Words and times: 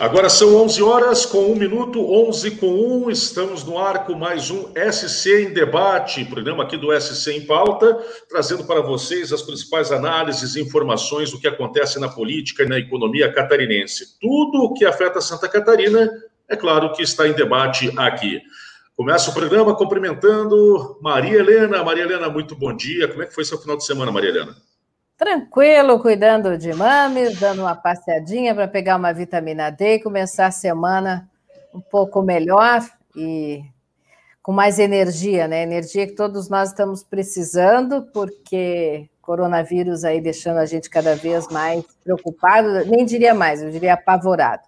Agora 0.00 0.30
são 0.30 0.56
11 0.56 0.82
horas 0.82 1.26
com 1.26 1.52
1 1.52 1.56
minuto, 1.56 2.00
11 2.00 2.52
com 2.52 3.04
1. 3.04 3.10
Estamos 3.10 3.64
no 3.64 3.76
ar 3.76 4.06
com 4.06 4.14
mais 4.14 4.50
um 4.50 4.72
SC 4.90 5.42
em 5.42 5.52
Debate, 5.52 6.24
programa 6.24 6.62
aqui 6.62 6.78
do 6.78 6.98
SC 6.98 7.32
em 7.32 7.44
Pauta, 7.44 8.02
trazendo 8.26 8.64
para 8.64 8.80
vocês 8.80 9.30
as 9.30 9.42
principais 9.42 9.92
análises 9.92 10.56
e 10.56 10.62
informações 10.62 11.30
do 11.30 11.38
que 11.38 11.46
acontece 11.46 12.00
na 12.00 12.08
política 12.08 12.62
e 12.62 12.66
na 12.66 12.78
economia 12.78 13.30
catarinense. 13.30 14.18
Tudo 14.18 14.62
o 14.62 14.72
que 14.72 14.86
afeta 14.86 15.20
Santa 15.20 15.46
Catarina, 15.46 16.10
é 16.48 16.56
claro 16.56 16.94
que 16.94 17.02
está 17.02 17.28
em 17.28 17.34
debate 17.34 17.92
aqui. 17.98 18.40
Começa 18.96 19.30
o 19.30 19.34
programa 19.34 19.76
cumprimentando 19.76 20.98
Maria 21.02 21.40
Helena. 21.40 21.84
Maria 21.84 22.04
Helena, 22.04 22.30
muito 22.30 22.56
bom 22.56 22.74
dia. 22.74 23.06
Como 23.06 23.22
é 23.22 23.26
que 23.26 23.34
foi 23.34 23.44
seu 23.44 23.58
final 23.58 23.76
de 23.76 23.84
semana, 23.84 24.10
Maria 24.10 24.30
Helena? 24.30 24.69
Tranquilo, 25.20 26.00
cuidando 26.00 26.56
de 26.56 26.72
mames, 26.72 27.38
dando 27.38 27.60
uma 27.60 27.76
passeadinha 27.76 28.54
para 28.54 28.66
pegar 28.66 28.96
uma 28.96 29.12
vitamina 29.12 29.68
D 29.68 29.96
e 29.96 30.02
começar 30.02 30.46
a 30.46 30.50
semana 30.50 31.28
um 31.74 31.80
pouco 31.80 32.22
melhor 32.22 32.80
e 33.14 33.62
com 34.42 34.50
mais 34.50 34.78
energia, 34.78 35.46
né? 35.46 35.62
Energia 35.62 36.06
que 36.06 36.14
todos 36.14 36.48
nós 36.48 36.70
estamos 36.70 37.02
precisando, 37.04 38.08
porque 38.14 39.10
coronavírus 39.20 40.04
aí 40.04 40.22
deixando 40.22 40.56
a 40.56 40.64
gente 40.64 40.88
cada 40.88 41.14
vez 41.14 41.46
mais 41.48 41.84
preocupado, 42.02 42.86
nem 42.86 43.04
diria 43.04 43.34
mais, 43.34 43.62
eu 43.62 43.70
diria 43.70 43.92
apavorado. 43.92 44.62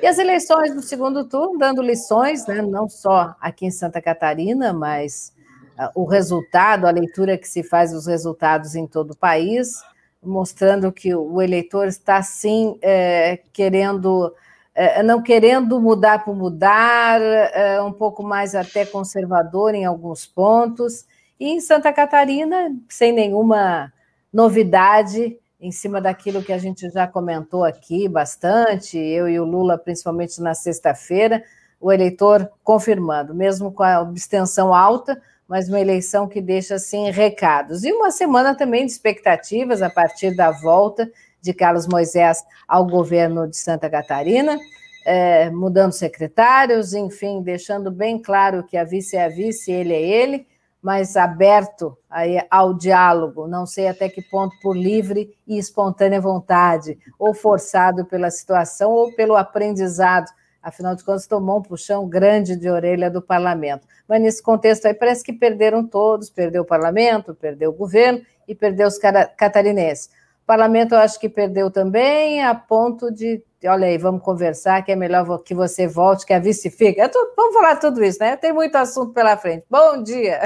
E 0.00 0.06
as 0.06 0.18
eleições 0.18 0.74
do 0.74 0.80
segundo 0.80 1.28
turno 1.28 1.58
dando 1.58 1.82
lições, 1.82 2.46
né? 2.46 2.62
Não 2.62 2.88
só 2.88 3.36
aqui 3.38 3.66
em 3.66 3.70
Santa 3.70 4.00
Catarina, 4.00 4.72
mas 4.72 5.34
uh, 5.78 5.90
o 5.94 6.06
resultado, 6.06 6.86
a 6.86 6.90
leitura 6.90 7.36
que 7.36 7.46
se 7.46 7.62
faz 7.62 7.92
dos 7.92 8.06
resultados 8.06 8.74
em 8.74 8.86
todo 8.86 9.10
o 9.10 9.16
país 9.16 9.89
mostrando 10.22 10.92
que 10.92 11.14
o 11.14 11.40
eleitor 11.40 11.86
está 11.86 12.22
sim 12.22 12.78
é, 12.82 13.40
querendo, 13.52 14.34
é, 14.74 15.02
não 15.02 15.22
querendo 15.22 15.80
mudar 15.80 16.24
por 16.24 16.36
mudar, 16.36 17.20
é, 17.20 17.80
um 17.80 17.92
pouco 17.92 18.22
mais 18.22 18.54
até 18.54 18.84
conservador 18.84 19.74
em 19.74 19.84
alguns 19.84 20.26
pontos. 20.26 21.06
E 21.38 21.48
em 21.48 21.60
Santa 21.60 21.92
Catarina, 21.92 22.74
sem 22.88 23.12
nenhuma 23.12 23.92
novidade, 24.32 25.38
em 25.60 25.70
cima 25.70 26.00
daquilo 26.00 26.42
que 26.42 26.52
a 26.52 26.58
gente 26.58 26.88
já 26.90 27.06
comentou 27.06 27.64
aqui 27.64 28.08
bastante, 28.08 28.98
eu 28.98 29.28
e 29.28 29.38
o 29.38 29.44
Lula, 29.44 29.76
principalmente 29.76 30.40
na 30.40 30.54
sexta-feira, 30.54 31.42
o 31.80 31.92
eleitor 31.92 32.50
confirmando, 32.62 33.34
mesmo 33.34 33.72
com 33.72 33.82
a 33.82 33.96
abstenção 33.96 34.74
alta, 34.74 35.20
mas 35.50 35.68
uma 35.68 35.80
eleição 35.80 36.28
que 36.28 36.40
deixa 36.40 36.76
assim 36.76 37.10
recados. 37.10 37.82
E 37.82 37.92
uma 37.92 38.12
semana 38.12 38.54
também 38.54 38.86
de 38.86 38.92
expectativas 38.92 39.82
a 39.82 39.90
partir 39.90 40.36
da 40.36 40.52
volta 40.52 41.10
de 41.42 41.52
Carlos 41.52 41.88
Moisés 41.88 42.44
ao 42.68 42.86
governo 42.86 43.48
de 43.48 43.56
Santa 43.56 43.90
Catarina, 43.90 44.56
é, 45.04 45.50
mudando 45.50 45.90
secretários, 45.90 46.94
enfim, 46.94 47.42
deixando 47.42 47.90
bem 47.90 48.16
claro 48.22 48.62
que 48.62 48.76
a 48.76 48.84
vice 48.84 49.16
é 49.16 49.24
a 49.24 49.28
vice, 49.28 49.72
ele 49.72 49.92
é 49.92 50.00
ele, 50.00 50.46
mas 50.80 51.16
aberto 51.16 51.98
aí 52.08 52.40
ao 52.48 52.72
diálogo, 52.72 53.48
não 53.48 53.66
sei 53.66 53.88
até 53.88 54.08
que 54.08 54.22
ponto 54.22 54.54
por 54.62 54.76
livre 54.76 55.36
e 55.48 55.58
espontânea 55.58 56.20
vontade, 56.20 56.96
ou 57.18 57.34
forçado 57.34 58.04
pela 58.04 58.30
situação 58.30 58.92
ou 58.92 59.12
pelo 59.16 59.36
aprendizado 59.36 60.30
Afinal 60.62 60.94
de 60.94 61.02
contas, 61.02 61.26
tomou 61.26 61.58
um 61.58 61.62
puxão 61.62 62.06
grande 62.06 62.54
de 62.54 62.68
orelha 62.68 63.10
do 63.10 63.22
parlamento. 63.22 63.86
Mas 64.06 64.20
nesse 64.20 64.42
contexto 64.42 64.86
aí, 64.86 64.94
parece 64.94 65.24
que 65.24 65.32
perderam 65.32 65.86
todos: 65.86 66.28
perdeu 66.28 66.62
o 66.62 66.66
parlamento, 66.66 67.34
perdeu 67.34 67.70
o 67.70 67.72
governo 67.74 68.20
e 68.46 68.54
perdeu 68.54 68.86
os 68.86 68.98
catarinenses. 68.98 70.06
O 70.42 70.46
parlamento, 70.46 70.94
eu 70.94 70.98
acho 70.98 71.18
que 71.18 71.28
perdeu 71.28 71.70
também, 71.70 72.42
a 72.44 72.54
ponto 72.54 73.10
de. 73.10 73.42
Olha 73.64 73.86
aí, 73.86 73.96
vamos 73.96 74.22
conversar, 74.22 74.82
que 74.82 74.92
é 74.92 74.96
melhor 74.96 75.38
que 75.42 75.54
você 75.54 75.86
volte, 75.86 76.26
que 76.26 76.32
a 76.32 76.38
vice 76.38 76.70
fica. 76.70 77.08
Tô, 77.08 77.32
vamos 77.36 77.54
falar 77.54 77.76
tudo 77.76 78.02
isso, 78.04 78.18
né? 78.20 78.36
Tem 78.36 78.52
muito 78.52 78.76
assunto 78.76 79.12
pela 79.12 79.36
frente. 79.36 79.64
Bom 79.70 80.02
dia! 80.02 80.40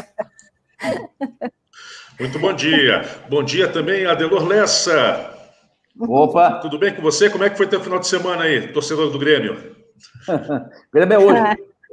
Muito 2.19 2.39
bom 2.39 2.53
dia. 2.53 3.03
Bom 3.29 3.43
dia 3.43 3.67
também, 3.69 4.07
Adelor 4.07 4.47
Lessa. 4.47 5.35
Opa! 5.99 6.61
Tudo 6.61 6.79
bem 6.79 6.95
com 6.95 7.03
você? 7.03 7.29
Como 7.29 7.43
é 7.43 7.51
que 7.51 7.57
foi 7.57 7.67
teu 7.67 7.81
final 7.81 7.99
de 7.99 8.07
semana 8.07 8.45
aí, 8.45 8.69
torcedor 8.73 9.11
do 9.11 9.19
Grêmio? 9.19 9.74
Grêmio 10.93 11.15
é 11.15 11.19
hoje. 11.19 11.41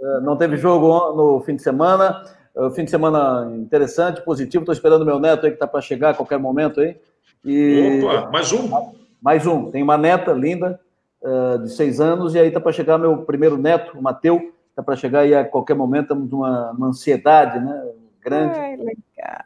É, 0.01 0.19
não 0.22 0.35
teve 0.35 0.57
jogo 0.57 1.13
no 1.13 1.41
fim 1.41 1.56
de 1.56 1.62
semana. 1.62 2.23
É, 2.56 2.69
fim 2.72 2.84
de 2.84 2.91
semana 2.91 3.51
interessante, 3.56 4.22
positivo. 4.22 4.63
Estou 4.63 4.73
esperando 4.73 5.06
meu 5.06 5.19
neto 5.19 5.45
aí 5.45 5.51
que 5.51 5.56
está 5.56 5.67
para 5.67 5.81
chegar 5.81 6.11
a 6.11 6.13
qualquer 6.13 6.40
momento 6.40 6.81
aí. 6.81 6.97
E... 7.45 8.01
Opa, 8.03 8.29
mais 8.31 8.51
um? 8.51 8.94
Mais 9.22 9.47
um. 9.47 9.72
Tem 9.72 9.81
uma 9.84 9.97
neta 9.97 10.31
linda 10.31 10.79
é, 11.23 11.57
de 11.59 11.69
seis 11.69 12.00
anos 12.00 12.35
e 12.35 12.40
aí 12.40 12.47
está 12.47 12.59
para 12.59 12.72
chegar 12.72 12.97
meu 12.97 13.19
primeiro 13.19 13.57
neto, 13.57 13.97
o 13.97 14.01
Mateu. 14.01 14.51
Está 14.69 14.81
para 14.81 14.95
chegar 14.95 15.22
aí 15.22 15.35
a 15.35 15.44
qualquer 15.44 15.75
momento. 15.75 16.03
Estamos 16.03 16.29
numa, 16.29 16.72
uma 16.72 16.88
ansiedade, 16.88 17.59
né? 17.59 17.91
Grande. 18.23 18.57
Ai, 18.57 18.78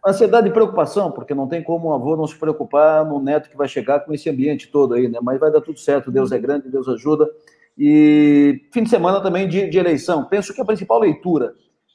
ansiedade 0.06 0.48
e 0.48 0.52
preocupação, 0.52 1.12
porque 1.12 1.34
não 1.34 1.48
tem 1.48 1.64
como 1.64 1.90
o 1.90 1.94
avô 1.94 2.16
não 2.16 2.28
se 2.28 2.38
preocupar 2.38 3.06
no 3.06 3.22
neto 3.22 3.50
que 3.50 3.58
vai 3.58 3.68
chegar 3.68 4.02
com 4.02 4.14
esse 4.14 4.30
ambiente 4.30 4.70
todo 4.70 4.94
aí, 4.94 5.08
né? 5.08 5.20
Mas 5.22 5.40
vai 5.40 5.52
dar 5.52 5.62
tudo 5.62 5.80
certo. 5.80 6.12
Deus 6.12 6.32
é 6.32 6.38
grande, 6.38 6.70
Deus 6.70 6.88
ajuda. 6.88 7.30
E 7.78 8.68
fim 8.72 8.84
de 8.84 8.90
semana 8.90 9.22
também 9.22 9.48
de, 9.48 9.70
de 9.70 9.78
eleição. 9.78 10.26
Penso 10.26 10.54
que 10.54 10.62
a 10.62 10.66
principal 10.66 11.00
leitura 11.00 11.54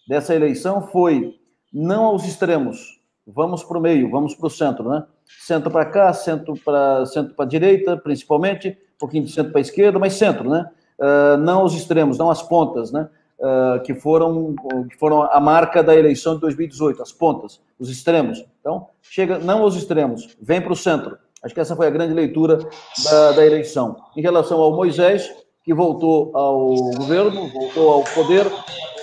dessa 0.09 0.35
eleição 0.35 0.83
foi 0.83 1.35
não 1.73 2.05
aos 2.05 2.27
extremos, 2.27 3.01
vamos 3.27 3.63
para 3.63 3.79
o 3.79 3.81
meio, 3.81 4.11
vamos 4.11 4.35
para 4.35 4.47
o 4.47 4.51
centro, 4.51 4.89
né? 4.89 5.05
Centro 5.47 5.71
para 5.71 5.85
cá, 5.85 6.13
centro 6.13 6.55
para 6.65 7.07
centro 7.07 7.35
para 7.35 7.45
direita, 7.47 7.97
principalmente, 7.97 8.71
um 8.71 8.99
pouquinho 8.99 9.25
de 9.25 9.33
centro 9.33 9.53
para 9.53 9.61
esquerda, 9.61 9.99
mas 9.99 10.15
centro, 10.15 10.49
né? 10.51 10.69
Uh, 10.99 11.37
não 11.39 11.61
aos 11.61 11.75
extremos, 11.75 12.19
não 12.19 12.31
às 12.31 12.43
pontas, 12.43 12.93
né? 12.93 13.09
Uh, 13.39 13.81
que 13.83 13.95
foram 13.95 14.55
que 14.91 14.97
foram 14.99 15.23
a 15.23 15.41
marca 15.41 15.83
da 15.83 15.97
eleição 15.97 16.35
de 16.35 16.41
2018, 16.43 17.01
as 17.01 17.13
pontas, 17.13 17.61
os 17.79 17.89
extremos. 17.89 18.45
Então, 18.61 18.89
chega 19.01 19.39
não 19.39 19.63
aos 19.63 19.77
extremos, 19.77 20.37
vem 20.43 20.61
para 20.61 20.73
o 20.73 20.77
centro. 20.77 21.17
Acho 21.43 21.55
que 21.55 21.61
essa 21.61 21.75
foi 21.75 21.87
a 21.87 21.91
grande 21.91 22.13
leitura 22.13 22.59
da, 23.03 23.33
da 23.33 23.47
eleição. 23.47 23.97
Em 24.15 24.21
relação 24.21 24.61
ao 24.61 24.75
Moisés, 24.77 25.33
que 25.63 25.75
voltou 25.75 26.31
ao 26.35 26.75
governo, 26.97 27.49
voltou 27.49 27.91
ao 27.91 28.05
poder, 28.05 28.47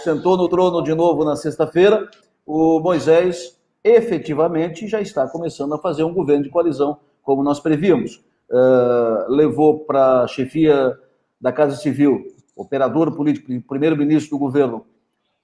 sentou 0.04 0.38
no 0.38 0.50
trono 0.50 0.82
de 0.82 0.94
novo 0.94 1.24
na 1.24 1.36
sexta-feira. 1.36 2.08
O 2.46 2.80
Moisés 2.80 3.58
efetivamente 3.84 4.88
já 4.88 5.00
está 5.00 5.28
começando 5.28 5.74
a 5.74 5.78
fazer 5.78 6.04
um 6.04 6.14
governo 6.14 6.44
de 6.44 6.50
coalizão, 6.50 6.98
como 7.22 7.44
nós 7.44 7.60
prevíamos. 7.60 8.24
Uh, 8.50 9.30
levou 9.30 9.80
para 9.80 10.24
a 10.24 10.28
chefia 10.28 10.98
da 11.40 11.52
Casa 11.52 11.76
Civil, 11.76 12.26
operador 12.56 13.16
político, 13.16 13.52
primeiro-ministro 13.68 14.32
do 14.32 14.40
governo, 14.40 14.86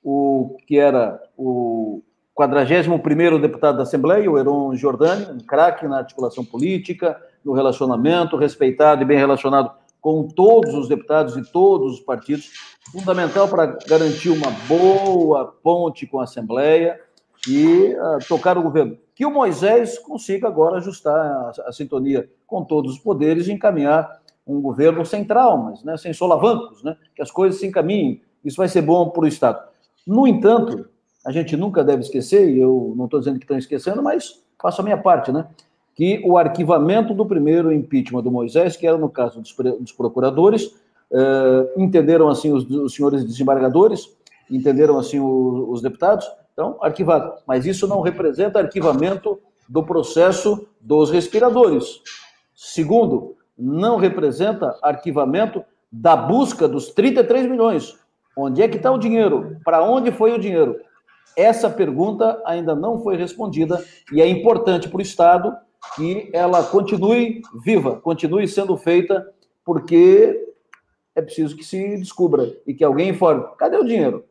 o 0.01 0.57
que 0.65 0.77
era 0.77 1.21
o 1.37 2.01
41º 2.37 3.39
deputado 3.39 3.77
da 3.77 3.83
Assembleia, 3.83 4.29
o 4.29 4.37
Heron 4.37 4.75
Jordani, 4.75 5.27
um 5.33 5.39
craque 5.39 5.87
na 5.87 5.99
articulação 5.99 6.43
política, 6.43 7.21
no 7.45 7.53
relacionamento, 7.53 8.35
respeitado 8.35 9.01
e 9.01 9.05
bem 9.05 9.17
relacionado 9.17 9.71
com 10.03 10.27
todos 10.27 10.75
os 10.75 10.89
deputados 10.89 11.33
de 11.33 11.49
todos 11.49 11.93
os 11.93 11.99
partidos, 12.01 12.51
fundamental 12.91 13.47
para 13.47 13.77
garantir 13.87 14.29
uma 14.29 14.51
boa 14.67 15.45
ponte 15.63 16.05
com 16.05 16.19
a 16.19 16.25
Assembleia 16.25 16.99
e 17.47 17.95
uh, 17.95 18.19
tocar 18.27 18.57
o 18.57 18.61
governo. 18.61 18.97
Que 19.15 19.25
o 19.25 19.31
Moisés 19.31 19.97
consiga 19.97 20.49
agora 20.49 20.75
ajustar 20.75 21.15
a, 21.15 21.53
a, 21.67 21.71
sintonia 21.71 22.29
com 22.45 22.65
todos 22.65 22.95
os 22.95 22.99
poderes 22.99 23.47
e 23.47 23.53
encaminhar 23.53 24.21
um 24.45 24.61
governo 24.61 25.05
sem 25.05 25.23
traumas, 25.23 25.81
né, 25.85 25.95
sem 25.95 26.11
solavancos, 26.11 26.83
né, 26.83 26.97
que 27.15 27.21
as 27.21 27.31
coisas 27.31 27.61
se 27.61 27.65
encaminhem. 27.65 28.21
Isso 28.43 28.57
vai 28.57 28.67
ser 28.67 28.81
bom 28.81 29.09
para 29.09 29.23
o 29.23 29.27
Estado. 29.27 29.65
No 30.05 30.27
entanto, 30.27 30.85
a 31.25 31.31
gente 31.31 31.55
nunca 31.55 31.81
deve 31.81 32.01
esquecer, 32.01 32.49
e 32.49 32.59
eu 32.59 32.93
não 32.97 33.05
estou 33.05 33.21
dizendo 33.21 33.39
que 33.39 33.45
estão 33.45 33.57
esquecendo, 33.57 34.03
mas 34.03 34.43
faço 34.61 34.81
a 34.81 34.83
minha 34.83 34.97
parte, 34.97 35.31
né? 35.31 35.47
Que 35.95 36.21
o 36.25 36.37
arquivamento 36.37 37.13
do 37.13 37.25
primeiro 37.25 37.71
impeachment 37.71 38.23
do 38.23 38.31
Moisés, 38.31 38.75
que 38.75 38.87
era 38.87 38.97
no 38.97 39.09
caso 39.09 39.39
dos, 39.39 39.55
dos 39.79 39.91
procuradores, 39.91 40.65
uh, 41.11 41.69
entenderam 41.77 42.29
assim 42.29 42.51
os, 42.51 42.69
os, 42.69 42.93
senhores 42.95 43.23
desembargadores, 43.23 44.09
entenderam 44.49 44.97
assim 44.97 45.19
os, 45.19 45.69
os 45.69 45.81
deputados, 45.81 46.29
então 46.51 46.77
arquivado. 46.81 47.33
Mas 47.47 47.65
isso 47.65 47.87
não 47.87 48.01
representa 48.01 48.59
arquivamento 48.59 49.39
do 49.69 49.83
processo 49.83 50.67
dos 50.81 51.11
respiradores. 51.11 52.01
Segundo, 52.55 53.35
não 53.57 53.97
representa 53.97 54.77
arquivamento 54.81 55.63
da 55.91 56.15
busca 56.15 56.67
dos 56.67 56.87
33 56.87 57.47
milhões. 57.47 57.95
Onde 58.35 58.63
é 58.63 58.67
que 58.67 58.77
está 58.77 58.91
o 58.91 58.97
dinheiro? 58.97 59.57
Para 59.63 59.83
onde 59.83 60.11
foi 60.11 60.33
o 60.33 60.39
dinheiro? 60.39 60.75
Essa 61.37 61.69
pergunta 61.69 62.41
ainda 62.45 62.75
não 62.75 62.99
foi 62.99 63.15
respondida 63.15 63.83
e 64.11 64.21
é 64.21 64.27
importante 64.27 64.89
para 64.89 64.97
o 64.97 65.01
Estado 65.01 65.55
que 65.95 66.29
ela 66.33 66.63
continue 66.63 67.41
viva, 67.63 67.99
continue 67.99 68.47
sendo 68.47 68.75
feita, 68.77 69.27
porque 69.65 70.39
é 71.15 71.21
preciso 71.21 71.55
que 71.55 71.63
se 71.63 71.97
descubra 71.97 72.55
e 72.65 72.73
que 72.73 72.83
alguém 72.83 73.09
informe. 73.09 73.45
Cadê 73.57 73.77
o 73.77 73.83
dinheiro? 73.83 74.25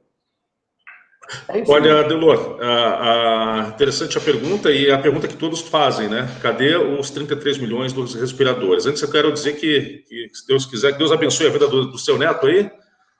É 1.48 1.62
Olha, 1.68 2.02
Delor, 2.02 2.58
a, 2.60 3.62
a, 3.64 3.68
interessante 3.68 4.18
a 4.18 4.20
pergunta 4.20 4.70
e 4.70 4.90
a 4.90 4.98
pergunta 4.98 5.28
que 5.28 5.36
todos 5.36 5.60
fazem, 5.60 6.08
né? 6.08 6.28
Cadê 6.42 6.76
os 6.76 7.10
33 7.10 7.58
milhões 7.58 7.92
dos 7.92 8.14
respiradores? 8.14 8.86
Antes 8.86 9.00
eu 9.02 9.10
quero 9.10 9.32
dizer 9.32 9.54
que, 9.54 10.04
que 10.08 10.30
se 10.32 10.46
Deus 10.46 10.66
quiser, 10.66 10.92
que 10.92 10.98
Deus 10.98 11.12
abençoe 11.12 11.46
a 11.46 11.50
vida 11.50 11.68
do, 11.68 11.86
do 11.90 11.98
seu 11.98 12.18
neto 12.18 12.46
aí. 12.46 12.70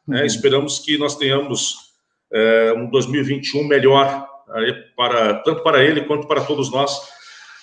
Né? 0.06 0.20
Uhum. 0.20 0.26
Esperamos 0.26 0.80
que 0.80 0.98
nós 0.98 1.16
tenhamos 1.16 1.92
é, 2.32 2.74
um 2.76 2.90
2021 2.90 3.66
melhor 3.66 4.28
aí 4.50 4.72
para 4.96 5.34
tanto 5.38 5.62
para 5.62 5.82
ele 5.82 6.02
quanto 6.02 6.26
para 6.26 6.44
todos 6.44 6.70
nós. 6.70 7.00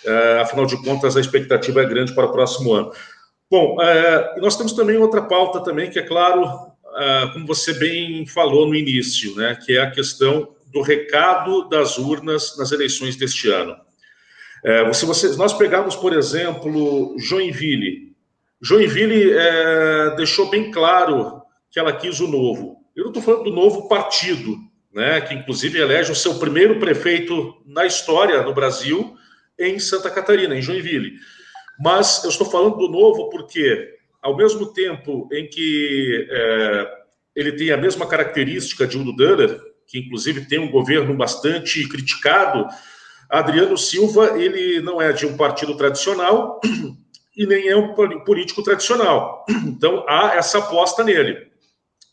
É, 0.06 0.40
afinal 0.40 0.66
de 0.66 0.82
contas, 0.84 1.18
a 1.18 1.20
expectativa 1.20 1.82
é 1.82 1.86
grande 1.86 2.14
para 2.14 2.26
o 2.26 2.32
próximo 2.32 2.74
ano. 2.74 2.92
Bom, 3.50 3.82
é, 3.82 4.40
nós 4.40 4.56
temos 4.56 4.74
também 4.74 4.98
outra 4.98 5.22
pauta 5.22 5.60
também 5.62 5.90
que 5.90 6.00
é 6.00 6.04
claro 6.04 6.70
ah, 7.00 7.30
como 7.34 7.46
você 7.46 7.74
bem 7.74 8.26
falou 8.26 8.68
no 8.68 8.76
início, 8.76 9.36
né, 9.36 9.58
que 9.64 9.78
é 9.78 9.82
a 9.82 9.92
questão 9.92 10.50
do 10.68 10.82
recado 10.82 11.68
das 11.70 11.98
urnas 11.98 12.58
nas 12.58 12.72
eleições 12.72 13.16
deste 13.16 13.50
ano. 13.50 13.76
É, 14.64 14.92
se 14.92 15.06
você, 15.06 15.30
nós 15.38 15.54
pegarmos, 15.54 15.96
por 15.96 16.14
exemplo, 16.14 17.16
Joinville, 17.18 18.14
Joinville 18.62 19.32
é, 19.32 20.16
deixou 20.18 20.50
bem 20.50 20.72
claro 20.72 21.42
que 21.72 21.80
ela 21.80 21.94
quis 21.94 22.20
o 22.20 22.28
novo. 22.28 22.78
Eu 22.96 23.04
não 23.06 23.12
estou 23.12 23.24
falando 23.24 23.46
do 23.46 23.56
novo 23.56 23.88
partido, 23.88 24.58
né, 24.94 25.22
que 25.22 25.34
inclusive 25.34 25.80
elege 25.80 26.12
o 26.12 26.16
seu 26.16 26.36
primeiro 26.36 26.80
prefeito 26.80 27.62
na 27.66 27.86
história 27.86 28.42
no 28.42 28.54
Brasil 28.54 29.16
em 29.60 29.78
Santa 29.78 30.10
Catarina, 30.10 30.56
em 30.56 30.62
Joinville. 30.62 31.20
Mas 31.80 32.24
eu 32.24 32.30
estou 32.30 32.50
falando 32.50 32.78
do 32.78 32.90
novo 32.90 33.30
porque 33.30 33.98
ao 34.22 34.36
mesmo 34.36 34.74
tempo 34.74 35.30
em 35.32 35.48
que 35.48 36.28
é, 36.30 36.88
ele 37.36 37.54
tem 37.54 37.72
a 37.72 37.78
mesma 37.78 38.06
característica 38.08 38.86
de 38.86 38.98
Udo 38.98 39.16
Döller, 39.16 39.60
que 39.88 40.00
inclusive 40.00 40.46
tem 40.46 40.60
um 40.60 40.72
governo 40.72 41.16
bastante 41.16 41.88
criticado, 41.88 42.68
Adriano 43.30 43.78
Silva 43.78 44.40
ele 44.40 44.82
não 44.82 45.02
é 45.02 45.14
de 45.14 45.26
um 45.26 45.38
partido 45.38 45.76
tradicional 45.76 46.60
e 47.38 47.46
nem 47.46 47.70
é 47.70 47.76
um 47.76 47.94
político 48.24 48.64
tradicional. 48.64 49.46
Então 49.66 50.06
há 50.08 50.36
essa 50.36 50.58
aposta 50.58 51.04
nele, 51.04 51.48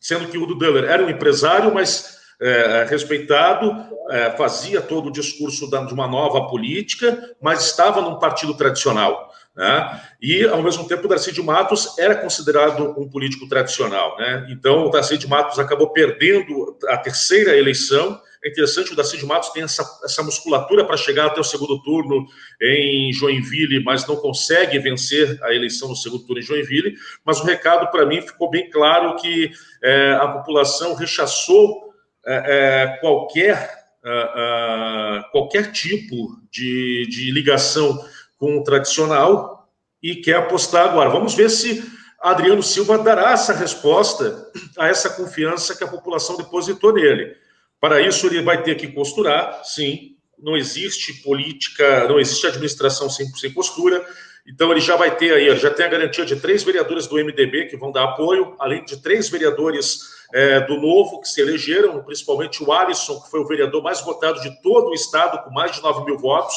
sendo 0.00 0.28
que 0.28 0.38
Udo 0.38 0.56
Döller 0.56 0.84
era 0.84 1.04
um 1.04 1.10
empresário, 1.10 1.74
mas 1.74 2.18
é, 2.40 2.86
respeitado, 2.88 3.72
é, 4.10 4.30
fazia 4.30 4.80
todo 4.80 5.08
o 5.08 5.12
discurso 5.12 5.68
de 5.68 5.94
uma 5.94 6.06
nova 6.06 6.48
política, 6.48 7.34
mas 7.40 7.66
estava 7.66 8.00
num 8.00 8.18
partido 8.18 8.54
tradicional. 8.54 9.26
Né? 9.56 10.02
E, 10.20 10.44
ao 10.44 10.62
mesmo 10.62 10.86
tempo, 10.86 11.08
Darcy 11.08 11.32
de 11.32 11.42
Matos 11.42 11.98
era 11.98 12.14
considerado 12.14 12.94
um 13.00 13.08
político 13.08 13.48
tradicional. 13.48 14.16
Né? 14.18 14.48
Então, 14.50 14.86
o 14.86 14.90
Darcy 14.90 15.16
de 15.16 15.26
Matos 15.26 15.58
acabou 15.58 15.90
perdendo 15.90 16.76
a 16.88 16.98
terceira 16.98 17.56
eleição. 17.56 18.20
É 18.44 18.50
interessante, 18.50 18.92
o 18.92 18.96
Darcy 18.96 19.16
de 19.16 19.24
Matos 19.24 19.48
tem 19.48 19.62
essa, 19.62 19.82
essa 20.04 20.22
musculatura 20.22 20.84
para 20.84 20.98
chegar 20.98 21.26
até 21.26 21.40
o 21.40 21.44
segundo 21.44 21.82
turno 21.82 22.26
em 22.60 23.10
Joinville, 23.14 23.82
mas 23.82 24.06
não 24.06 24.16
consegue 24.16 24.78
vencer 24.78 25.42
a 25.42 25.54
eleição 25.54 25.88
no 25.88 25.96
segundo 25.96 26.26
turno 26.26 26.42
em 26.42 26.44
Joinville. 26.44 26.94
Mas 27.24 27.40
o 27.40 27.44
recado, 27.44 27.90
para 27.90 28.04
mim, 28.04 28.20
ficou 28.20 28.50
bem 28.50 28.68
claro 28.68 29.16
que 29.16 29.50
é, 29.82 30.12
a 30.20 30.28
população 30.28 30.94
rechaçou 30.94 31.85
é, 32.26 32.34
é, 32.34 32.86
qualquer, 32.98 33.86
é, 34.04 34.10
é, 34.10 35.22
qualquer 35.30 35.70
tipo 35.70 36.40
de, 36.50 37.06
de 37.08 37.30
ligação 37.30 38.04
com 38.36 38.58
o 38.58 38.64
tradicional 38.64 39.68
e 40.02 40.16
quer 40.16 40.36
apostar 40.36 40.88
agora. 40.88 41.08
Vamos 41.08 41.34
ver 41.34 41.48
se 41.48 41.82
Adriano 42.20 42.62
Silva 42.62 42.98
dará 42.98 43.30
essa 43.30 43.52
resposta 43.52 44.50
a 44.78 44.88
essa 44.88 45.10
confiança 45.10 45.76
que 45.76 45.84
a 45.84 45.88
população 45.88 46.36
depositou 46.36 46.92
nele. 46.92 47.36
Para 47.80 48.00
isso, 48.00 48.26
ele 48.26 48.42
vai 48.42 48.62
ter 48.62 48.74
que 48.74 48.88
costurar, 48.88 49.62
sim. 49.64 50.16
Não 50.38 50.56
existe 50.56 51.22
política, 51.22 52.06
não 52.08 52.18
existe 52.18 52.46
administração 52.46 53.08
sem, 53.08 53.26
sem 53.36 53.52
postura. 53.52 54.04
Então, 54.46 54.70
ele 54.70 54.80
já 54.80 54.96
vai 54.96 55.14
ter 55.16 55.34
aí, 55.34 55.56
já 55.56 55.70
tem 55.70 55.84
a 55.84 55.88
garantia 55.88 56.24
de 56.24 56.36
três 56.36 56.62
vereadores 56.62 57.06
do 57.06 57.16
MDB 57.16 57.66
que 57.66 57.76
vão 57.76 57.90
dar 57.90 58.04
apoio, 58.04 58.54
além 58.58 58.84
de 58.84 59.02
três 59.02 59.28
vereadores 59.28 60.16
é, 60.32 60.60
do 60.60 60.76
Novo 60.76 61.20
que 61.20 61.28
se 61.28 61.40
elegeram, 61.40 62.02
principalmente 62.02 62.62
o 62.62 62.72
Alisson, 62.72 63.20
que 63.20 63.30
foi 63.30 63.40
o 63.40 63.46
vereador 63.46 63.82
mais 63.82 64.00
votado 64.00 64.40
de 64.40 64.62
todo 64.62 64.90
o 64.90 64.94
estado, 64.94 65.42
com 65.42 65.50
mais 65.50 65.72
de 65.72 65.82
9 65.82 66.04
mil 66.04 66.18
votos. 66.18 66.54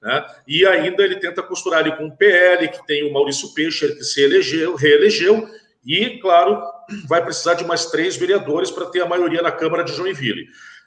Né? 0.00 0.24
E 0.46 0.66
ainda 0.66 1.02
ele 1.02 1.16
tenta 1.16 1.42
costurar 1.42 1.80
ali 1.80 1.96
com 1.96 2.06
o 2.06 2.16
PL, 2.16 2.68
que 2.68 2.86
tem 2.86 3.08
o 3.08 3.12
Maurício 3.12 3.52
Peixer, 3.52 3.96
que 3.96 4.04
se 4.04 4.22
elegeu, 4.22 4.76
reelegeu, 4.76 5.48
e, 5.84 6.18
claro, 6.18 6.62
vai 7.06 7.22
precisar 7.22 7.54
de 7.54 7.64
mais 7.64 7.86
três 7.86 8.16
vereadores 8.16 8.70
para 8.70 8.86
ter 8.86 9.02
a 9.02 9.06
maioria 9.06 9.42
na 9.42 9.52
Câmara 9.52 9.82
de 9.84 9.92
Joinville. 9.92 10.46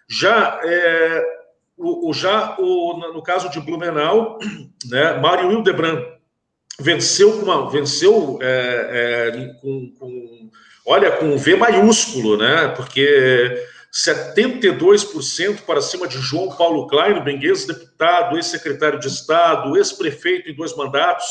Já, 0.09 0.59
é, 0.63 1.23
o, 1.77 2.09
o, 2.09 2.13
já 2.13 2.55
o, 2.57 2.97
no 3.13 3.21
caso 3.21 3.49
de 3.49 3.59
Blumenau, 3.59 4.39
né, 4.89 5.13
Mário 5.19 5.51
Hildebrand 5.51 6.16
venceu, 6.79 7.31
uma, 7.39 7.69
venceu 7.69 8.37
é, 8.41 9.31
é, 9.31 9.53
com, 9.61 9.91
com, 9.99 10.49
olha, 10.85 11.11
com 11.11 11.37
V 11.37 11.55
maiúsculo, 11.55 12.37
né, 12.37 12.67
porque 12.75 13.65
72% 13.91 15.61
para 15.61 15.81
cima 15.81 16.07
de 16.07 16.19
João 16.19 16.49
Paulo 16.55 16.87
Klein, 16.87 17.23
ex-deputado, 17.41 18.35
ex-secretário 18.35 18.99
de 18.99 19.07
Estado, 19.07 19.75
ex-prefeito 19.75 20.49
em 20.49 20.55
dois 20.55 20.75
mandatos, 20.75 21.25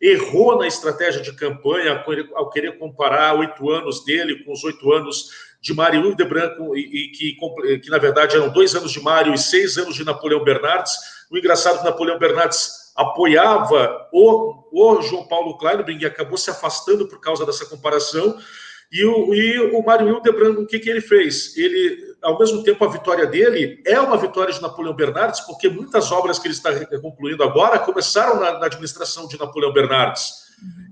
errou 0.00 0.58
na 0.58 0.66
estratégia 0.66 1.20
de 1.20 1.32
campanha 1.32 2.04
ao 2.34 2.50
querer 2.50 2.78
comparar 2.78 3.38
oito 3.38 3.70
anos 3.70 4.04
dele 4.04 4.44
com 4.44 4.52
os 4.52 4.62
oito 4.64 4.92
anos 4.92 5.30
de 5.60 5.72
Mário 5.72 6.04
Hildebrand, 6.04 6.56
e, 6.74 6.80
e 6.80 7.08
que, 7.12 7.36
que, 7.78 7.88
na 7.88 7.98
verdade 7.98 8.34
eram 8.34 8.48
dois 8.48 8.74
anos 8.74 8.90
de 8.90 9.00
Mário 9.00 9.32
e 9.32 9.38
seis 9.38 9.78
anos 9.78 9.94
de 9.94 10.04
Napoleão 10.04 10.42
Bernardes. 10.42 10.92
O 11.30 11.38
engraçado 11.38 11.76
é 11.76 11.78
que 11.78 11.84
Napoleão 11.84 12.18
Bernardes 12.18 12.81
apoiava 12.96 14.08
o, 14.12 14.64
o 14.72 15.02
João 15.02 15.26
Paulo 15.26 15.56
Kleinberg 15.58 16.02
e 16.02 16.06
acabou 16.06 16.36
se 16.36 16.50
afastando 16.50 17.06
por 17.08 17.20
causa 17.20 17.46
dessa 17.46 17.66
comparação. 17.66 18.38
E 18.92 19.04
o, 19.04 19.32
e 19.32 19.58
o 19.74 19.82
Mário 19.82 20.08
Hildebrand, 20.08 20.58
o 20.58 20.66
que, 20.66 20.78
que 20.78 20.90
ele 20.90 21.00
fez? 21.00 21.56
Ele, 21.56 22.14
ao 22.20 22.38
mesmo 22.38 22.62
tempo, 22.62 22.84
a 22.84 22.88
vitória 22.88 23.26
dele 23.26 23.82
é 23.86 23.98
uma 23.98 24.18
vitória 24.18 24.52
de 24.52 24.60
Napoleão 24.60 24.94
Bernardes, 24.94 25.40
porque 25.40 25.66
muitas 25.68 26.12
obras 26.12 26.38
que 26.38 26.46
ele 26.46 26.54
está 26.54 26.70
concluindo 27.00 27.42
agora 27.42 27.78
começaram 27.78 28.38
na, 28.38 28.58
na 28.58 28.66
administração 28.66 29.26
de 29.26 29.38
Napoleão 29.38 29.72
Bernardes. 29.72 30.42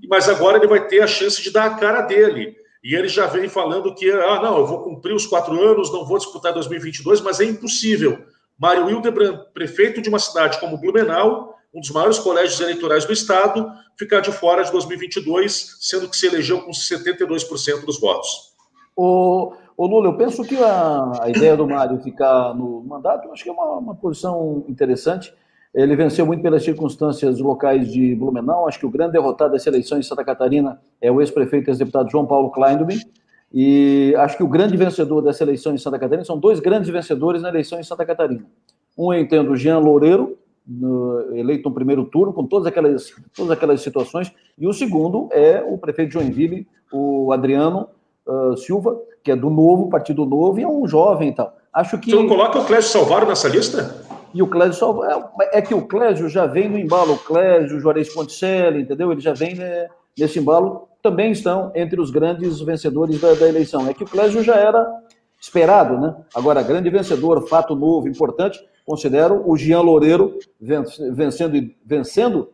Mas 0.09 0.27
agora 0.27 0.57
ele 0.57 0.67
vai 0.67 0.87
ter 0.87 1.01
a 1.01 1.07
chance 1.07 1.41
de 1.43 1.51
dar 1.51 1.65
a 1.65 1.75
cara 1.75 2.01
dele. 2.01 2.55
E 2.83 2.95
ele 2.95 3.07
já 3.07 3.27
vem 3.27 3.47
falando 3.47 3.93
que, 3.93 4.09
ah, 4.09 4.41
não, 4.41 4.57
eu 4.57 4.65
vou 4.65 4.83
cumprir 4.83 5.13
os 5.13 5.27
quatro 5.27 5.53
anos, 5.63 5.91
não 5.91 6.03
vou 6.03 6.17
disputar 6.17 6.51
2022, 6.53 7.21
mas 7.21 7.39
é 7.39 7.45
impossível. 7.45 8.25
Mário 8.57 8.89
Hildebrand, 8.89 9.37
prefeito 9.53 10.01
de 10.01 10.09
uma 10.09 10.17
cidade 10.17 10.59
como 10.59 10.77
Blumenau, 10.77 11.55
um 11.73 11.79
dos 11.79 11.91
maiores 11.91 12.19
colégios 12.19 12.59
eleitorais 12.59 13.05
do 13.05 13.13
Estado, 13.13 13.71
ficar 13.97 14.19
de 14.19 14.31
fora 14.31 14.63
de 14.63 14.71
2022, 14.71 15.77
sendo 15.79 16.09
que 16.09 16.17
se 16.17 16.27
elegeu 16.27 16.61
com 16.61 16.71
72% 16.71 17.85
dos 17.85 17.99
votos. 17.99 18.51
O, 18.95 19.53
o 19.77 19.87
Lula, 19.87 20.09
eu 20.09 20.17
penso 20.17 20.43
que 20.43 20.57
a, 20.57 21.11
a 21.21 21.29
ideia 21.29 21.55
do 21.55 21.67
Mário 21.67 22.01
ficar 22.01 22.53
no 22.53 22.83
mandato, 22.83 23.31
acho 23.31 23.43
que 23.43 23.49
é 23.49 23.53
uma, 23.53 23.77
uma 23.77 23.95
posição 23.95 24.65
interessante. 24.67 25.33
Ele 25.73 25.95
venceu 25.95 26.25
muito 26.25 26.41
pelas 26.41 26.63
circunstâncias 26.63 27.39
locais 27.39 27.89
de 27.89 28.13
Blumenau. 28.13 28.67
Acho 28.67 28.79
que 28.79 28.85
o 28.85 28.89
grande 28.89 29.13
derrotado 29.13 29.53
dessa 29.53 29.69
eleição 29.69 29.97
em 29.97 30.03
Santa 30.03 30.25
Catarina 30.25 30.81
é 30.99 31.09
o 31.09 31.21
ex-prefeito 31.21 31.69
e 31.69 31.71
ex-deputado 31.71 32.11
João 32.11 32.25
Paulo 32.25 32.51
Kleindubin. 32.51 32.99
E 33.53 34.13
acho 34.17 34.35
que 34.35 34.43
o 34.43 34.47
grande 34.47 34.75
vencedor 34.75 35.21
dessa 35.21 35.43
eleição 35.43 35.73
em 35.73 35.77
Santa 35.77 35.97
Catarina 35.97 36.25
são 36.25 36.37
dois 36.37 36.59
grandes 36.59 36.89
vencedores 36.89 37.41
na 37.41 37.49
eleição 37.49 37.79
em 37.79 37.83
Santa 37.83 38.05
Catarina. 38.05 38.45
Um 38.97 39.13
eu 39.13 39.21
entendo 39.21 39.55
Jean 39.55 39.79
Loureiro, 39.79 40.37
no, 40.79 41.35
eleito 41.35 41.67
no 41.67 41.75
primeiro 41.75 42.05
turno, 42.05 42.33
com 42.33 42.45
todas 42.45 42.67
aquelas, 42.67 43.13
todas 43.35 43.51
aquelas 43.51 43.81
situações, 43.81 44.31
e 44.57 44.67
o 44.67 44.73
segundo 44.73 45.27
é 45.31 45.61
o 45.61 45.77
prefeito 45.77 46.09
de 46.09 46.13
Joinville, 46.13 46.67
o 46.91 47.31
Adriano 47.31 47.87
uh, 48.27 48.55
Silva, 48.57 48.97
que 49.23 49.31
é 49.31 49.35
do 49.35 49.49
Novo, 49.49 49.89
Partido 49.89 50.25
Novo, 50.25 50.59
e 50.59 50.63
é 50.63 50.67
um 50.67 50.87
jovem 50.87 51.29
e 51.29 51.35
tal. 51.35 51.55
Acho 51.73 51.97
que... 51.97 52.09
Você 52.09 52.15
não 52.15 52.27
coloca 52.27 52.59
o 52.59 52.65
Clésio 52.65 52.89
Salvaro 52.89 53.27
nessa 53.27 53.47
lista? 53.47 54.03
E 54.33 54.41
o 54.41 54.47
Clésio 54.47 54.73
Salvaro... 54.73 55.25
É, 55.41 55.59
é 55.59 55.61
que 55.61 55.73
o 55.73 55.87
Clésio 55.87 56.29
já 56.29 56.45
vem 56.45 56.69
no 56.69 56.77
embalo, 56.77 57.13
o 57.13 57.17
Clésio, 57.17 57.77
o 57.77 57.79
Juarez 57.79 58.13
Ponticelli, 58.13 58.81
entendeu? 58.81 59.11
Ele 59.11 59.21
já 59.21 59.33
vem 59.33 59.55
né, 59.55 59.87
nesse 60.17 60.39
embalo, 60.39 60.87
também 61.01 61.31
estão 61.31 61.71
entre 61.75 61.99
os 61.99 62.11
grandes 62.11 62.59
vencedores 62.61 63.19
da, 63.19 63.33
da 63.33 63.47
eleição. 63.47 63.87
É 63.87 63.93
que 63.93 64.03
o 64.03 64.07
Clésio 64.07 64.43
já 64.43 64.55
era 64.55 64.85
esperado, 65.41 65.99
né? 65.99 66.15
Agora, 66.35 66.61
grande 66.61 66.87
vencedor, 66.91 67.47
fato 67.47 67.75
novo, 67.75 68.07
importante, 68.07 68.63
considero 68.85 69.41
o 69.49 69.57
Jean 69.57 69.81
Loureiro 69.81 70.37
vencendo, 70.59 71.73
vencendo 71.83 72.49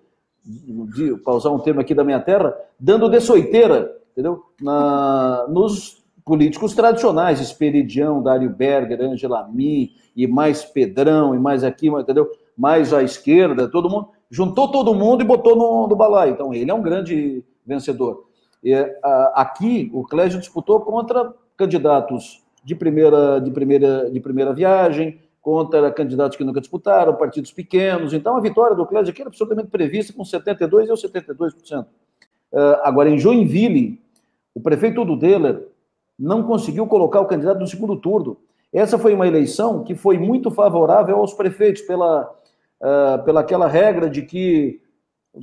para 1.24 1.34
usar 1.34 1.52
um 1.52 1.60
termo 1.60 1.82
aqui 1.82 1.94
da 1.94 2.06
minha 2.06 2.22
terra, 2.22 2.56
dando 2.80 3.10
de 3.10 3.20
soiteira, 3.20 3.94
entendeu? 4.14 4.42
Na, 4.62 5.46
nos 5.50 6.02
políticos 6.24 6.74
tradicionais, 6.74 7.42
Esperidião, 7.42 8.24
Dário 8.24 8.50
Berger, 8.50 9.02
Angela 9.02 9.48
Mi, 9.50 9.92
e 10.16 10.26
mais 10.26 10.64
Pedrão, 10.64 11.36
e 11.36 11.40
mais 11.40 11.66
aqui, 11.66 11.90
entendeu? 11.90 12.30
Mais 12.58 12.94
à 12.94 13.04
esquerda, 13.04 13.68
todo 13.68 13.90
mundo, 13.90 14.10
juntou 14.30 14.72
todo 14.72 14.96
mundo 14.96 15.22
e 15.22 15.26
botou 15.26 15.56
no, 15.56 15.88
no 15.88 15.96
balaio. 15.96 16.34
Então, 16.34 16.54
ele 16.54 16.72
é 16.72 16.74
um 16.74 16.82
grande 16.82 17.44
vencedor. 17.66 18.26
E, 18.64 18.74
a, 18.74 19.34
aqui, 19.36 19.92
o 19.94 20.04
Clésio 20.04 20.40
disputou 20.40 20.80
contra 20.80 21.34
candidatos 21.58 22.47
de 22.68 22.76
primeira, 22.76 23.40
de 23.40 23.50
primeira, 23.50 24.12
de 24.12 24.20
primeira 24.20 24.54
viagem, 24.54 25.18
contra 25.42 25.90
candidatos 25.90 26.38
que 26.38 26.44
nunca 26.44 26.60
disputaram, 26.60 27.16
partidos 27.16 27.54
pequenos. 27.54 28.12
Então, 28.12 28.36
a 28.36 28.42
vitória 28.42 28.76
do 28.76 28.86
Clédio 28.86 29.12
aqui 29.12 29.22
era 29.22 29.30
absolutamente 29.30 29.70
prevista 29.70 30.12
com 30.12 30.22
72% 30.22 30.90
ou 30.90 30.98
72%. 30.98 31.86
Uh, 32.52 32.58
agora, 32.84 33.10
em 33.10 33.18
Joinville, 33.18 34.02
o 34.54 34.60
prefeito 34.60 35.06
do 35.06 35.16
Deller 35.16 35.66
não 36.20 36.44
conseguiu 36.44 36.86
colocar 36.88 37.22
o 37.22 37.26
candidato 37.26 37.58
no 37.58 37.68
segundo 37.68 37.96
turno. 37.96 38.36
Essa 38.74 38.98
foi 38.98 39.14
uma 39.14 39.26
eleição 39.26 39.86
que 39.86 39.96
foi 39.96 40.18
muito 40.18 40.52
favorável 40.52 41.16
aos 41.16 41.34
prefeitos, 41.34 41.84
pela, 41.84 42.30
uh, 42.82 43.24
pela 43.24 43.40
aquela 43.40 43.68
regra 43.70 44.10
de 44.10 44.24
que 44.24 44.82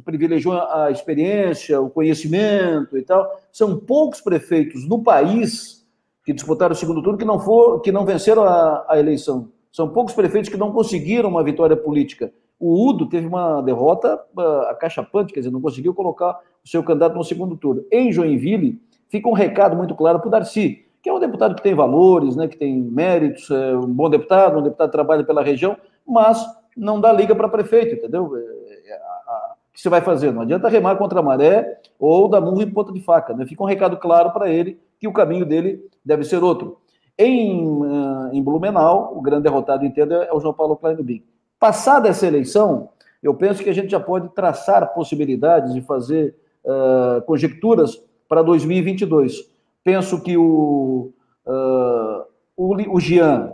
privilegiou 0.04 0.60
a 0.60 0.90
experiência, 0.90 1.80
o 1.80 1.88
conhecimento 1.88 2.98
e 2.98 3.02
tal. 3.02 3.34
São 3.50 3.78
poucos 3.78 4.20
prefeitos 4.20 4.86
no 4.86 5.02
país 5.02 5.83
que 6.24 6.32
disputaram 6.32 6.72
o 6.72 6.76
segundo 6.76 7.02
turno 7.02 7.18
que 7.18 7.24
não, 7.24 7.38
for, 7.38 7.80
que 7.80 7.92
não 7.92 8.04
venceram 8.04 8.44
a, 8.44 8.84
a 8.88 8.98
eleição. 8.98 9.50
São 9.70 9.88
poucos 9.88 10.14
prefeitos 10.14 10.48
que 10.48 10.56
não 10.56 10.72
conseguiram 10.72 11.28
uma 11.28 11.44
vitória 11.44 11.76
política. 11.76 12.32
O 12.58 12.88
Udo 12.88 13.08
teve 13.08 13.26
uma 13.26 13.60
derrota 13.60 14.20
ah, 14.38 14.68
acachapante, 14.70 15.32
quer 15.32 15.40
dizer, 15.40 15.52
não 15.52 15.60
conseguiu 15.60 15.92
colocar 15.92 16.40
o 16.64 16.68
seu 16.68 16.82
candidato 16.82 17.16
no 17.16 17.24
segundo 17.24 17.56
turno. 17.56 17.84
Em 17.90 18.10
Joinville, 18.10 18.80
fica 19.08 19.28
um 19.28 19.32
recado 19.32 19.76
muito 19.76 19.94
claro 19.94 20.18
para 20.18 20.28
o 20.28 20.30
Darcy, 20.30 20.86
que 21.02 21.10
é 21.10 21.12
um 21.12 21.20
deputado 21.20 21.54
que 21.54 21.62
tem 21.62 21.74
valores, 21.74 22.36
né, 22.36 22.48
que 22.48 22.56
tem 22.56 22.80
méritos, 22.80 23.50
é 23.50 23.76
um 23.76 23.86
bom 23.86 24.08
deputado, 24.08 24.58
um 24.58 24.62
deputado 24.62 24.88
que 24.88 24.96
trabalha 24.96 25.24
pela 25.24 25.42
região, 25.42 25.76
mas 26.06 26.42
não 26.74 27.00
dá 27.00 27.12
liga 27.12 27.34
para 27.34 27.48
prefeito, 27.48 27.96
entendeu? 27.96 28.34
É, 28.36 28.40
é, 28.40 28.96
o 28.96 29.74
que 29.74 29.80
você 29.80 29.88
vai 29.88 30.00
fazer? 30.00 30.32
Não 30.32 30.42
adianta 30.42 30.68
remar 30.68 30.96
contra 30.96 31.20
a 31.20 31.22
maré 31.22 31.80
ou 31.98 32.28
dar 32.28 32.40
murro 32.40 32.62
em 32.62 32.70
ponta 32.70 32.92
de 32.92 33.00
faca. 33.00 33.34
Né? 33.34 33.44
Fica 33.44 33.62
um 33.62 33.66
recado 33.66 33.96
claro 33.98 34.30
para 34.30 34.48
ele 34.48 34.78
que 34.98 35.08
o 35.08 35.12
caminho 35.12 35.44
dele 35.44 35.84
deve 36.04 36.24
ser 36.24 36.42
outro. 36.42 36.78
Em, 37.18 37.64
uh, 37.64 38.30
em 38.32 38.42
Blumenau, 38.42 39.16
o 39.16 39.22
grande 39.22 39.44
derrotado 39.44 39.84
entendo 39.84 40.14
é 40.14 40.32
o 40.32 40.40
João 40.40 40.54
Paulo 40.54 40.76
Kleinbin. 40.76 41.22
Passada 41.58 42.08
essa 42.08 42.26
eleição, 42.26 42.90
eu 43.22 43.34
penso 43.34 43.62
que 43.62 43.70
a 43.70 43.74
gente 43.74 43.90
já 43.90 44.00
pode 44.00 44.28
traçar 44.30 44.92
possibilidades 44.92 45.72
de 45.72 45.80
fazer 45.80 46.36
uh, 46.64 47.22
conjecturas 47.22 48.02
para 48.28 48.42
2022. 48.42 49.48
Penso 49.82 50.20
que 50.20 50.36
o, 50.36 51.12
uh, 51.46 52.24
o, 52.56 52.96
o 52.96 53.00
Jean 53.00 53.52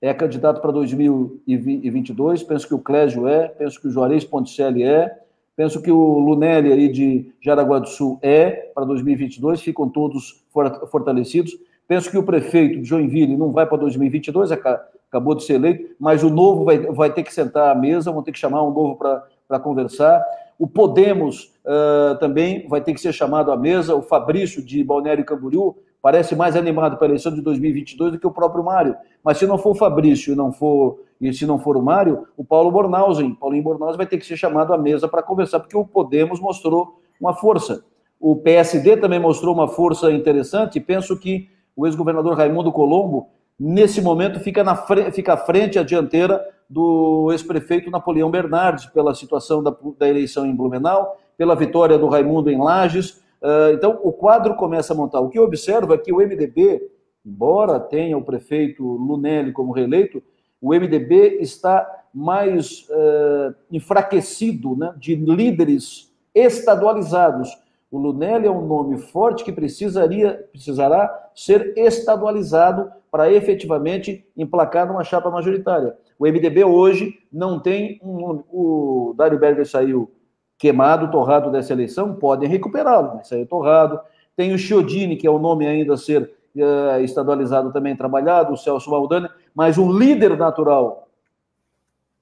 é 0.00 0.14
candidato 0.14 0.60
para 0.60 0.72
2022, 0.72 2.42
penso 2.42 2.66
que 2.66 2.74
o 2.74 2.78
Clésio 2.78 3.28
é, 3.28 3.48
penso 3.48 3.80
que 3.80 3.86
o 3.86 3.90
Juarez 3.90 4.24
Ponticelli 4.24 4.82
é, 4.82 5.14
penso 5.60 5.82
que 5.82 5.92
o 5.92 6.18
Lunelli 6.18 6.72
aí 6.72 6.88
de 6.88 7.34
Jaraguá 7.38 7.78
do 7.80 7.86
Sul 7.86 8.18
é 8.22 8.70
para 8.74 8.86
2022, 8.86 9.60
ficam 9.60 9.90
todos 9.90 10.42
fortalecidos. 10.90 11.54
Penso 11.86 12.10
que 12.10 12.16
o 12.16 12.22
prefeito 12.22 12.80
de 12.80 12.88
Joinville 12.88 13.36
não 13.36 13.52
vai 13.52 13.66
para 13.66 13.76
2022, 13.76 14.52
acabou 14.52 15.34
de 15.34 15.44
ser 15.44 15.56
eleito, 15.56 15.94
mas 16.00 16.22
o 16.22 16.30
novo 16.30 16.64
vai, 16.64 16.78
vai 16.78 17.12
ter 17.12 17.22
que 17.22 17.34
sentar 17.34 17.70
à 17.70 17.78
mesa, 17.78 18.10
vão 18.10 18.22
ter 18.22 18.32
que 18.32 18.38
chamar 18.38 18.62
um 18.62 18.72
novo 18.72 18.96
para 18.96 19.60
conversar. 19.60 20.24
O 20.58 20.66
Podemos 20.66 21.52
uh, 21.66 22.18
também 22.18 22.66
vai 22.66 22.80
ter 22.80 22.94
que 22.94 23.00
ser 23.00 23.12
chamado 23.12 23.52
à 23.52 23.56
mesa. 23.56 23.94
O 23.94 24.00
Fabrício 24.00 24.64
de 24.64 24.82
Balneário 24.82 25.26
Camboriú 25.26 25.76
parece 26.00 26.34
mais 26.34 26.56
animado 26.56 26.96
para 26.96 27.04
a 27.04 27.10
eleição 27.10 27.34
de 27.34 27.42
2022 27.42 28.12
do 28.12 28.18
que 28.18 28.26
o 28.26 28.30
próprio 28.30 28.64
Mário. 28.64 28.96
Mas 29.22 29.36
se 29.36 29.46
não 29.46 29.58
for 29.58 29.72
o 29.72 29.74
Fabrício 29.74 30.32
e 30.32 30.36
não 30.36 30.52
for 30.52 31.00
e 31.20 31.32
se 31.34 31.44
não 31.44 31.58
for 31.58 31.76
o 31.76 31.82
Mário, 31.82 32.26
o 32.36 32.42
Paulo 32.42 32.70
Bornhausen, 32.70 33.34
Paulinho 33.34 33.62
Bornhausen 33.62 33.98
vai 33.98 34.06
ter 34.06 34.16
que 34.16 34.24
ser 34.24 34.36
chamado 34.36 34.72
à 34.72 34.78
mesa 34.78 35.06
para 35.06 35.22
conversar, 35.22 35.60
porque 35.60 35.76
o 35.76 35.84
Podemos 35.84 36.40
mostrou 36.40 36.98
uma 37.20 37.34
força. 37.34 37.84
O 38.18 38.36
PSD 38.36 38.96
também 38.96 39.18
mostrou 39.18 39.54
uma 39.54 39.68
força 39.68 40.10
interessante. 40.10 40.80
Penso 40.80 41.18
que 41.18 41.48
o 41.76 41.86
ex-governador 41.86 42.36
Raimundo 42.36 42.72
Colombo, 42.72 43.28
nesse 43.58 44.00
momento, 44.00 44.40
fica, 44.40 44.64
na 44.64 44.76
fica 45.12 45.34
à 45.34 45.36
frente, 45.36 45.78
à 45.78 45.82
dianteira 45.82 46.42
do 46.68 47.30
ex-prefeito 47.32 47.90
Napoleão 47.90 48.30
Bernardes, 48.30 48.86
pela 48.86 49.14
situação 49.14 49.62
da, 49.62 49.74
da, 49.98 50.08
eleição 50.08 50.46
em 50.46 50.54
Blumenau, 50.54 51.18
pela 51.36 51.54
vitória 51.54 51.98
do 51.98 52.08
Raimundo 52.08 52.50
em 52.50 52.58
Lages. 52.58 53.22
Uh, 53.42 53.72
então, 53.74 53.98
o 54.02 54.12
quadro 54.12 54.54
começa 54.54 54.92
a 54.92 54.96
montar. 54.96 55.20
O 55.20 55.28
que 55.28 55.38
eu 55.38 55.44
observo 55.44 55.92
é 55.92 55.98
que 55.98 56.12
o 56.12 56.18
MDB, 56.18 56.80
embora 57.24 57.80
tenha 57.80 58.16
o 58.16 58.22
prefeito 58.22 58.84
Lunelli 58.84 59.52
como 59.52 59.72
reeleito, 59.72 60.22
o 60.60 60.74
MDB 60.74 61.38
está 61.40 62.04
mais 62.12 62.86
uh, 62.90 63.54
enfraquecido 63.70 64.76
né, 64.76 64.92
de 64.98 65.14
líderes 65.14 66.12
estadualizados 66.34 67.56
o 67.90 67.98
Lunelli 67.98 68.46
é 68.46 68.50
um 68.50 68.64
nome 68.64 68.98
forte 68.98 69.42
que 69.42 69.50
precisaria, 69.50 70.46
precisará 70.52 71.28
ser 71.34 71.76
estadualizado 71.76 72.90
para 73.10 73.32
efetivamente 73.32 74.24
emplacar 74.36 74.86
numa 74.86 75.02
chapa 75.02 75.28
majoritária. 75.28 75.96
O 76.16 76.24
MDB 76.24 76.62
hoje 76.62 77.18
não 77.32 77.58
tem 77.58 77.98
um. 78.00 78.44
O 78.48 79.12
Dário 79.16 79.40
Berger 79.40 79.66
saiu 79.66 80.08
queimado, 80.56 81.10
torrado 81.10 81.50
dessa 81.50 81.72
eleição, 81.72 82.14
podem 82.14 82.48
recuperá-lo, 82.48 83.14
mas 83.16 83.26
saiu 83.26 83.46
torrado. 83.46 83.98
Tem 84.36 84.52
o 84.54 84.58
Chiodini, 84.58 85.16
que 85.16 85.26
é 85.26 85.30
o 85.30 85.38
nome 85.38 85.66
ainda 85.66 85.94
a 85.94 85.96
ser 85.96 86.30
uh, 86.54 87.00
estadualizado 87.02 87.72
também 87.72 87.96
trabalhado, 87.96 88.52
o 88.52 88.56
Celso 88.56 88.88
Maldani, 88.88 89.28
mas 89.54 89.78
um 89.78 89.92
líder 89.92 90.36
natural 90.36 91.08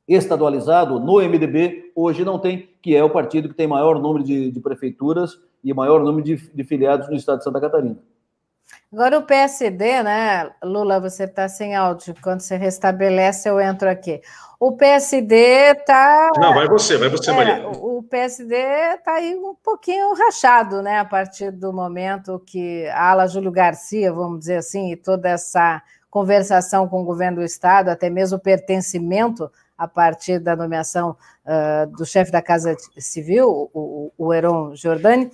estadualizado 0.06 0.98
no 0.98 1.16
MDB 1.16 1.92
hoje 1.94 2.24
não 2.24 2.38
tem, 2.38 2.70
que 2.80 2.96
é 2.96 3.04
o 3.04 3.10
partido 3.10 3.48
que 3.48 3.54
tem 3.54 3.66
maior 3.66 4.00
número 4.00 4.24
de, 4.24 4.50
de 4.50 4.60
prefeituras 4.60 5.38
e 5.62 5.74
maior 5.74 6.02
número 6.02 6.24
de, 6.24 6.36
de 6.36 6.64
filiados 6.64 7.08
no 7.08 7.14
estado 7.14 7.38
de 7.38 7.44
Santa 7.44 7.60
Catarina. 7.60 7.98
Agora 8.90 9.18
o 9.18 9.22
PSD, 9.22 10.02
né, 10.02 10.50
Lula, 10.62 10.98
você 10.98 11.24
está 11.24 11.46
sem 11.46 11.74
áudio. 11.76 12.14
Quando 12.22 12.40
você 12.40 12.56
restabelece, 12.56 13.48
eu 13.48 13.60
entro 13.60 13.88
aqui. 13.88 14.20
O 14.58 14.72
PSD 14.76 15.36
está. 15.72 16.30
Não, 16.36 16.54
vai 16.54 16.66
você, 16.66 16.96
vai 16.96 17.08
você, 17.08 17.30
é, 17.30 17.34
Maria. 17.34 17.68
O 17.68 18.02
PSD 18.02 18.56
está 18.56 19.14
aí 19.14 19.36
um 19.36 19.54
pouquinho 19.62 20.14
rachado, 20.14 20.82
né? 20.82 20.98
A 20.98 21.04
partir 21.04 21.50
do 21.50 21.72
momento 21.72 22.42
que 22.46 22.86
a 22.88 23.10
ala 23.10 23.26
Júlio 23.26 23.52
Garcia, 23.52 24.12
vamos 24.12 24.40
dizer 24.40 24.56
assim, 24.56 24.90
e 24.90 24.96
toda 24.96 25.28
essa 25.28 25.82
conversação 26.10 26.88
com 26.88 27.02
o 27.02 27.04
governo 27.04 27.38
do 27.38 27.44
Estado, 27.44 27.88
até 27.88 28.08
mesmo 28.08 28.38
pertencimento 28.38 29.50
a 29.76 29.86
partir 29.86 30.38
da 30.40 30.56
nomeação 30.56 31.16
uh, 31.44 31.86
do 31.96 32.04
chefe 32.04 32.32
da 32.32 32.42
Casa 32.42 32.76
Civil, 32.98 33.70
o, 33.72 34.12
o 34.18 34.34
Heron 34.34 34.74
Giordani, 34.74 35.30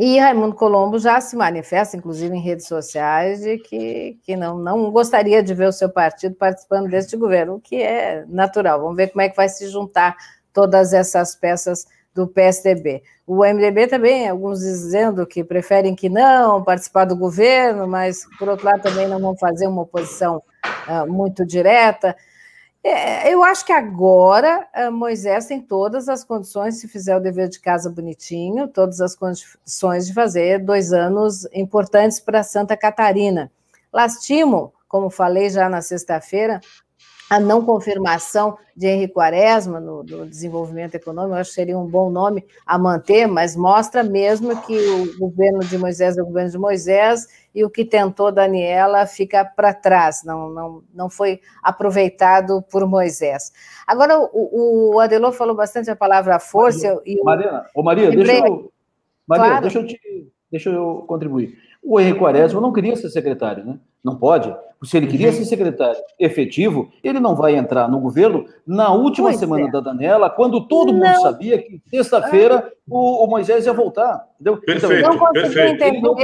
e 0.00 0.16
Raimundo 0.20 0.54
Colombo 0.54 0.96
já 0.96 1.20
se 1.20 1.34
manifesta, 1.34 1.96
inclusive 1.96 2.36
em 2.36 2.40
redes 2.40 2.68
sociais, 2.68 3.40
de 3.40 3.58
que, 3.58 4.16
que 4.22 4.36
não, 4.36 4.56
não 4.56 4.92
gostaria 4.92 5.42
de 5.42 5.52
ver 5.52 5.66
o 5.66 5.72
seu 5.72 5.88
partido 5.88 6.36
participando 6.36 6.88
deste 6.88 7.16
governo, 7.16 7.54
o 7.54 7.60
que 7.60 7.82
é 7.82 8.24
natural. 8.28 8.80
Vamos 8.80 8.96
ver 8.96 9.08
como 9.08 9.22
é 9.22 9.28
que 9.28 9.36
vai 9.36 9.48
se 9.48 9.66
juntar 9.66 10.16
todas 10.52 10.92
essas 10.92 11.34
peças 11.34 11.84
do 12.18 12.26
PSDB. 12.26 13.00
O 13.24 13.44
MDB 13.44 13.86
também, 13.86 14.28
alguns 14.28 14.58
dizendo 14.58 15.24
que 15.24 15.44
preferem 15.44 15.94
que 15.94 16.08
não 16.08 16.64
participar 16.64 17.04
do 17.04 17.14
governo, 17.14 17.86
mas, 17.86 18.26
por 18.36 18.48
outro 18.48 18.66
lado, 18.66 18.82
também 18.82 19.06
não 19.06 19.20
vão 19.20 19.36
fazer 19.36 19.68
uma 19.68 19.82
oposição 19.82 20.42
uh, 20.88 21.06
muito 21.06 21.46
direta. 21.46 22.16
É, 22.82 23.32
eu 23.32 23.44
acho 23.44 23.64
que 23.64 23.72
agora 23.72 24.66
eh, 24.72 24.88
Moisés 24.88 25.46
tem 25.46 25.60
todas 25.60 26.08
as 26.08 26.24
condições, 26.24 26.80
se 26.80 26.88
fizer 26.88 27.16
o 27.16 27.20
dever 27.20 27.48
de 27.48 27.60
casa 27.60 27.90
bonitinho, 27.90 28.66
todas 28.66 29.00
as 29.00 29.14
condições 29.14 30.06
de 30.06 30.14
fazer 30.14 30.58
dois 30.58 30.92
anos 30.92 31.46
importantes 31.52 32.18
para 32.18 32.42
Santa 32.42 32.76
Catarina. 32.76 33.50
Lastimo, 33.92 34.72
como 34.88 35.10
falei 35.10 35.50
já 35.50 35.68
na 35.68 35.82
sexta-feira, 35.82 36.60
a 37.28 37.38
não 37.38 37.64
confirmação 37.64 38.56
de 38.74 38.86
Henrique 38.86 39.12
Quaresma 39.12 39.80
no, 39.80 40.02
no, 40.02 40.26
desenvolvimento 40.26 40.94
econômico, 40.94 41.34
eu 41.34 41.40
acho 41.40 41.50
que 41.50 41.56
seria 41.56 41.78
um 41.78 41.86
bom 41.86 42.10
nome 42.10 42.44
a 42.64 42.78
manter, 42.78 43.26
mas 43.26 43.56
mostra 43.56 44.02
mesmo 44.02 44.60
que 44.62 44.78
o 44.78 45.18
governo 45.18 45.60
de 45.60 45.76
Moisés 45.76 46.16
é 46.16 46.22
o 46.22 46.26
governo 46.26 46.50
de 46.50 46.58
Moisés 46.58 47.26
e 47.54 47.64
o 47.64 47.70
que 47.70 47.84
tentou 47.84 48.30
Daniela 48.30 49.04
fica 49.04 49.44
para 49.44 49.74
trás, 49.74 50.22
não, 50.24 50.48
não, 50.50 50.82
não 50.94 51.10
foi 51.10 51.40
aproveitado 51.62 52.62
por 52.62 52.86
Moisés. 52.86 53.52
Agora, 53.86 54.18
o, 54.18 54.94
o 54.94 55.00
Adelor 55.00 55.32
falou 55.32 55.56
bastante 55.56 55.90
a 55.90 55.96
palavra 55.96 56.38
força. 56.38 56.88
Maria, 56.88 57.02
e 57.04 57.18
o, 57.74 57.80
ô 57.80 57.82
Maria, 57.82 58.10
deixa 58.10 58.46
eu, 58.46 58.72
Maria 59.26 59.44
claro. 59.44 59.62
deixa, 59.62 59.78
eu 59.80 59.86
te, 59.86 60.32
deixa 60.50 60.70
eu 60.70 61.04
contribuir. 61.06 61.58
O 61.82 62.00
Henrique 62.00 62.18
Quaresma 62.18 62.60
não 62.60 62.72
queria 62.72 62.96
ser 62.96 63.10
secretário, 63.10 63.64
né? 63.64 63.78
Não 64.04 64.16
pode. 64.16 64.54
Se 64.84 64.96
ele 64.96 65.08
queria 65.08 65.28
uhum. 65.28 65.34
ser 65.34 65.44
secretário 65.44 66.00
efetivo, 66.18 66.90
ele 67.02 67.18
não 67.18 67.34
vai 67.34 67.56
entrar 67.56 67.88
no 67.88 67.98
governo 67.98 68.46
na 68.64 68.92
última 68.92 69.28
pois 69.28 69.40
semana 69.40 69.66
é. 69.66 69.70
da 69.70 69.80
Daniela, 69.80 70.30
quando 70.30 70.68
todo 70.68 70.92
não. 70.92 71.00
mundo 71.00 71.20
sabia 71.20 71.60
que 71.60 71.82
sexta-feira 71.88 72.64
ah. 72.64 72.72
o, 72.88 73.24
o, 73.24 73.26
Moisés 73.26 73.66
ia 73.66 73.72
voltar. 73.72 74.24
Entendeu? 74.34 74.60
Perfeito, 74.60 74.94
então, 74.94 75.14
não 75.14 75.32
perfeito. 75.32 75.82
Ele 75.82 76.00
não, 76.00 76.16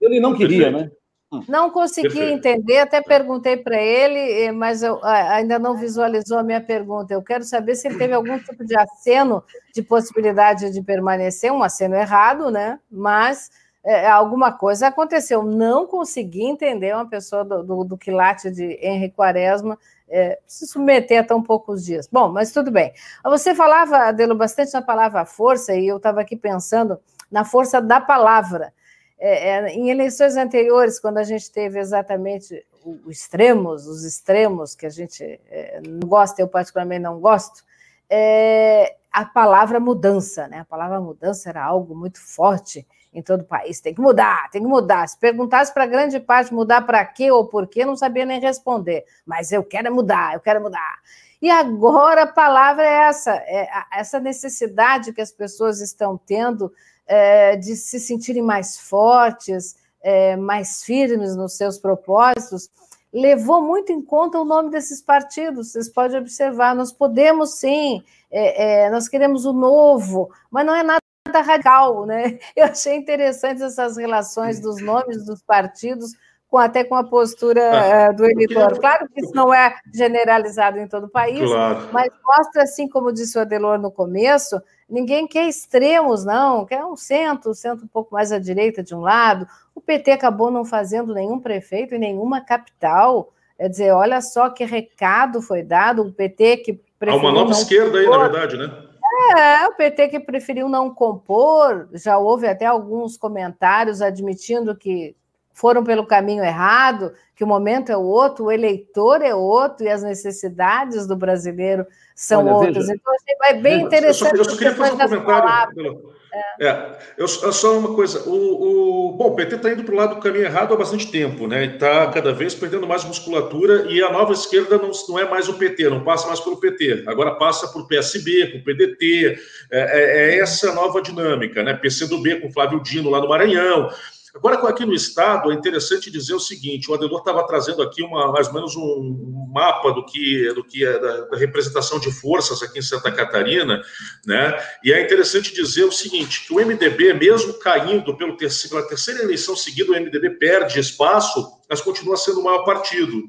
ele 0.00 0.20
não 0.20 0.34
queria, 0.34 0.70
perfeito. 0.70 0.90
né? 0.90 0.98
Hum. 1.30 1.42
Não 1.46 1.70
consegui 1.70 2.08
Perfeito. 2.08 2.32
entender, 2.32 2.78
até 2.78 3.02
perguntei 3.02 3.54
para 3.58 3.76
ele, 3.78 4.50
mas 4.52 4.82
eu, 4.82 4.98
ainda 5.04 5.58
não 5.58 5.76
visualizou 5.76 6.38
a 6.38 6.42
minha 6.42 6.60
pergunta. 6.60 7.12
Eu 7.12 7.22
quero 7.22 7.44
saber 7.44 7.74
se 7.74 7.86
ele 7.86 7.98
teve 7.98 8.14
algum 8.14 8.38
tipo 8.40 8.64
de 8.64 8.74
aceno 8.74 9.44
de 9.74 9.82
possibilidade 9.82 10.70
de 10.70 10.82
permanecer, 10.82 11.52
um 11.52 11.62
aceno 11.62 11.94
errado, 11.94 12.50
né? 12.50 12.80
Mas 12.90 13.50
é, 13.84 14.08
alguma 14.08 14.52
coisa 14.52 14.88
aconteceu. 14.88 15.42
Não 15.42 15.86
consegui 15.86 16.44
entender 16.44 16.94
uma 16.94 17.08
pessoa 17.08 17.44
do, 17.44 17.62
do, 17.62 17.84
do 17.84 17.98
quilate 17.98 18.50
de 18.50 18.78
Henrique 18.82 19.16
Quaresma 19.16 19.78
é, 20.08 20.38
se 20.46 20.66
submeter 20.66 21.20
a 21.20 21.24
tão 21.24 21.42
poucos 21.42 21.84
dias. 21.84 22.08
Bom, 22.10 22.30
mas 22.30 22.52
tudo 22.52 22.70
bem. 22.70 22.92
Você 23.24 23.54
falava, 23.54 23.98
Adelo, 23.98 24.34
bastante 24.34 24.72
na 24.72 24.82
palavra 24.82 25.24
força, 25.24 25.74
e 25.74 25.86
eu 25.86 25.98
estava 25.98 26.20
aqui 26.20 26.36
pensando 26.36 26.98
na 27.30 27.44
força 27.44 27.80
da 27.80 28.00
palavra. 28.00 28.72
É, 29.18 29.48
é, 29.48 29.68
em 29.70 29.90
eleições 29.90 30.36
anteriores, 30.36 31.00
quando 31.00 31.18
a 31.18 31.24
gente 31.24 31.50
teve 31.50 31.78
exatamente 31.78 32.64
os 32.84 33.18
extremos, 33.18 33.86
os 33.86 34.04
extremos 34.04 34.74
que 34.74 34.86
a 34.86 34.90
gente 34.90 35.40
é, 35.50 35.80
não 35.86 36.08
gosta, 36.08 36.40
eu 36.40 36.48
particularmente 36.48 37.02
não 37.02 37.18
gosto, 37.20 37.64
é, 38.08 38.96
a 39.12 39.24
palavra 39.24 39.80
mudança, 39.80 40.46
né? 40.46 40.60
A 40.60 40.64
palavra 40.64 41.00
mudança 41.00 41.48
era 41.48 41.64
algo 41.64 41.94
muito 41.94 42.20
forte 42.20 42.86
em 43.12 43.22
todo 43.22 43.40
o 43.40 43.44
país. 43.44 43.80
Tem 43.80 43.94
que 43.94 44.00
mudar, 44.00 44.50
tem 44.50 44.62
que 44.62 44.68
mudar. 44.68 45.08
Se 45.08 45.18
perguntasse 45.18 45.72
para 45.72 45.86
grande 45.86 46.20
parte 46.20 46.52
mudar 46.52 46.82
para 46.82 47.04
quê 47.04 47.30
ou 47.30 47.46
por 47.46 47.66
quê, 47.66 47.84
não 47.84 47.96
sabia 47.96 48.24
nem 48.24 48.40
responder. 48.40 49.04
Mas 49.26 49.52
eu 49.52 49.64
quero 49.64 49.94
mudar, 49.94 50.34
eu 50.34 50.40
quero 50.40 50.60
mudar. 50.60 50.98
E 51.40 51.50
agora 51.50 52.22
a 52.22 52.26
palavra 52.26 52.84
é 52.84 53.08
essa, 53.08 53.32
é 53.32 53.68
essa 53.92 54.18
necessidade 54.18 55.12
que 55.12 55.20
as 55.20 55.30
pessoas 55.30 55.80
estão 55.80 56.18
tendo 56.18 56.72
é, 57.06 57.56
de 57.56 57.76
se 57.76 58.00
sentirem 58.00 58.42
mais 58.42 58.78
fortes, 58.78 59.76
é, 60.02 60.36
mais 60.36 60.82
firmes 60.82 61.36
nos 61.36 61.56
seus 61.56 61.78
propósitos, 61.78 62.68
levou 63.12 63.62
muito 63.62 63.92
em 63.92 64.02
conta 64.02 64.38
o 64.38 64.44
nome 64.44 64.70
desses 64.70 65.00
partidos. 65.00 65.72
Vocês 65.72 65.88
podem 65.88 66.18
observar, 66.18 66.74
nós 66.74 66.92
podemos 66.92 67.54
sim, 67.54 68.02
é, 68.30 68.84
é 68.84 68.90
nós 68.90 69.08
queremos 69.08 69.46
o 69.46 69.52
novo, 69.52 70.30
mas 70.50 70.66
não 70.66 70.74
é 70.74 70.82
nada 70.82 71.07
radical, 71.32 72.06
né? 72.06 72.38
Eu 72.56 72.66
achei 72.66 72.94
interessantes 72.94 73.62
essas 73.62 73.96
relações 73.96 74.60
dos 74.60 74.80
nomes 74.82 75.24
dos 75.24 75.42
partidos 75.42 76.12
com 76.48 76.56
até 76.56 76.82
com 76.82 76.94
a 76.94 77.04
postura 77.04 78.10
uh, 78.10 78.16
do 78.16 78.24
eleitor. 78.24 78.78
Claro 78.78 79.06
que 79.08 79.20
isso 79.20 79.34
não 79.34 79.52
é 79.52 79.76
generalizado 79.94 80.78
em 80.78 80.88
todo 80.88 81.04
o 81.04 81.10
país, 81.10 81.48
claro. 81.48 81.88
mas 81.92 82.10
mostra, 82.24 82.62
assim 82.62 82.88
como 82.88 83.12
disse 83.12 83.36
o 83.36 83.42
Adelor 83.42 83.78
no 83.78 83.90
começo, 83.90 84.60
ninguém 84.88 85.26
quer 85.26 85.46
extremos, 85.46 86.24
não, 86.24 86.64
quer 86.64 86.84
um 86.84 86.96
centro, 86.96 87.50
um 87.50 87.54
centro 87.54 87.84
um 87.84 87.88
pouco 87.88 88.14
mais 88.14 88.32
à 88.32 88.38
direita 88.38 88.82
de 88.82 88.94
um 88.94 89.00
lado. 89.00 89.46
O 89.74 89.80
PT 89.80 90.12
acabou 90.12 90.50
não 90.50 90.64
fazendo 90.64 91.14
nenhum 91.14 91.38
prefeito 91.38 91.94
em 91.94 91.98
nenhuma 91.98 92.40
capital. 92.40 93.32
Quer 93.58 93.68
dizer, 93.68 93.92
olha 93.92 94.20
só 94.22 94.48
que 94.48 94.64
recado 94.64 95.42
foi 95.42 95.62
dado, 95.62 96.02
o 96.02 96.12
PT 96.12 96.56
que. 96.58 96.80
Há 97.00 97.14
uma 97.14 97.30
nova 97.30 97.52
esquerda 97.52 97.98
aí, 97.98 98.08
na 98.08 98.18
verdade, 98.18 98.56
né? 98.56 98.87
É, 99.36 99.66
o 99.66 99.74
PT 99.74 100.08
que 100.08 100.20
preferiu 100.20 100.68
não 100.68 100.92
compor, 100.92 101.88
já 101.92 102.18
houve 102.18 102.46
até 102.46 102.66
alguns 102.66 103.16
comentários 103.16 104.02
admitindo 104.02 104.76
que 104.76 105.16
foram 105.52 105.82
pelo 105.82 106.06
caminho 106.06 106.44
errado, 106.44 107.12
que 107.34 107.42
o 107.42 107.46
momento 107.46 107.90
é 107.90 107.96
outro, 107.96 108.44
o 108.44 108.52
eleitor 108.52 109.22
é 109.22 109.34
outro 109.34 109.84
e 109.84 109.88
as 109.88 110.04
necessidades 110.04 111.04
do 111.06 111.16
brasileiro 111.16 111.84
são 112.14 112.46
Olha, 112.46 112.54
outras. 112.54 112.86
Veja, 112.86 112.94
então, 112.94 113.14
é 113.42 113.54
bem 113.54 113.82
interessante. 113.82 114.38
Eu 114.38 114.44
só, 114.44 114.50
eu 114.50 114.56
só 114.56 114.56
queria 114.56 114.74
fazer 114.74 115.16
um 115.16 115.24
comentário. 115.24 116.12
É. 116.60 116.66
é, 116.66 116.98
eu, 117.16 117.26
só 117.26 117.78
uma 117.78 117.94
coisa. 117.94 118.28
O, 118.28 119.08
o 119.08 119.12
bom, 119.12 119.28
o 119.28 119.34
PT 119.34 119.56
está 119.56 119.72
indo 119.72 119.84
para 119.84 119.94
o 119.94 119.96
lado 119.96 120.14
do 120.16 120.20
caminho 120.20 120.44
errado 120.44 120.74
há 120.74 120.76
bastante 120.76 121.10
tempo, 121.10 121.46
né? 121.46 121.64
Está 121.64 122.06
cada 122.08 122.32
vez 122.32 122.54
perdendo 122.54 122.86
mais 122.86 123.04
musculatura 123.04 123.86
e 123.90 124.02
a 124.02 124.10
nova 124.10 124.32
esquerda 124.32 124.78
não, 124.78 124.90
não 125.08 125.18
é 125.18 125.28
mais 125.28 125.48
o 125.48 125.54
PT, 125.54 125.88
não 125.88 126.04
passa 126.04 126.26
mais 126.26 126.40
pelo 126.40 126.58
PT. 126.58 127.04
Agora 127.06 127.34
passa 127.36 127.68
por 127.68 127.86
PSB, 127.86 128.46
por 128.46 128.62
PDT. 128.62 129.38
É, 129.70 129.80
é, 129.80 130.34
é 130.34 130.38
essa 130.38 130.72
nova 130.74 131.00
dinâmica, 131.00 131.62
né? 131.62 131.74
PCdoB 131.74 132.40
com 132.40 132.52
Flávio 132.52 132.82
Dino 132.82 133.10
lá 133.10 133.20
no 133.20 133.28
Maranhão. 133.28 133.90
Agora, 134.34 134.56
aqui 134.68 134.84
no 134.84 134.94
Estado, 134.94 135.50
é 135.50 135.54
interessante 135.54 136.10
dizer 136.10 136.34
o 136.34 136.40
seguinte: 136.40 136.90
o 136.90 136.94
Adelor 136.94 137.18
estava 137.18 137.46
trazendo 137.46 137.82
aqui 137.82 138.02
uma, 138.02 138.30
mais 138.30 138.48
ou 138.48 138.54
menos 138.54 138.76
um 138.76 139.37
mapa 139.52 139.92
do 139.92 140.04
que, 140.04 140.52
do 140.52 140.62
que 140.62 140.84
é 140.84 140.98
da, 140.98 141.20
da, 141.22 141.36
representação 141.36 141.98
de 141.98 142.10
forças 142.12 142.62
aqui 142.62 142.78
em 142.78 142.82
Santa 142.82 143.10
Catarina, 143.10 143.82
né? 144.26 144.58
E 144.84 144.92
é 144.92 145.02
interessante 145.02 145.54
dizer 145.54 145.84
o 145.84 145.92
seguinte: 145.92 146.46
que 146.46 146.52
o 146.52 146.56
MDB, 146.56 147.14
mesmo 147.14 147.54
caindo 147.54 148.16
pelo 148.16 148.36
terceiro, 148.36 148.76
pela 148.76 148.88
terceira 148.88 149.22
eleição 149.22 149.56
seguida, 149.56 149.92
o 149.92 149.94
MDB 149.94 150.30
perde 150.38 150.78
espaço, 150.78 151.46
mas 151.68 151.80
continua 151.80 152.16
sendo 152.16 152.40
o 152.40 152.44
maior 152.44 152.64
partido. 152.64 153.22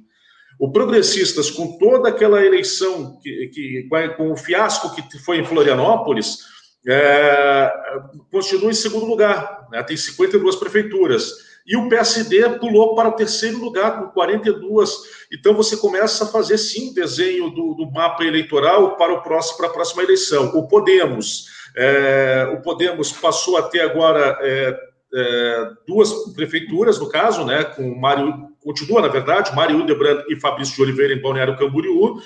O 0.60 0.72
Progressistas, 0.72 1.50
com 1.50 1.78
toda 1.78 2.10
aquela 2.10 2.46
eleição, 2.46 3.18
que, 3.24 3.48
que, 3.48 3.88
com 4.18 4.32
o 4.32 4.38
fiasco 4.38 4.94
que 4.94 5.18
foi 5.20 5.38
em 5.38 5.46
Florianópolis, 5.46 6.40
é, 6.88 7.72
continua 8.32 8.72
em 8.72 8.74
segundo 8.74 9.06
lugar, 9.06 9.68
né, 9.72 9.82
tem 9.84 9.96
52 9.96 10.56
prefeituras. 10.58 11.49
E 11.66 11.78
o 11.78 11.88
PSD 11.88 12.58
pulou 12.60 12.96
para 12.96 13.10
o 13.10 13.14
terceiro 13.14 13.60
lugar, 13.60 14.00
com 14.00 14.10
42. 14.10 14.90
Então, 15.32 15.54
você 15.54 15.78
começa 15.78 16.24
a 16.24 16.28
fazer, 16.28 16.58
sim, 16.58 16.94
desenho 16.94 17.50
do, 17.50 17.76
do 17.76 17.92
mapa 17.92 18.24
eleitoral 18.24 18.96
para, 18.96 19.14
o 19.14 19.22
próximo, 19.22 19.58
para 19.58 19.68
a 19.68 19.72
próxima 19.72 20.04
eleição. 20.04 20.52
O 20.56 20.68
Podemos, 20.68 21.46
é, 21.76 22.52
o 22.54 22.62
Podemos 22.62 23.12
passou 23.12 23.58
até 23.58 23.82
agora 23.82 24.38
é, 24.42 24.80
é, 25.14 25.70
duas 25.88 26.12
prefeituras, 26.34 27.00
no 27.00 27.10
caso, 27.10 27.46
né, 27.46 27.64
com 27.64 27.96
Mário, 27.96 28.50
continua, 28.64 29.02
na 29.02 29.08
verdade, 29.08 29.56
Mário 29.56 29.80
Hildebrand 29.80 30.24
e 30.30 30.40
Fabrício 30.40 30.76
de 30.76 30.82
Oliveira 30.82 31.14
em 31.14 31.22
Balneário 31.22 31.58
Camboriú. 31.58 32.20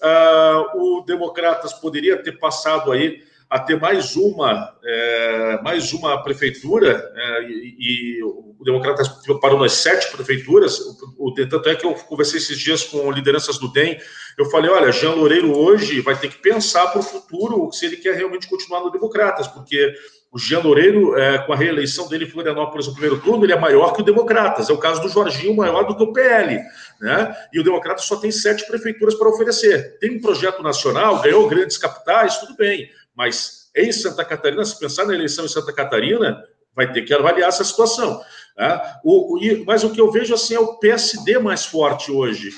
Uh, 0.00 1.00
o 1.00 1.04
Democratas 1.04 1.72
poderia 1.72 2.16
ter 2.22 2.38
passado 2.38 2.92
aí 2.92 3.20
a 3.50 3.58
ter 3.58 3.80
mais 3.80 4.14
uma, 4.14 4.76
é, 4.84 5.60
mais 5.62 5.92
uma 5.92 6.22
prefeitura, 6.22 7.10
é, 7.14 7.42
e, 7.44 7.76
e, 8.18 8.22
o 8.22 8.62
Democratas 8.62 9.08
parou 9.40 9.58
nas 9.58 9.72
sete 9.72 10.10
prefeituras, 10.12 10.78
o, 10.80 11.28
o, 11.28 11.34
tanto 11.34 11.68
é 11.68 11.74
que 11.74 11.86
eu 11.86 11.94
conversei 11.94 12.38
esses 12.38 12.58
dias 12.58 12.84
com 12.84 13.10
lideranças 13.10 13.56
do 13.58 13.72
DEM, 13.72 13.98
eu 14.36 14.44
falei, 14.46 14.70
olha, 14.70 14.92
Jean 14.92 15.12
Loureiro 15.12 15.56
hoje 15.56 16.00
vai 16.00 16.18
ter 16.18 16.28
que 16.28 16.38
pensar 16.42 16.88
para 16.88 17.00
o 17.00 17.02
futuro 17.02 17.72
se 17.72 17.86
ele 17.86 17.96
quer 17.96 18.14
realmente 18.14 18.48
continuar 18.48 18.80
no 18.80 18.90
Democratas, 18.90 19.46
porque 19.46 19.94
o 20.30 20.38
Jean 20.38 20.60
Loureiro, 20.60 21.16
é, 21.16 21.38
com 21.38 21.52
a 21.52 21.56
reeleição 21.56 22.06
dele 22.06 22.26
em 22.26 22.28
Florianópolis 22.28 22.86
no 22.86 22.92
primeiro 22.92 23.18
turno, 23.20 23.44
ele 23.44 23.52
é 23.52 23.58
maior 23.58 23.94
que 23.94 24.02
o 24.02 24.04
Democratas. 24.04 24.68
É 24.68 24.72
o 24.72 24.78
caso 24.78 25.00
do 25.00 25.08
Jorginho, 25.08 25.56
maior 25.56 25.84
do 25.84 25.96
que 25.96 26.02
o 26.02 26.12
PL. 26.12 26.60
Né? 27.00 27.36
E 27.52 27.58
o 27.58 27.64
Democratas 27.64 28.04
só 28.04 28.16
tem 28.16 28.30
sete 28.30 28.66
prefeituras 28.66 29.14
para 29.14 29.28
oferecer. 29.28 29.98
Tem 29.98 30.10
um 30.10 30.20
projeto 30.20 30.62
nacional, 30.62 31.22
ganhou 31.22 31.48
grandes 31.48 31.78
capitais, 31.78 32.36
tudo 32.38 32.54
bem. 32.56 32.90
Mas 33.18 33.68
em 33.74 33.90
Santa 33.90 34.24
Catarina, 34.24 34.64
se 34.64 34.78
pensar 34.78 35.04
na 35.04 35.12
eleição 35.12 35.44
em 35.44 35.48
Santa 35.48 35.72
Catarina, 35.72 36.40
vai 36.72 36.92
ter 36.92 37.02
que 37.02 37.12
avaliar 37.12 37.48
essa 37.48 37.64
situação. 37.64 38.22
Né? 38.56 38.80
O, 39.04 39.36
o, 39.36 39.64
mas 39.66 39.82
o 39.82 39.90
que 39.90 40.00
eu 40.00 40.12
vejo 40.12 40.32
assim 40.32 40.54
é 40.54 40.60
o 40.60 40.78
PSD 40.78 41.36
mais 41.40 41.66
forte 41.66 42.12
hoje. 42.12 42.52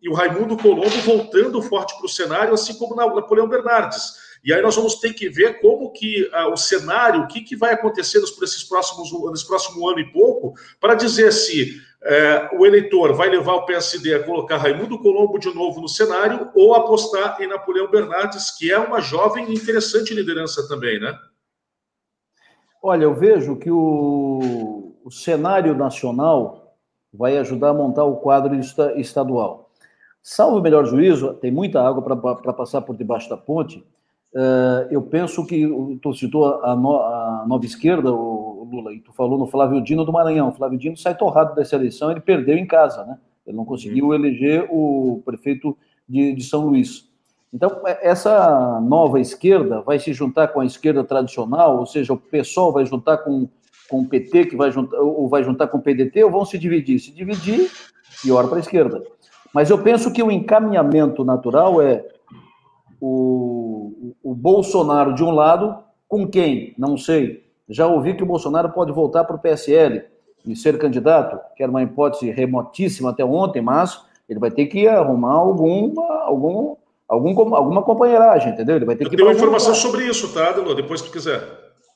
E 0.00 0.08
o 0.08 0.14
Raimundo 0.14 0.56
Colombo 0.56 0.96
voltando 1.04 1.60
forte 1.60 1.96
para 1.96 2.06
o 2.06 2.08
cenário, 2.08 2.54
assim 2.54 2.74
como 2.74 2.94
na 2.94 3.12
Napoleão 3.12 3.48
Bernardes. 3.48 4.22
E 4.44 4.52
aí 4.52 4.62
nós 4.62 4.76
vamos 4.76 4.96
ter 4.96 5.14
que 5.14 5.28
ver 5.28 5.60
como 5.60 5.90
que 5.90 6.28
ah, 6.32 6.48
o 6.48 6.56
cenário, 6.56 7.22
o 7.22 7.26
que, 7.26 7.40
que 7.40 7.56
vai 7.56 7.72
acontecer 7.72 8.20
nos, 8.20 8.30
próximos, 8.30 9.10
nesse 9.32 9.46
próximo 9.46 9.88
ano 9.88 9.98
e 9.98 10.12
pouco, 10.12 10.54
para 10.78 10.94
dizer 10.94 11.32
se 11.32 11.80
é, 12.04 12.50
o 12.52 12.66
eleitor 12.66 13.14
vai 13.14 13.30
levar 13.30 13.54
o 13.54 13.64
PSD 13.64 14.14
a 14.14 14.22
colocar 14.22 14.58
Raimundo 14.58 14.98
Colombo 14.98 15.38
de 15.38 15.52
novo 15.54 15.80
no 15.80 15.88
cenário 15.88 16.50
ou 16.54 16.74
apostar 16.74 17.40
em 17.40 17.46
Napoleão 17.46 17.90
Bernardes, 17.90 18.50
que 18.50 18.70
é 18.70 18.78
uma 18.78 19.00
jovem 19.00 19.50
e 19.50 19.54
interessante 19.54 20.12
liderança 20.12 20.68
também, 20.68 21.00
né? 21.00 21.18
Olha, 22.82 23.04
eu 23.04 23.14
vejo 23.14 23.56
que 23.56 23.70
o, 23.70 24.94
o 25.02 25.10
cenário 25.10 25.74
nacional 25.74 26.76
vai 27.12 27.38
ajudar 27.38 27.70
a 27.70 27.74
montar 27.74 28.04
o 28.04 28.16
quadro 28.16 28.54
estadual. 28.96 29.70
Salvo 30.22 30.58
o 30.58 30.62
melhor 30.62 30.84
juízo, 30.84 31.32
tem 31.34 31.50
muita 31.50 31.80
água 31.80 32.02
para 32.02 32.52
passar 32.52 32.82
por 32.82 32.94
debaixo 32.96 33.30
da 33.30 33.36
ponte, 33.36 33.82
Uh, 34.34 34.90
eu 34.90 35.00
penso 35.00 35.46
que 35.46 35.64
tu 36.02 36.12
citou 36.12 36.60
a, 36.64 36.74
no, 36.74 36.96
a 36.96 37.44
nova 37.46 37.64
esquerda, 37.64 38.12
o, 38.12 38.33
Lula, 38.64 38.92
e 38.92 39.00
tu 39.00 39.12
falou 39.12 39.38
no 39.38 39.46
Flávio 39.46 39.80
Dino 39.82 40.04
do 40.04 40.12
Maranhão. 40.12 40.48
O 40.48 40.52
Flávio 40.52 40.78
Dino 40.78 40.96
sai 40.96 41.16
torrado 41.16 41.54
dessa 41.54 41.76
eleição, 41.76 42.10
ele 42.10 42.20
perdeu 42.20 42.56
em 42.56 42.66
casa, 42.66 43.04
né? 43.04 43.18
Ele 43.46 43.56
não 43.56 43.64
conseguiu 43.64 44.06
uhum. 44.06 44.14
eleger 44.14 44.66
o 44.70 45.22
prefeito 45.24 45.76
de, 46.08 46.32
de 46.32 46.44
São 46.44 46.66
Luís. 46.66 47.08
Então, 47.52 47.82
é, 47.86 48.08
essa 48.08 48.80
nova 48.80 49.20
esquerda 49.20 49.80
vai 49.80 49.98
se 49.98 50.12
juntar 50.12 50.48
com 50.48 50.60
a 50.60 50.66
esquerda 50.66 51.04
tradicional, 51.04 51.78
ou 51.78 51.86
seja, 51.86 52.12
o 52.12 52.16
PSOL 52.16 52.72
vai 52.72 52.84
juntar 52.84 53.18
com, 53.18 53.48
com 53.88 54.00
o 54.00 54.08
PT, 54.08 54.46
que 54.46 54.56
vai 54.56 54.72
juntar, 54.72 54.98
ou 54.98 55.28
vai 55.28 55.44
juntar 55.44 55.68
com 55.68 55.78
o 55.78 55.82
PDT, 55.82 56.24
ou 56.24 56.30
vão 56.30 56.44
se 56.44 56.58
dividir? 56.58 56.98
Se 56.98 57.12
dividir, 57.12 57.70
pior 58.22 58.48
para 58.48 58.56
a 58.56 58.60
esquerda. 58.60 59.04
Mas 59.54 59.70
eu 59.70 59.80
penso 59.80 60.12
que 60.12 60.22
o 60.22 60.32
encaminhamento 60.32 61.24
natural 61.24 61.80
é 61.80 62.04
o, 63.00 64.14
o 64.22 64.34
Bolsonaro 64.34 65.14
de 65.14 65.22
um 65.22 65.30
lado, 65.30 65.78
com 66.08 66.26
quem? 66.26 66.74
Não 66.76 66.96
sei. 66.96 67.43
Já 67.68 67.86
ouvi 67.86 68.14
que 68.14 68.22
o 68.22 68.26
Bolsonaro 68.26 68.70
pode 68.70 68.92
voltar 68.92 69.24
para 69.24 69.36
o 69.36 69.38
PSL 69.38 70.02
e 70.46 70.54
ser 70.54 70.78
candidato, 70.78 71.38
que 71.56 71.62
era 71.62 71.70
uma 71.70 71.82
hipótese 71.82 72.30
remotíssima 72.30 73.10
até 73.10 73.24
ontem, 73.24 73.62
mas 73.62 74.00
ele 74.28 74.38
vai 74.38 74.50
ter 74.50 74.66
que 74.66 74.86
arrumar 74.86 75.32
alguma, 75.32 76.22
algum, 76.22 76.76
algum, 77.08 77.54
alguma 77.54 77.82
companheiragem, 77.82 78.52
entendeu? 78.52 78.76
Ele 78.76 78.84
vai 78.84 78.96
ter 78.96 79.04
Eu 79.04 79.10
que. 79.10 79.16
tenho 79.16 79.28
uma 79.28 79.34
informação 79.34 79.70
lugar. 79.70 79.82
sobre 79.82 80.04
isso, 80.04 80.32
tá, 80.32 80.52
Delô? 80.52 80.74
Depois 80.74 81.00
que 81.00 81.10
quiser. 81.10 81.40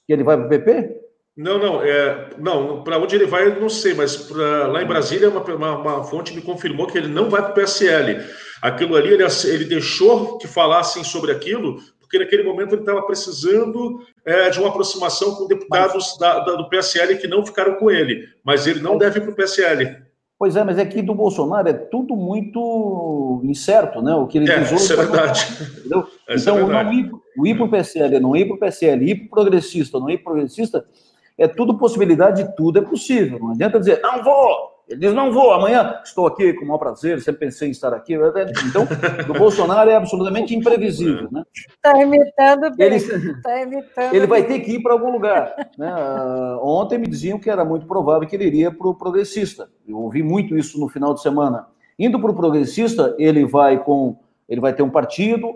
Que 0.07 0.13
ele 0.13 0.25
vai 0.25 0.37
para 0.37 0.47
o 0.47 0.49
PP? 0.49 1.09
Não, 1.37 1.57
não, 1.57 1.83
é, 1.83 2.31
não, 2.37 2.83
para 2.83 2.99
onde 2.99 3.15
ele 3.15 3.27
vai, 3.27 3.47
eu 3.47 3.61
não 3.61 3.69
sei, 3.69 3.95
mas 3.95 4.17
pra, 4.17 4.67
lá 4.67 4.83
em 4.83 4.87
Brasília, 4.87 5.31
uma, 5.31 5.41
uma, 5.41 5.79
uma, 5.79 6.05
fonte 6.05 6.35
me 6.35 6.43
confirmou 6.43 6.89
que 6.89 6.99
ele 6.99 7.07
não 7.07 7.31
vai 7.31 7.41
para 7.41 7.53
o 7.53 7.55
PSL. 7.55 8.21
Aquilo 8.61 8.97
ali, 8.97 9.13
ele, 9.15 9.25
ele 9.45 9.65
deixou 9.65 10.37
que 10.39 10.49
falassem 10.49 11.05
sobre 11.05 11.31
aquilo, 11.31 11.79
porque 12.09 12.19
naquele 12.19 12.43
momento 12.43 12.75
ele 12.75 12.81
estava 12.81 13.03
precisando 13.03 14.01
é, 14.25 14.49
de 14.49 14.59
uma 14.59 14.71
aproximação 14.71 15.35
com 15.35 15.47
deputados 15.47 16.17
mas... 16.19 16.19
da, 16.19 16.41
da, 16.41 16.55
do 16.57 16.69
PSL 16.71 17.19
que 17.19 17.29
não 17.29 17.45
ficaram 17.45 17.75
com 17.75 17.91
ele, 17.91 18.27
mas 18.43 18.67
ele 18.67 18.81
não 18.81 18.97
deve 18.97 19.19
ir 19.19 19.23
para 19.23 19.31
o 19.31 19.35
PSL. 19.35 20.09
Pois 20.39 20.57
é, 20.57 20.65
mas 20.65 20.79
é 20.79 20.87
que 20.87 21.03
do 21.03 21.15
Bolsonaro 21.15 21.69
é 21.69 21.73
tudo 21.75 22.17
muito 22.17 23.43
incerto, 23.45 24.01
né? 24.01 24.15
O 24.15 24.27
que 24.27 24.39
ele 24.39 24.51
é, 24.51 24.59
diz 24.59 24.73
hoje. 24.73 24.85
Isso 24.85 24.93
é 24.93 24.97
verdade. 24.97 25.47
Entendeu? 25.79 26.07
É 26.29 26.37
então, 26.37 26.57
é 26.57 26.65
verdade. 26.65 26.89
Não 26.89 27.01
ir, 27.01 27.13
o 27.37 27.47
ir 27.47 27.57
para 27.57 27.65
o 27.65 27.71
PSL, 27.71 28.21
não 28.21 28.37
ir 28.37 28.47
para 28.47 28.57
o 28.57 28.59
PSL, 28.59 29.11
ir 29.11 29.15
para 29.17 29.27
o 29.27 29.31
progressista, 29.31 29.99
não 29.99 30.11
ir 30.11 30.19
para 30.19 30.31
o 30.31 30.35
progressista, 30.35 30.85
é 31.37 31.49
tudo 31.49 31.79
possibilidade, 31.79 32.55
tudo 32.57 32.79
é 32.79 32.83
possível. 32.83 33.39
Não 33.39 33.51
adianta 33.51 33.79
dizer, 33.79 34.01
não 34.03 34.23
vou. 34.23 34.78
Ele 34.89 35.01
diz, 35.01 35.13
não 35.13 35.31
vou, 35.31 35.53
amanhã 35.53 36.01
estou 36.03 36.27
aqui 36.27 36.55
com 36.55 36.65
o 36.65 36.69
maior 36.69 36.79
prazer, 36.79 37.21
sempre 37.21 37.41
pensei 37.41 37.69
em 37.69 37.71
estar 37.73 37.93
aqui. 37.93 38.15
Então, 38.67 38.89
do 39.27 39.35
Bolsonaro 39.35 39.91
é 39.91 39.95
absolutamente 39.95 40.55
imprevisível. 40.55 41.29
Né? 41.31 41.43
Está 41.69 42.01
imitando 42.01 42.75
bem. 42.75 42.87
Ele, 42.87 43.41
tá 43.43 43.61
imitando 43.61 44.15
ele 44.15 44.27
vai 44.27 44.45
ter 44.45 44.61
que 44.61 44.73
ir 44.73 44.83
para 44.83 44.95
algum 44.95 45.11
lugar. 45.11 45.55
Né? 45.77 45.95
Uh, 45.95 46.67
ontem 46.67 46.99
me 46.99 47.07
diziam 47.07 47.39
que 47.39 47.51
era 47.51 47.67
muito 47.67 47.87
provável 47.87 48.27
que 48.27 48.35
ele 48.35 48.47
iria 48.47 48.71
para 48.71 48.89
o 48.89 48.95
progressista. 48.95 49.69
Eu 49.87 49.99
ouvi 49.99 50.23
muito 50.23 50.57
isso 50.57 50.81
no 50.81 50.89
final 50.89 51.13
de 51.13 51.21
semana. 51.21 51.67
Indo 51.99 52.19
para 52.19 52.31
o 52.31 52.35
progressista, 52.35 53.15
ele 53.19 53.45
vai 53.45 53.79
com 53.83 54.17
ele 54.49 54.63
vai 54.63 54.73
ter 54.73 54.83
um 54.83 54.89
partido 54.89 55.49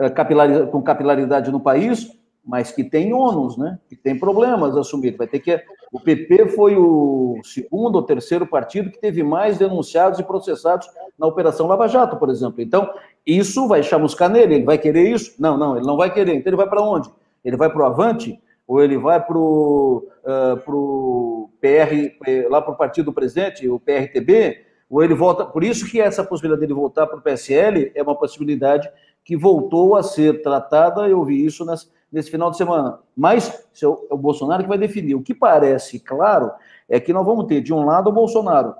uh, 0.00 0.66
com 0.70 0.82
capilaridade 0.82 1.52
no 1.52 1.60
país, 1.60 2.10
mas 2.44 2.72
que 2.72 2.82
tem 2.82 3.12
ônus, 3.12 3.56
né? 3.56 3.78
Que 3.88 3.96
tem 3.96 4.18
problemas 4.18 4.76
assumidos. 4.76 5.18
Vai 5.18 5.26
ter 5.26 5.38
que 5.38 5.62
o 5.92 6.00
PP 6.00 6.48
foi 6.48 6.74
o 6.74 7.38
segundo 7.44 7.96
ou 7.96 8.02
terceiro 8.02 8.46
partido 8.46 8.90
que 8.90 8.98
teve 8.98 9.22
mais 9.22 9.58
denunciados 9.58 10.18
e 10.18 10.22
processados 10.22 10.88
na 11.18 11.26
Operação 11.26 11.66
Lava 11.66 11.86
Jato, 11.86 12.16
por 12.16 12.30
exemplo. 12.30 12.62
Então, 12.62 12.90
isso 13.26 13.68
vai 13.68 13.82
chamuscar 13.82 14.30
nele. 14.30 14.54
Ele 14.54 14.64
vai 14.64 14.78
querer 14.78 15.08
isso? 15.10 15.34
Não, 15.38 15.58
não, 15.58 15.76
ele 15.76 15.86
não 15.86 15.98
vai 15.98 16.12
querer. 16.12 16.34
Então, 16.34 16.48
ele 16.48 16.56
vai 16.56 16.66
para 16.66 16.82
onde? 16.82 17.10
Ele 17.44 17.58
vai 17.58 17.70
para 17.70 17.82
o 17.82 17.84
Avante? 17.84 18.40
Ou 18.66 18.82
ele 18.82 18.96
vai 18.96 19.22
para 19.22 19.36
o 19.36 20.08
uh, 20.24 21.50
PR, 21.60 22.48
lá 22.48 22.62
para 22.62 22.72
o 22.72 22.76
partido 22.76 23.06
do 23.06 23.12
presidente, 23.12 23.68
o 23.68 23.78
PRTB? 23.78 24.64
Ou 24.88 25.04
ele 25.04 25.14
volta. 25.14 25.44
Por 25.44 25.62
isso 25.62 25.90
que 25.90 26.00
essa 26.00 26.24
possibilidade 26.24 26.62
dele 26.62 26.72
voltar 26.72 27.06
para 27.06 27.18
o 27.18 27.22
PSL 27.22 27.92
é 27.94 28.02
uma 28.02 28.16
possibilidade 28.16 28.90
que 29.22 29.36
voltou 29.36 29.94
a 29.94 30.02
ser 30.02 30.40
tratada. 30.40 31.06
Eu 31.06 31.22
vi 31.22 31.44
isso 31.44 31.66
nas 31.66 31.90
nesse 32.12 32.30
final 32.30 32.50
de 32.50 32.58
semana. 32.58 33.00
Mas 33.16 33.66
é 33.82 33.86
o 33.86 34.18
Bolsonaro 34.18 34.62
que 34.62 34.68
vai 34.68 34.78
definir. 34.78 35.14
O 35.14 35.22
que 35.22 35.34
parece 35.34 35.98
claro 35.98 36.52
é 36.88 37.00
que 37.00 37.12
nós 37.12 37.24
vamos 37.24 37.46
ter, 37.46 37.62
de 37.62 37.72
um 37.72 37.84
lado, 37.84 38.10
o 38.10 38.12
Bolsonaro, 38.12 38.74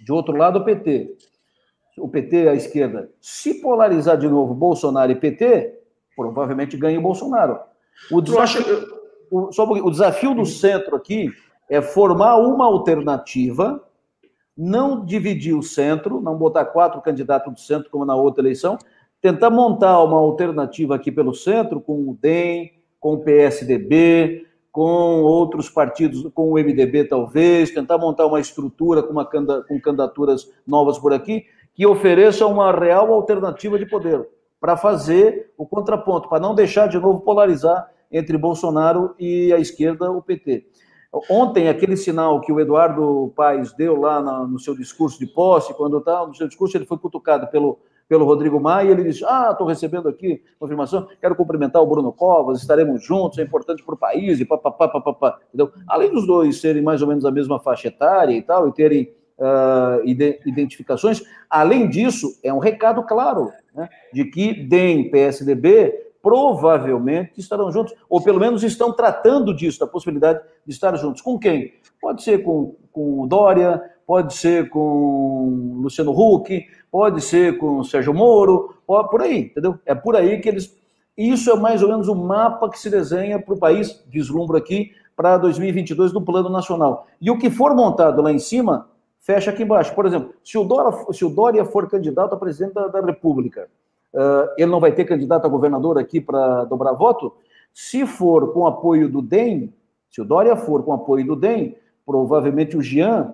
de 0.00 0.12
outro 0.12 0.36
lado, 0.36 0.58
o 0.58 0.64
PT. 0.64 1.16
O 1.98 2.08
PT, 2.08 2.48
a 2.48 2.54
esquerda. 2.54 3.10
Se 3.20 3.60
polarizar 3.60 4.16
de 4.16 4.28
novo 4.28 4.54
Bolsonaro 4.54 5.12
e 5.12 5.14
PT, 5.14 5.78
provavelmente 6.16 6.76
ganha 6.76 6.98
o 6.98 7.02
Bolsonaro. 7.02 7.60
O 8.10 8.20
desafio, 8.20 8.64
o, 9.30 9.48
o 9.86 9.90
desafio 9.90 10.34
do 10.34 10.44
centro 10.44 10.96
aqui 10.96 11.30
é 11.68 11.80
formar 11.80 12.36
uma 12.36 12.66
alternativa, 12.66 13.82
não 14.56 15.04
dividir 15.04 15.54
o 15.54 15.62
centro, 15.62 16.20
não 16.20 16.36
botar 16.36 16.64
quatro 16.64 17.00
candidatos 17.00 17.52
do 17.52 17.60
centro 17.60 17.90
como 17.90 18.04
na 18.04 18.14
outra 18.16 18.42
eleição, 18.42 18.76
tentar 19.22 19.50
montar 19.50 20.02
uma 20.02 20.18
alternativa 20.18 20.96
aqui 20.96 21.12
pelo 21.12 21.32
centro, 21.32 21.80
com 21.80 22.10
o 22.10 22.18
DEM, 22.20 22.72
com 22.98 23.14
o 23.14 23.20
PSDB, 23.20 24.44
com 24.72 25.22
outros 25.22 25.70
partidos, 25.70 26.28
com 26.34 26.50
o 26.50 26.54
MDB 26.54 27.04
talvez, 27.04 27.70
tentar 27.70 27.98
montar 27.98 28.26
uma 28.26 28.40
estrutura 28.40 29.00
com, 29.00 29.12
uma, 29.12 29.24
com 29.24 29.80
candidaturas 29.80 30.50
novas 30.66 30.98
por 30.98 31.12
aqui, 31.12 31.44
que 31.72 31.86
ofereça 31.86 32.46
uma 32.46 32.72
real 32.72 33.12
alternativa 33.12 33.78
de 33.78 33.86
poder, 33.86 34.26
para 34.60 34.76
fazer 34.76 35.52
o 35.56 35.64
contraponto, 35.64 36.28
para 36.28 36.40
não 36.40 36.54
deixar 36.54 36.88
de 36.88 36.98
novo 36.98 37.20
polarizar 37.20 37.90
entre 38.10 38.36
Bolsonaro 38.36 39.14
e 39.18 39.52
a 39.52 39.58
esquerda, 39.58 40.10
o 40.10 40.20
PT. 40.20 40.66
Ontem, 41.30 41.68
aquele 41.68 41.96
sinal 41.96 42.40
que 42.40 42.50
o 42.50 42.58
Eduardo 42.58 43.32
Paes 43.36 43.72
deu 43.74 44.00
lá 44.00 44.20
no 44.46 44.58
seu 44.58 44.74
discurso 44.74 45.18
de 45.18 45.26
posse, 45.26 45.74
quando 45.74 45.98
estava 45.98 46.26
no 46.26 46.34
seu 46.34 46.48
discurso, 46.48 46.76
ele 46.76 46.86
foi 46.86 46.98
cutucado 46.98 47.46
pelo 47.48 47.78
pelo 48.08 48.24
Rodrigo 48.24 48.60
Maia, 48.60 48.90
ele 48.90 49.04
disse: 49.04 49.24
Ah, 49.24 49.48
estou 49.52 49.66
recebendo 49.66 50.08
aqui 50.08 50.42
confirmação, 50.58 51.08
quero 51.20 51.34
cumprimentar 51.34 51.82
o 51.82 51.86
Bruno 51.86 52.12
Covas, 52.12 52.60
estaremos 52.60 53.04
juntos, 53.04 53.38
é 53.38 53.42
importante 53.42 53.82
para 53.82 53.94
o 53.94 53.98
país, 53.98 54.40
e 54.40 54.44
papapá, 54.44 54.88
papapá. 54.88 55.38
Entendeu? 55.48 55.72
Além 55.88 56.12
dos 56.12 56.26
dois 56.26 56.60
serem 56.60 56.82
mais 56.82 57.02
ou 57.02 57.08
menos 57.08 57.24
a 57.24 57.30
mesma 57.30 57.58
faixa 57.58 57.88
etária 57.88 58.34
e 58.34 58.42
tal, 58.42 58.68
e 58.68 58.72
terem 58.72 59.12
uh, 59.38 60.06
identificações, 60.46 61.22
além 61.48 61.88
disso, 61.88 62.38
é 62.42 62.52
um 62.52 62.58
recado 62.58 63.02
claro 63.04 63.50
né, 63.74 63.88
de 64.12 64.24
que 64.26 64.52
DEM 64.52 65.10
PSDB 65.10 66.12
provavelmente 66.22 67.40
estarão 67.40 67.70
juntos, 67.72 67.92
ou 68.08 68.22
pelo 68.22 68.38
menos 68.38 68.62
estão 68.62 68.92
tratando 68.92 69.54
disso, 69.54 69.80
da 69.80 69.86
possibilidade 69.86 70.40
de 70.64 70.72
estar 70.72 70.94
juntos. 70.96 71.20
Com 71.20 71.38
quem? 71.38 71.72
Pode 72.00 72.22
ser 72.22 72.44
com, 72.44 72.76
com 72.92 73.26
Dória, 73.26 73.82
pode 74.12 74.34
ser 74.34 74.68
com 74.68 75.78
Luciano 75.80 76.10
Huck, 76.10 76.66
pode 76.90 77.22
ser 77.22 77.56
com 77.56 77.82
Sérgio 77.82 78.12
Moro, 78.12 78.76
por 78.86 79.22
aí, 79.22 79.44
entendeu? 79.44 79.78
É 79.86 79.94
por 79.94 80.14
aí 80.14 80.38
que 80.38 80.50
eles. 80.50 80.76
Isso 81.16 81.50
é 81.50 81.56
mais 81.56 81.82
ou 81.82 81.88
menos 81.88 82.08
o 82.08 82.14
mapa 82.14 82.68
que 82.68 82.78
se 82.78 82.90
desenha 82.90 83.40
para 83.40 83.54
o 83.54 83.58
país, 83.58 84.04
vislumbro 84.10 84.58
aqui, 84.58 84.90
para 85.16 85.38
2022 85.38 86.12
no 86.12 86.20
plano 86.20 86.50
nacional. 86.50 87.06
E 87.22 87.30
o 87.30 87.38
que 87.38 87.48
for 87.48 87.74
montado 87.74 88.20
lá 88.20 88.30
em 88.30 88.38
cima, 88.38 88.86
fecha 89.18 89.50
aqui 89.50 89.62
embaixo. 89.62 89.94
Por 89.94 90.04
exemplo, 90.04 90.34
se 90.44 90.58
o 90.58 90.64
Dória, 90.64 90.92
se 91.10 91.24
o 91.24 91.30
Dória 91.30 91.64
for 91.64 91.88
candidato 91.88 92.34
a 92.34 92.36
presidente 92.36 92.74
da, 92.74 92.88
da 92.88 93.00
República, 93.00 93.66
uh, 94.12 94.52
ele 94.58 94.70
não 94.70 94.78
vai 94.78 94.92
ter 94.92 95.06
candidato 95.06 95.46
a 95.46 95.48
governador 95.48 95.96
aqui 95.98 96.20
para 96.20 96.64
dobrar 96.64 96.92
voto? 96.92 97.34
Se 97.72 98.04
for 98.06 98.52
com 98.52 98.66
apoio 98.66 99.08
do 99.08 99.22
DEM, 99.22 99.72
se 100.10 100.20
o 100.20 100.24
Dória 100.26 100.54
for 100.54 100.82
com 100.82 100.92
apoio 100.92 101.24
do 101.24 101.34
DEM, 101.34 101.76
provavelmente 102.04 102.76
o 102.76 102.82
Jean 102.82 103.32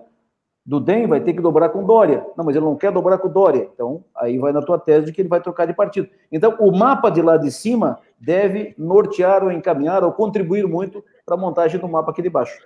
do 0.65 0.79
DEM 0.79 1.07
vai 1.07 1.19
ter 1.19 1.33
que 1.33 1.41
dobrar 1.41 1.69
com 1.69 1.83
Dória. 1.83 2.25
Não, 2.37 2.45
mas 2.45 2.55
ele 2.55 2.65
não 2.65 2.75
quer 2.75 2.91
dobrar 2.91 3.17
com 3.17 3.29
Dória. 3.29 3.69
Então, 3.73 4.03
aí 4.15 4.37
vai 4.37 4.51
na 4.51 4.61
tua 4.61 4.77
tese 4.77 5.07
de 5.07 5.11
que 5.11 5.21
ele 5.21 5.29
vai 5.29 5.41
trocar 5.41 5.65
de 5.65 5.73
partido. 5.73 6.07
Então, 6.31 6.55
o 6.59 6.71
mapa 6.71 7.09
de 7.09 7.21
lá 7.21 7.37
de 7.37 7.51
cima 7.51 7.99
deve 8.19 8.75
nortear 8.77 9.43
ou 9.43 9.51
encaminhar 9.51 10.03
ou 10.03 10.11
contribuir 10.11 10.67
muito 10.67 11.03
para 11.25 11.35
a 11.35 11.39
montagem 11.39 11.79
do 11.79 11.87
mapa 11.87 12.11
aqui 12.11 12.21
de 12.21 12.29
baixo. 12.29 12.57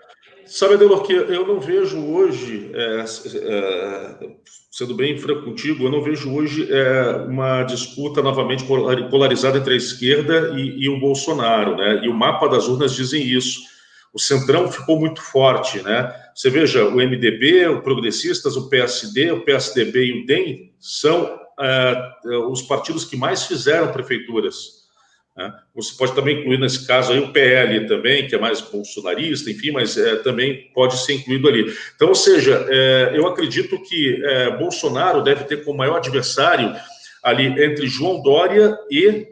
Sabe, 0.45 0.73
Adelor, 0.73 1.03
que 1.03 1.13
eu 1.13 1.47
não 1.47 1.59
vejo 1.59 1.97
hoje, 2.05 2.69
é, 2.73 3.05
é, 3.05 4.29
sendo 4.69 4.93
bem 4.93 5.17
franco 5.17 5.45
contigo, 5.45 5.85
eu 5.85 5.91
não 5.91 6.01
vejo 6.01 6.33
hoje 6.33 6.67
é, 6.69 7.25
uma 7.29 7.63
disputa 7.63 8.21
novamente 8.21 8.65
polarizada 8.65 9.57
entre 9.57 9.73
a 9.73 9.77
esquerda 9.77 10.51
e, 10.55 10.83
e 10.83 10.89
o 10.89 10.99
Bolsonaro, 10.99 11.77
né? 11.77 12.01
E 12.03 12.09
o 12.09 12.13
mapa 12.13 12.49
das 12.49 12.67
urnas 12.67 12.93
dizem 12.93 13.23
isso 13.23 13.61
o 14.13 14.19
Centrão 14.19 14.71
ficou 14.71 14.99
muito 14.99 15.21
forte, 15.21 15.81
né? 15.81 16.13
Você 16.35 16.49
veja, 16.49 16.85
o 16.85 16.95
MDB, 16.95 17.67
o 17.67 17.81
Progressistas, 17.81 18.55
o 18.55 18.69
PSD, 18.69 19.31
o 19.31 19.41
PSDB 19.41 20.05
e 20.05 20.21
o 20.21 20.25
DEM 20.25 20.71
são 20.79 21.35
uh, 21.35 22.51
os 22.51 22.61
partidos 22.61 23.05
que 23.05 23.17
mais 23.17 23.45
fizeram 23.45 23.91
prefeituras. 23.91 24.83
Né? 25.35 25.51
Você 25.75 25.95
pode 25.97 26.13
também 26.13 26.39
incluir 26.39 26.59
nesse 26.59 26.85
caso 26.85 27.11
aí 27.11 27.19
o 27.19 27.33
PL 27.33 27.87
também, 27.87 28.27
que 28.27 28.35
é 28.35 28.39
mais 28.39 28.61
bolsonarista, 28.61 29.49
enfim, 29.49 29.71
mas 29.71 29.97
é, 29.97 30.17
também 30.17 30.71
pode 30.75 30.97
ser 30.97 31.13
incluído 31.13 31.47
ali. 31.47 31.73
Então, 31.95 32.09
ou 32.09 32.15
seja, 32.15 32.65
é, 32.69 33.13
eu 33.15 33.27
acredito 33.27 33.81
que 33.81 34.21
Bolsonaro 34.59 35.23
deve 35.23 35.45
ter 35.45 35.63
como 35.63 35.77
maior 35.77 35.97
adversário 35.97 36.75
ali 37.23 37.45
entre 37.63 37.87
João 37.87 38.21
Dória 38.21 38.77
e 38.91 39.27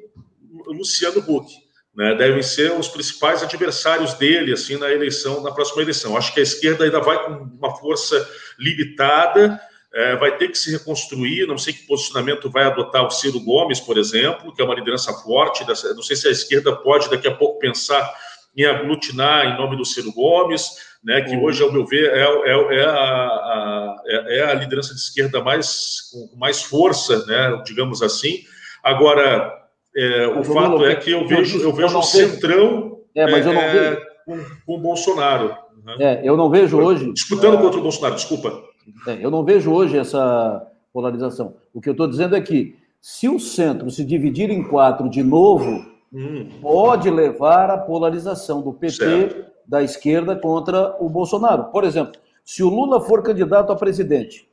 Luciano 0.68 1.20
Huck 1.20 1.61
né, 1.96 2.16
devem 2.16 2.42
ser 2.42 2.72
os 2.72 2.88
principais 2.88 3.44
adversários 3.44 4.14
dele 4.14 4.54
assim 4.54 4.78
na 4.78 4.90
eleição, 4.90 5.44
na 5.44 5.52
próxima 5.52 5.82
eleição. 5.82 6.16
Acho 6.16 6.34
que 6.34 6.40
a 6.40 6.44
esquerda 6.44 6.86
ainda 6.86 7.00
vai 7.00 7.24
com 7.26 7.32
uma 7.32 7.76
força 7.76 8.28
limitada, 8.58 9.60
é, 9.94 10.16
vai 10.16 10.38
ter 10.38 10.48
que 10.48 10.58
se 10.58 10.72
reconstruir. 10.72 11.46
Não 11.46 11.58
sei 11.58 11.74
que 11.74 11.86
posicionamento 11.86 12.50
vai 12.50 12.64
adotar 12.64 13.06
o 13.06 13.12
Ciro 13.12 13.40
Gomes, 13.42 13.80
por 13.80 13.98
exemplo, 13.98 14.54
que 14.54 14.62
é 14.62 14.66
uma 14.66 14.76
liderança 14.76 15.12
forte. 15.14 15.66
Dessa, 15.66 15.94
não 15.94 16.02
sei 16.02 16.16
se 16.16 16.28
a 16.28 16.32
esquerda 16.32 16.76
pode 16.76 17.10
daqui 17.10 17.28
a 17.28 17.36
pouco 17.36 17.60
pensar 17.60 18.10
em 18.56 18.66
aglutinar 18.66 19.46
em 19.48 19.58
nome 19.58 19.76
do 19.76 19.86
Ciro 19.86 20.12
Gomes, 20.12 20.92
né, 21.04 21.22
que 21.22 21.36
uhum. 21.36 21.44
hoje, 21.44 21.64
ao 21.64 21.72
meu 21.72 21.86
ver, 21.86 22.12
é, 22.12 22.22
é, 22.22 22.80
é, 22.80 22.86
a, 22.86 22.94
a, 22.94 23.96
é, 24.06 24.38
é 24.38 24.44
a 24.44 24.54
liderança 24.54 24.94
de 24.94 25.00
esquerda 25.00 25.42
mais 25.42 26.10
com 26.12 26.38
mais 26.38 26.62
força, 26.62 27.26
né, 27.26 27.62
digamos 27.66 28.02
assim. 28.02 28.44
Agora, 28.84 29.61
é, 29.96 30.28
o 30.28 30.44
fato 30.44 30.86
é 30.86 30.96
que 30.96 31.12
eu 31.12 31.28
vejo, 31.28 31.60
eu 31.62 31.74
vejo 31.74 31.98
o 31.98 32.04
centrão 32.04 32.92
é, 33.16 33.30
mas 33.30 33.46
eu 33.46 33.54
não 33.54 33.62
é, 33.62 33.72
vejo. 33.72 34.02
Com, 34.26 34.38
com 34.66 34.76
o 34.76 34.80
Bolsonaro. 34.80 35.56
Uhum. 35.86 36.02
É, 36.02 36.22
eu 36.24 36.38
não 36.38 36.50
vejo 36.50 36.78
hoje. 36.80 37.12
Disputando 37.14 37.60
contra 37.60 37.80
o 37.80 37.84
Bolsonaro, 37.84 38.16
desculpa. 38.16 38.62
É, 39.08 39.18
eu 39.22 39.30
não 39.30 39.44
vejo 39.44 39.72
hoje 39.72 39.98
essa 39.98 40.66
polarização. 40.94 41.56
O 41.74 41.82
que 41.82 41.90
eu 41.90 41.94
estou 41.94 42.08
dizendo 42.08 42.36
é 42.36 42.42
que, 42.42 42.76
se 43.00 43.28
o 43.28 43.40
centro 43.40 43.90
se 43.90 44.04
dividir 44.04 44.50
em 44.50 44.64
quatro 44.64 45.10
de 45.10 45.24
novo, 45.24 45.86
hum. 46.14 46.50
pode 46.62 47.10
levar 47.10 47.70
à 47.70 47.78
polarização 47.78 48.62
do 48.62 48.74
PT 48.74 48.96
certo. 48.96 49.52
da 49.68 49.84
esquerda 49.84 50.36
contra 50.36 50.96
o 51.00 51.10
Bolsonaro. 51.10 51.66
Por 51.66 51.84
exemplo, 51.84 52.14
se 52.46 52.64
o 52.64 52.70
Lula 52.70 53.02
for 53.02 53.24
candidato 53.24 53.72
a 53.72 53.76
presidente, 53.76 54.48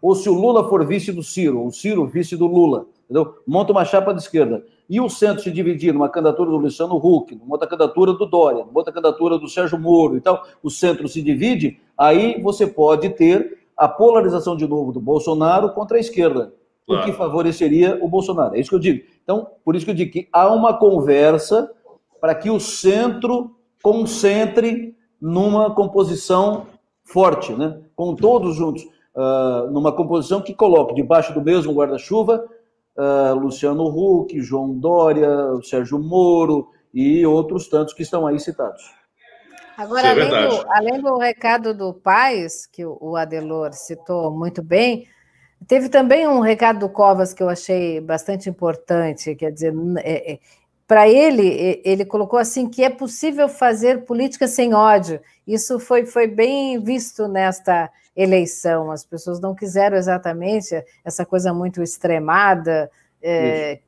ou 0.00 0.14
se 0.14 0.28
o 0.28 0.34
Lula 0.34 0.68
for 0.68 0.86
vice 0.86 1.12
do 1.12 1.22
Ciro, 1.22 1.64
o 1.64 1.70
Ciro 1.70 2.06
vice 2.06 2.36
do 2.36 2.46
Lula, 2.46 2.86
entendeu? 3.04 3.36
monta 3.46 3.72
uma 3.72 3.84
chapa 3.84 4.12
de 4.12 4.20
esquerda. 4.20 4.64
E 4.88 5.00
o 5.00 5.08
centro 5.08 5.42
se 5.42 5.50
dividir 5.50 5.94
numa 5.94 6.08
candidatura 6.08 6.50
do 6.50 6.56
Luciano 6.56 6.96
Huck, 6.96 7.34
numa 7.34 7.54
outra 7.54 7.66
candidatura 7.66 8.12
do 8.12 8.26
Dória, 8.26 8.64
numa 8.64 8.78
outra 8.78 8.92
candidatura 8.92 9.38
do 9.38 9.48
Sérgio 9.48 9.78
Moro 9.78 10.16
e 10.16 10.20
tal, 10.20 10.44
o 10.62 10.70
centro 10.70 11.08
se 11.08 11.22
divide, 11.22 11.80
aí 11.96 12.40
você 12.42 12.66
pode 12.66 13.08
ter 13.10 13.58
a 13.76 13.88
polarização 13.88 14.56
de 14.56 14.66
novo 14.66 14.92
do 14.92 15.00
Bolsonaro 15.00 15.70
contra 15.70 15.96
a 15.96 16.00
esquerda, 16.00 16.52
claro. 16.86 17.02
o 17.02 17.04
que 17.04 17.12
favoreceria 17.12 17.98
o 18.02 18.08
Bolsonaro. 18.08 18.54
É 18.54 18.60
isso 18.60 18.70
que 18.70 18.76
eu 18.76 18.80
digo. 18.80 19.04
Então, 19.22 19.48
por 19.64 19.74
isso 19.74 19.84
que 19.84 19.90
eu 19.90 19.96
digo 19.96 20.12
que 20.12 20.28
há 20.32 20.52
uma 20.52 20.74
conversa 20.74 21.70
para 22.20 22.34
que 22.34 22.50
o 22.50 22.60
centro 22.60 23.56
concentre 23.82 24.94
numa 25.20 25.74
composição 25.74 26.66
forte, 27.04 27.52
né? 27.52 27.80
com 27.94 28.14
todos 28.14 28.56
juntos, 28.56 28.82
uh, 29.14 29.70
numa 29.70 29.92
composição 29.92 30.40
que 30.40 30.54
coloque 30.54 30.94
debaixo 30.94 31.32
do 31.32 31.42
mesmo 31.42 31.72
guarda-chuva 31.72 32.44
uh, 32.96 33.34
Luciano 33.34 33.84
Huck, 33.84 34.40
João 34.40 34.74
Dória, 34.78 35.28
Sérgio 35.62 35.98
Moro 35.98 36.70
e 36.92 37.24
outros 37.26 37.68
tantos 37.68 37.94
que 37.94 38.02
estão 38.02 38.26
aí 38.26 38.38
citados. 38.38 38.82
Agora, 39.76 40.08
é 40.08 40.10
além, 40.10 40.48
do, 40.48 40.64
além, 40.70 41.02
do, 41.02 41.18
recado 41.18 41.74
do 41.74 41.92
Paz, 41.92 42.64
que 42.66 42.84
o 42.86 43.16
Adelor 43.16 43.72
citou 43.72 44.30
muito 44.30 44.62
bem, 44.62 45.08
teve 45.66 45.88
também 45.88 46.28
um 46.28 46.38
recado 46.38 46.78
do 46.78 46.88
Covas 46.88 47.34
que 47.34 47.42
eu 47.42 47.48
achei 47.48 48.00
bastante 48.00 48.48
importante, 48.48 49.34
quer 49.34 49.50
dizer, 49.50 49.74
é, 49.98 50.34
é, 50.34 50.38
para 50.86 51.08
ele, 51.08 51.82
ele 51.84 52.04
colocou 52.04 52.38
assim 52.38 52.68
que 52.68 52.84
é 52.84 52.90
possível 52.90 53.48
fazer 53.48 54.04
política 54.04 54.46
sem 54.46 54.74
ódio. 54.74 55.20
Isso 55.46 55.80
foi, 55.80 56.06
foi 56.06 56.28
bem 56.28 56.80
visto 56.80 57.26
nesta 57.26 57.90
eleição. 58.16 58.90
As 58.90 59.04
pessoas 59.04 59.40
não 59.40 59.54
quiseram 59.54 59.96
exatamente 59.96 60.74
essa 61.04 61.24
coisa 61.24 61.52
muito 61.52 61.82
extremada, 61.82 62.90
é, 63.22 63.80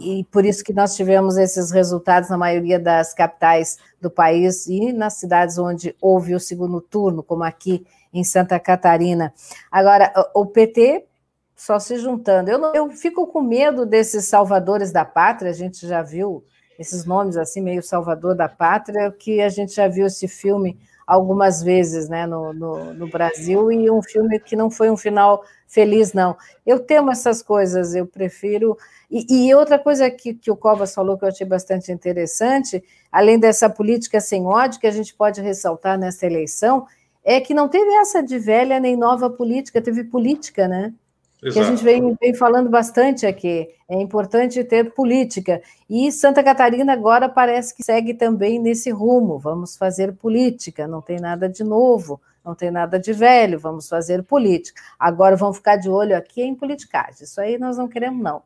e 0.00 0.24
por 0.30 0.44
isso 0.44 0.64
que 0.64 0.72
nós 0.72 0.96
tivemos 0.96 1.36
esses 1.36 1.70
resultados 1.70 2.30
na 2.30 2.38
maioria 2.38 2.78
das 2.78 3.12
capitais 3.12 3.78
do 4.00 4.10
país 4.10 4.66
e 4.66 4.92
nas 4.92 5.14
cidades 5.14 5.58
onde 5.58 5.94
houve 6.00 6.34
o 6.34 6.40
segundo 6.40 6.80
turno, 6.80 7.22
como 7.22 7.44
aqui 7.44 7.86
em 8.12 8.24
Santa 8.24 8.58
Catarina. 8.58 9.32
Agora, 9.70 10.12
o 10.34 10.46
PT 10.46 11.06
só 11.54 11.78
se 11.78 11.96
juntando. 11.98 12.50
Eu, 12.50 12.58
não, 12.58 12.74
eu 12.74 12.90
fico 12.90 13.26
com 13.26 13.40
medo 13.40 13.86
desses 13.86 14.24
salvadores 14.24 14.92
da 14.92 15.04
pátria, 15.04 15.50
a 15.50 15.54
gente 15.54 15.86
já 15.86 16.02
viu 16.02 16.44
esses 16.78 17.04
nomes 17.04 17.36
assim, 17.36 17.60
meio 17.60 17.82
salvador 17.82 18.34
da 18.34 18.48
pátria, 18.48 19.10
que 19.12 19.40
a 19.40 19.48
gente 19.48 19.74
já 19.74 19.86
viu 19.86 20.06
esse 20.06 20.26
filme 20.26 20.78
algumas 21.06 21.62
vezes 21.62 22.08
né, 22.08 22.26
no, 22.26 22.52
no, 22.52 22.94
no, 22.94 23.06
Brasil, 23.08 23.70
e 23.70 23.90
um 23.90 24.02
filme 24.02 24.38
que 24.38 24.56
não 24.56 24.70
foi 24.70 24.90
um 24.90 24.96
final 24.96 25.42
feliz, 25.66 26.12
não. 26.12 26.36
Eu 26.66 26.78
temo 26.78 27.10
essas 27.10 27.42
coisas, 27.42 27.94
eu 27.94 28.06
prefiro. 28.06 28.76
E, 29.10 29.48
e 29.48 29.54
outra 29.54 29.78
coisa 29.78 30.10
que, 30.10 30.34
que 30.34 30.50
o 30.50 30.56
Covas 30.56 30.94
falou 30.94 31.18
que 31.18 31.24
eu 31.24 31.28
achei 31.28 31.46
bastante 31.46 31.90
interessante, 31.90 32.82
além 33.10 33.38
dessa 33.38 33.68
política 33.68 34.20
sem 34.20 34.46
ódio 34.46 34.80
que 34.80 34.86
a 34.86 34.92
gente 34.92 35.14
pode 35.14 35.40
ressaltar 35.40 35.98
nessa 35.98 36.26
eleição, 36.26 36.86
é 37.24 37.40
que 37.40 37.54
não 37.54 37.68
teve 37.68 37.92
essa 37.94 38.22
de 38.22 38.38
velha 38.38 38.80
nem 38.80 38.96
nova 38.96 39.30
política, 39.30 39.80
teve 39.80 40.04
política, 40.04 40.66
né? 40.66 40.92
Exato. 41.42 41.52
que 41.52 41.58
a 41.58 41.64
gente 41.64 41.82
vem, 41.82 42.16
vem, 42.20 42.34
falando 42.34 42.70
bastante 42.70 43.26
aqui. 43.26 43.68
É 43.88 44.00
importante 44.00 44.62
ter 44.62 44.92
política. 44.92 45.60
E 45.90 46.12
Santa 46.12 46.42
Catarina 46.42 46.92
agora 46.92 47.28
parece 47.28 47.74
que 47.74 47.82
segue 47.82 48.14
também 48.14 48.60
nesse 48.60 48.90
rumo. 48.90 49.38
Vamos 49.40 49.76
fazer 49.76 50.12
política, 50.12 50.86
não 50.86 51.02
tem 51.02 51.18
nada 51.18 51.48
de 51.48 51.64
novo, 51.64 52.20
não 52.44 52.54
tem 52.54 52.70
nada 52.70 52.98
de 52.98 53.12
velho, 53.12 53.58
vamos 53.58 53.88
fazer 53.88 54.22
política. 54.22 54.80
Agora 54.96 55.34
vamos 55.34 55.56
ficar 55.56 55.76
de 55.76 55.88
olho 55.88 56.16
aqui 56.16 56.42
em 56.42 56.54
politicagem. 56.54 57.24
Isso 57.24 57.40
aí 57.40 57.58
nós 57.58 57.76
não 57.76 57.88
queremos, 57.88 58.22
não. 58.22 58.42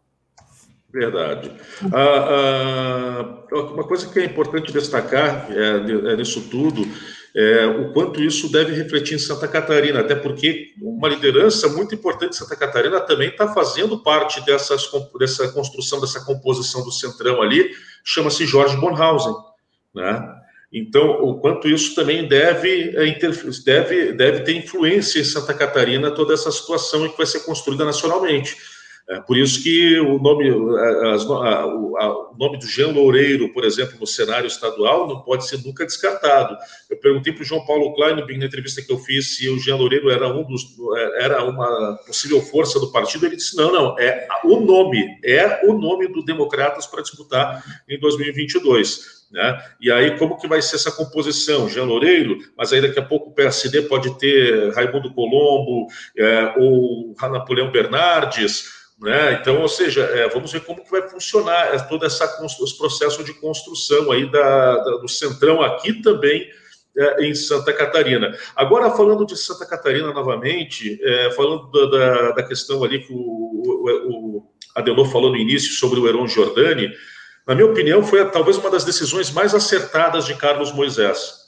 Verdade. 0.90 1.52
Ah, 1.92 3.44
ah, 3.52 3.64
uma 3.74 3.84
coisa 3.84 4.08
que 4.10 4.18
é 4.20 4.24
importante 4.24 4.72
destacar 4.72 5.46
é, 5.50 6.12
é 6.12 6.16
nisso 6.16 6.48
tudo 6.48 6.82
é, 7.36 7.66
o 7.66 7.92
quanto 7.92 8.22
isso 8.22 8.50
deve 8.50 8.72
refletir 8.72 9.14
em 9.14 9.18
Santa 9.18 9.46
Catarina, 9.46 10.00
até 10.00 10.14
porque 10.14 10.72
uma 10.80 11.06
liderança 11.06 11.68
muito 11.68 11.94
importante 11.94 12.30
de 12.30 12.36
Santa 12.36 12.56
Catarina 12.56 12.98
também 12.98 13.28
está 13.28 13.52
fazendo 13.52 14.02
parte 14.02 14.42
dessas, 14.46 14.90
dessa 15.18 15.46
construção, 15.52 16.00
dessa 16.00 16.24
composição 16.24 16.82
do 16.82 16.90
centrão 16.90 17.42
ali, 17.42 17.70
chama-se 18.02 18.46
Jorge 18.46 18.78
Bornhausen, 18.78 19.34
né? 19.94 20.34
Então, 20.72 21.22
o 21.22 21.38
quanto 21.38 21.68
isso 21.68 21.94
também 21.94 22.26
deve, 22.26 22.96
é, 22.96 23.18
deve, 23.64 24.12
deve 24.12 24.40
ter 24.40 24.56
influência 24.56 25.20
em 25.20 25.24
Santa 25.24 25.52
Catarina, 25.52 26.10
toda 26.10 26.32
essa 26.32 26.50
situação 26.50 27.06
que 27.08 27.16
vai 27.16 27.26
ser 27.26 27.40
construída 27.40 27.84
nacionalmente. 27.84 28.56
É 29.08 29.20
por 29.20 29.36
isso 29.36 29.62
que 29.62 30.00
o 30.00 30.18
nome, 30.18 30.50
as, 31.14 31.24
a, 31.30 31.60
a, 31.60 31.66
o 31.66 32.36
nome 32.36 32.58
do 32.58 32.66
Jean 32.66 32.88
Loureiro, 32.88 33.52
por 33.52 33.64
exemplo, 33.64 33.96
no 34.00 34.06
cenário 34.06 34.48
estadual, 34.48 35.06
não 35.06 35.20
pode 35.20 35.46
ser 35.46 35.64
nunca 35.64 35.86
descartado. 35.86 36.56
Eu 36.90 36.96
perguntei 36.96 37.32
para 37.32 37.42
o 37.42 37.44
João 37.44 37.64
Paulo 37.64 37.94
Klein, 37.94 38.16
na 38.16 38.44
entrevista 38.44 38.82
que 38.82 38.92
eu 38.92 38.98
fiz, 38.98 39.36
se 39.36 39.48
o 39.48 39.60
Jean 39.60 39.76
Loureiro 39.76 40.10
era 40.10 40.26
um 40.26 40.42
dos, 40.42 40.64
era 41.20 41.44
uma 41.44 41.96
possível 42.04 42.42
força 42.42 42.80
do 42.80 42.90
partido. 42.90 43.26
Ele 43.26 43.36
disse: 43.36 43.56
não, 43.56 43.72
não, 43.72 43.96
é 43.96 44.26
o 44.42 44.58
nome, 44.60 45.18
é 45.24 45.64
o 45.64 45.72
nome 45.74 46.08
do 46.08 46.24
Democratas 46.24 46.84
para 46.86 47.02
disputar 47.02 47.62
em 47.88 48.00
2022. 48.00 49.16
Né? 49.30 49.60
E 49.80 49.90
aí, 49.90 50.16
como 50.18 50.38
que 50.38 50.46
vai 50.46 50.62
ser 50.62 50.76
essa 50.76 50.92
composição? 50.92 51.68
Jean 51.68 51.84
Loureiro, 51.84 52.38
mas 52.56 52.72
aí 52.72 52.80
daqui 52.80 52.98
a 52.98 53.04
pouco 53.04 53.30
o 53.30 53.34
PSD 53.34 53.82
pode 53.82 54.16
ter 54.18 54.72
Raimundo 54.72 55.12
Colombo 55.12 55.88
é, 56.16 56.54
ou 56.56 57.14
Napoleão 57.20 57.70
Bernardes. 57.70 58.75
Né? 58.98 59.34
Então, 59.40 59.60
ou 59.60 59.68
seja, 59.68 60.02
é, 60.02 60.28
vamos 60.28 60.50
ver 60.50 60.60
como 60.64 60.82
que 60.82 60.90
vai 60.90 61.06
funcionar 61.08 61.74
é, 61.74 61.78
todo 61.80 62.06
essa, 62.06 62.24
esse 62.42 62.78
processo 62.78 63.22
de 63.22 63.34
construção 63.34 64.10
aí 64.10 64.30
da, 64.30 64.76
da 64.78 64.96
do 64.96 65.08
Centrão 65.08 65.60
aqui 65.62 66.00
também 66.00 66.48
é, 66.96 67.26
em 67.26 67.34
Santa 67.34 67.74
Catarina. 67.74 68.34
Agora, 68.54 68.90
falando 68.90 69.26
de 69.26 69.36
Santa 69.36 69.66
Catarina 69.66 70.14
novamente, 70.14 70.98
é, 71.02 71.30
falando 71.32 71.70
da, 71.70 71.86
da, 71.86 72.30
da, 72.32 72.42
questão 72.42 72.82
ali 72.82 73.00
que 73.00 73.12
o, 73.12 73.16
o, 73.16 74.42
o 74.74 75.04
falou 75.04 75.30
no 75.30 75.36
início 75.36 75.72
sobre 75.74 76.00
o 76.00 76.08
Heron 76.08 76.26
Giordani, 76.26 76.90
na 77.46 77.54
minha 77.54 77.66
opinião, 77.66 78.02
foi 78.02 78.24
talvez 78.30 78.56
uma 78.56 78.70
das 78.70 78.84
decisões 78.84 79.30
mais 79.30 79.54
acertadas 79.54 80.24
de 80.24 80.34
Carlos 80.34 80.72
Moisés. 80.72 81.45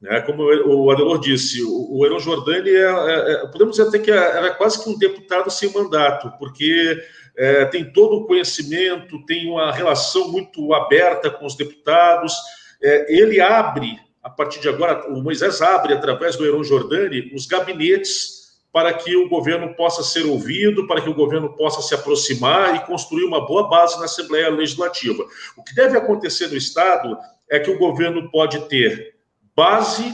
Né? 0.00 0.20
Como 0.22 0.42
o 0.42 0.90
Adelor 0.90 1.20
disse, 1.20 1.62
o 1.62 2.04
Heron 2.04 2.18
Jordani, 2.18 2.70
é, 2.70 2.82
é, 2.82 3.32
é, 3.32 3.46
podemos 3.48 3.76
dizer 3.76 3.88
até 3.88 3.98
que 3.98 4.10
era 4.10 4.54
quase 4.54 4.82
que 4.82 4.88
um 4.88 4.98
deputado 4.98 5.50
sem 5.50 5.72
mandato, 5.72 6.32
porque 6.38 6.98
é, 7.36 7.66
tem 7.66 7.92
todo 7.92 8.16
o 8.16 8.26
conhecimento, 8.26 9.24
tem 9.26 9.50
uma 9.50 9.70
relação 9.70 10.30
muito 10.32 10.72
aberta 10.72 11.30
com 11.30 11.44
os 11.44 11.54
deputados, 11.54 12.34
é, 12.82 13.14
ele 13.14 13.40
abre, 13.40 13.98
a 14.22 14.30
partir 14.30 14.60
de 14.60 14.68
agora, 14.68 15.06
o 15.08 15.22
Moisés 15.22 15.60
abre, 15.60 15.92
através 15.92 16.36
do 16.36 16.46
Heron 16.46 16.64
Jordani, 16.64 17.30
os 17.34 17.46
gabinetes 17.46 18.40
para 18.72 18.94
que 18.94 19.16
o 19.16 19.28
governo 19.28 19.74
possa 19.74 20.02
ser 20.02 20.24
ouvido, 20.26 20.86
para 20.86 21.00
que 21.00 21.10
o 21.10 21.14
governo 21.14 21.54
possa 21.56 21.82
se 21.82 21.92
aproximar 21.92 22.76
e 22.76 22.86
construir 22.86 23.24
uma 23.24 23.44
boa 23.44 23.68
base 23.68 23.98
na 23.98 24.04
Assembleia 24.04 24.48
Legislativa. 24.48 25.24
O 25.56 25.62
que 25.64 25.74
deve 25.74 25.98
acontecer 25.98 26.46
no 26.46 26.56
Estado 26.56 27.18
é 27.50 27.58
que 27.58 27.70
o 27.70 27.78
governo 27.78 28.30
pode 28.30 28.68
ter 28.68 29.19
base 29.56 30.04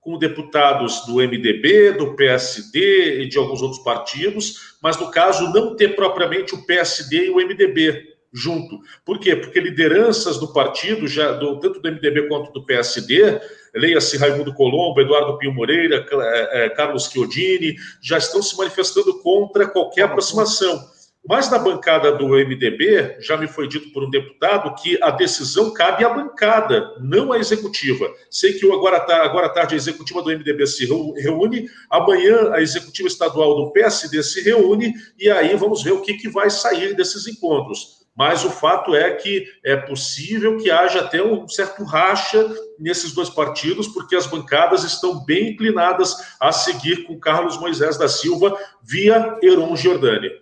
com 0.00 0.18
deputados 0.18 1.06
do 1.06 1.16
MDB, 1.16 1.92
do 1.92 2.16
PSD 2.16 3.22
e 3.22 3.28
de 3.28 3.38
alguns 3.38 3.62
outros 3.62 3.82
partidos, 3.82 4.76
mas 4.82 4.98
no 4.98 5.10
caso 5.10 5.52
não 5.52 5.76
ter 5.76 5.94
propriamente 5.94 6.54
o 6.54 6.66
PSD 6.66 7.26
e 7.26 7.30
o 7.30 7.36
MDB 7.36 8.12
junto. 8.32 8.80
Por 9.04 9.18
quê? 9.18 9.36
Porque 9.36 9.60
lideranças 9.60 10.38
do 10.38 10.52
partido, 10.52 11.06
já 11.06 11.32
do, 11.32 11.60
tanto 11.60 11.80
do 11.80 11.88
MDB 11.88 12.28
quanto 12.28 12.50
do 12.52 12.64
PSD, 12.64 13.40
leia-se 13.74 14.16
Raimundo 14.16 14.54
Colombo, 14.54 15.00
Eduardo 15.00 15.38
Pinho 15.38 15.52
Moreira, 15.52 16.04
é, 16.50 16.70
Carlos 16.70 17.04
Chiodini, 17.04 17.76
já 18.00 18.18
estão 18.18 18.42
se 18.42 18.56
manifestando 18.56 19.20
contra 19.22 19.68
qualquer 19.68 20.04
aproximação. 20.04 20.82
Mas 21.28 21.48
na 21.48 21.56
bancada 21.56 22.10
do 22.10 22.30
MDB, 22.30 23.18
já 23.20 23.36
me 23.36 23.46
foi 23.46 23.68
dito 23.68 23.92
por 23.92 24.02
um 24.02 24.10
deputado 24.10 24.74
que 24.82 25.00
a 25.00 25.10
decisão 25.12 25.72
cabe 25.72 26.04
à 26.04 26.08
bancada, 26.08 26.96
não 27.00 27.32
à 27.32 27.38
executiva. 27.38 28.12
Sei 28.28 28.54
que 28.54 28.66
agora, 28.72 28.98
tá, 28.98 29.22
agora 29.22 29.46
à 29.46 29.50
tarde 29.50 29.74
a 29.74 29.76
executiva 29.76 30.20
do 30.20 30.30
MDB 30.30 30.66
se 30.66 30.84
reúne, 30.84 31.68
amanhã 31.88 32.52
a 32.52 32.60
executiva 32.60 33.06
estadual 33.06 33.54
do 33.54 33.70
PSD 33.70 34.20
se 34.20 34.42
reúne, 34.42 34.92
e 35.16 35.30
aí 35.30 35.54
vamos 35.54 35.84
ver 35.84 35.92
o 35.92 36.02
que, 36.02 36.14
que 36.14 36.28
vai 36.28 36.50
sair 36.50 36.96
desses 36.96 37.28
encontros. 37.28 38.02
Mas 38.16 38.44
o 38.44 38.50
fato 38.50 38.94
é 38.94 39.14
que 39.14 39.46
é 39.64 39.76
possível 39.76 40.58
que 40.58 40.70
haja 40.72 41.00
até 41.00 41.22
um 41.22 41.48
certo 41.48 41.84
racha 41.84 42.52
nesses 42.78 43.12
dois 43.12 43.30
partidos, 43.30 43.86
porque 43.86 44.16
as 44.16 44.26
bancadas 44.26 44.82
estão 44.82 45.24
bem 45.24 45.50
inclinadas 45.50 46.16
a 46.40 46.50
seguir 46.50 47.04
com 47.04 47.18
Carlos 47.18 47.58
Moisés 47.58 47.96
da 47.96 48.08
Silva 48.08 48.58
via 48.82 49.38
Heron 49.40 49.74
Giordani. 49.76 50.41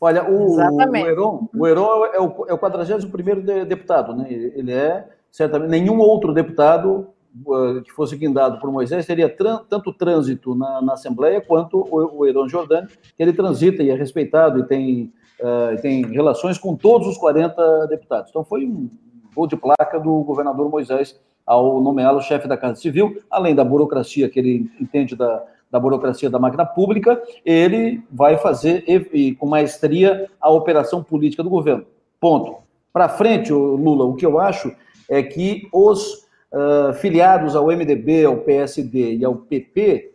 Olha, 0.00 0.28
o, 0.28 0.56
o 0.56 0.96
Heron, 0.96 1.48
o 1.54 1.66
Heron 1.66 2.04
é 2.06 2.20
o, 2.20 2.46
é 2.48 2.52
o 2.52 2.58
41 2.58 3.40
de, 3.40 3.64
deputado, 3.64 4.14
né? 4.14 4.26
Ele 4.30 4.72
é, 4.72 5.08
certamente, 5.30 5.70
nenhum 5.70 5.98
outro 5.98 6.34
deputado 6.34 7.08
uh, 7.46 7.80
que 7.82 7.92
fosse 7.92 8.16
guindado 8.16 8.58
por 8.60 8.70
Moisés 8.70 9.06
teria 9.06 9.28
tanto 9.28 9.92
trânsito 9.92 10.54
na, 10.54 10.82
na 10.82 10.92
Assembleia 10.94 11.40
quanto 11.40 11.78
o, 11.78 12.20
o 12.20 12.26
Heron 12.26 12.48
Jordani, 12.48 12.88
que 12.88 13.22
ele 13.22 13.32
transita 13.32 13.82
e 13.82 13.90
é 13.90 13.94
respeitado 13.94 14.58
e 14.58 14.64
tem, 14.64 15.12
uh, 15.40 15.80
tem 15.80 16.04
relações 16.06 16.58
com 16.58 16.76
todos 16.76 17.08
os 17.08 17.16
40 17.16 17.86
deputados. 17.86 18.30
Então 18.30 18.44
foi 18.44 18.66
um 18.66 18.90
gol 19.34 19.46
de 19.46 19.56
placa 19.56 19.98
do 19.98 20.22
governador 20.22 20.70
Moisés 20.70 21.18
ao 21.46 21.80
nomeá-lo 21.80 22.20
chefe 22.20 22.48
da 22.48 22.56
Casa 22.56 22.76
Civil, 22.76 23.22
além 23.30 23.54
da 23.54 23.64
burocracia 23.64 24.28
que 24.28 24.38
ele 24.38 24.70
entende 24.80 25.14
da, 25.14 25.44
da 25.70 25.80
burocracia 25.80 26.30
da 26.30 26.38
máquina 26.38 26.64
pública, 26.64 27.20
ele 27.44 28.02
vai 28.10 28.36
fazer 28.36 28.84
e, 28.86 29.34
com 29.34 29.46
maestria 29.46 30.30
a 30.40 30.50
operação 30.50 31.02
política 31.02 31.42
do 31.42 31.50
governo. 31.50 31.84
Ponto. 32.20 32.56
Para 32.92 33.08
frente, 33.08 33.52
Lula, 33.52 34.04
o 34.04 34.14
que 34.14 34.24
eu 34.24 34.38
acho 34.38 34.72
é 35.08 35.22
que 35.22 35.68
os 35.72 36.26
uh, 36.52 36.92
filiados 36.94 37.54
ao 37.54 37.66
MDB, 37.66 38.24
ao 38.24 38.38
PSD 38.38 39.16
e 39.16 39.24
ao 39.24 39.36
PP, 39.36 40.12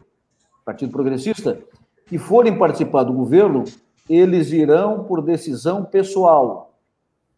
Partido 0.66 0.92
Progressista, 0.92 1.60
que 2.08 2.18
forem 2.18 2.58
participar 2.58 3.04
do 3.04 3.14
governo, 3.14 3.64
eles 4.10 4.52
irão 4.52 5.04
por 5.04 5.22
decisão 5.22 5.86
pessoal, 5.86 6.74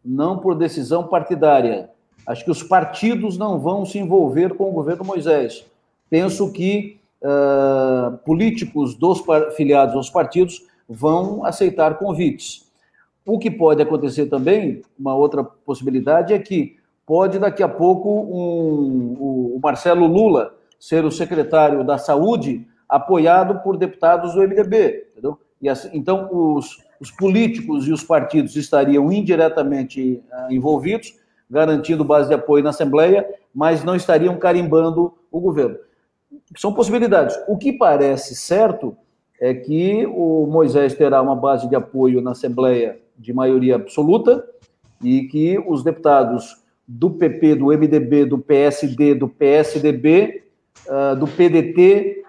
não 0.03 0.37
por 0.37 0.55
decisão 0.55 1.07
partidária. 1.07 1.89
Acho 2.25 2.45
que 2.45 2.51
os 2.51 2.63
partidos 2.63 3.37
não 3.37 3.59
vão 3.59 3.85
se 3.85 3.99
envolver 3.99 4.55
com 4.55 4.69
o 4.69 4.73
governo 4.73 5.03
Moisés. 5.03 5.65
Penso 6.09 6.51
que 6.51 6.99
uh, 7.23 8.17
políticos 8.19 8.95
dos 8.95 9.23
filiados 9.55 9.95
aos 9.95 10.09
partidos 10.09 10.61
vão 10.87 11.45
aceitar 11.45 11.97
convites. 11.97 12.71
O 13.25 13.39
que 13.39 13.49
pode 13.49 13.81
acontecer 13.81 14.25
também, 14.25 14.81
uma 14.99 15.15
outra 15.15 15.43
possibilidade, 15.43 16.33
é 16.33 16.39
que 16.39 16.77
pode 17.05 17.39
daqui 17.39 17.63
a 17.63 17.69
pouco 17.69 18.09
um, 18.09 19.55
o 19.55 19.59
Marcelo 19.61 20.05
Lula 20.05 20.53
ser 20.79 21.05
o 21.05 21.11
secretário 21.11 21.83
da 21.83 21.97
Saúde 21.97 22.67
apoiado 22.87 23.63
por 23.63 23.77
deputados 23.77 24.33
do 24.33 24.41
MDB, 24.41 25.07
entendeu? 25.11 25.39
E 25.61 25.69
assim, 25.69 25.89
então 25.93 26.27
os, 26.31 26.83
os 26.99 27.09
políticos 27.09 27.87
e 27.87 27.93
os 27.93 28.03
partidos 28.03 28.57
estariam 28.57 29.09
indiretamente 29.11 30.21
uh, 30.29 30.51
envolvidos, 30.51 31.17
garantindo 31.49 32.03
base 32.03 32.27
de 32.27 32.35
apoio 32.35 32.63
na 32.63 32.71
Assembleia, 32.71 33.25
mas 33.55 33.83
não 33.83 33.95
estariam 33.95 34.35
carimbando 34.37 35.13
o 35.31 35.39
governo. 35.39 35.77
São 36.57 36.73
possibilidades. 36.73 37.37
O 37.47 37.57
que 37.57 37.73
parece 37.73 38.35
certo 38.35 38.95
é 39.39 39.53
que 39.53 40.05
o 40.05 40.45
Moisés 40.47 40.93
terá 40.93 41.21
uma 41.21 41.35
base 41.35 41.67
de 41.67 41.75
apoio 41.75 42.21
na 42.21 42.31
Assembleia 42.31 42.99
de 43.17 43.33
maioria 43.33 43.75
absoluta 43.75 44.43
e 45.01 45.23
que 45.23 45.59
os 45.67 45.83
deputados 45.83 46.63
do 46.87 47.11
PP, 47.11 47.55
do 47.55 47.67
MDB, 47.67 48.25
do 48.25 48.37
PSD, 48.37 49.15
do 49.15 49.27
PSDB, 49.27 50.43
uh, 50.87 51.15
do 51.15 51.27
PDT 51.27 52.23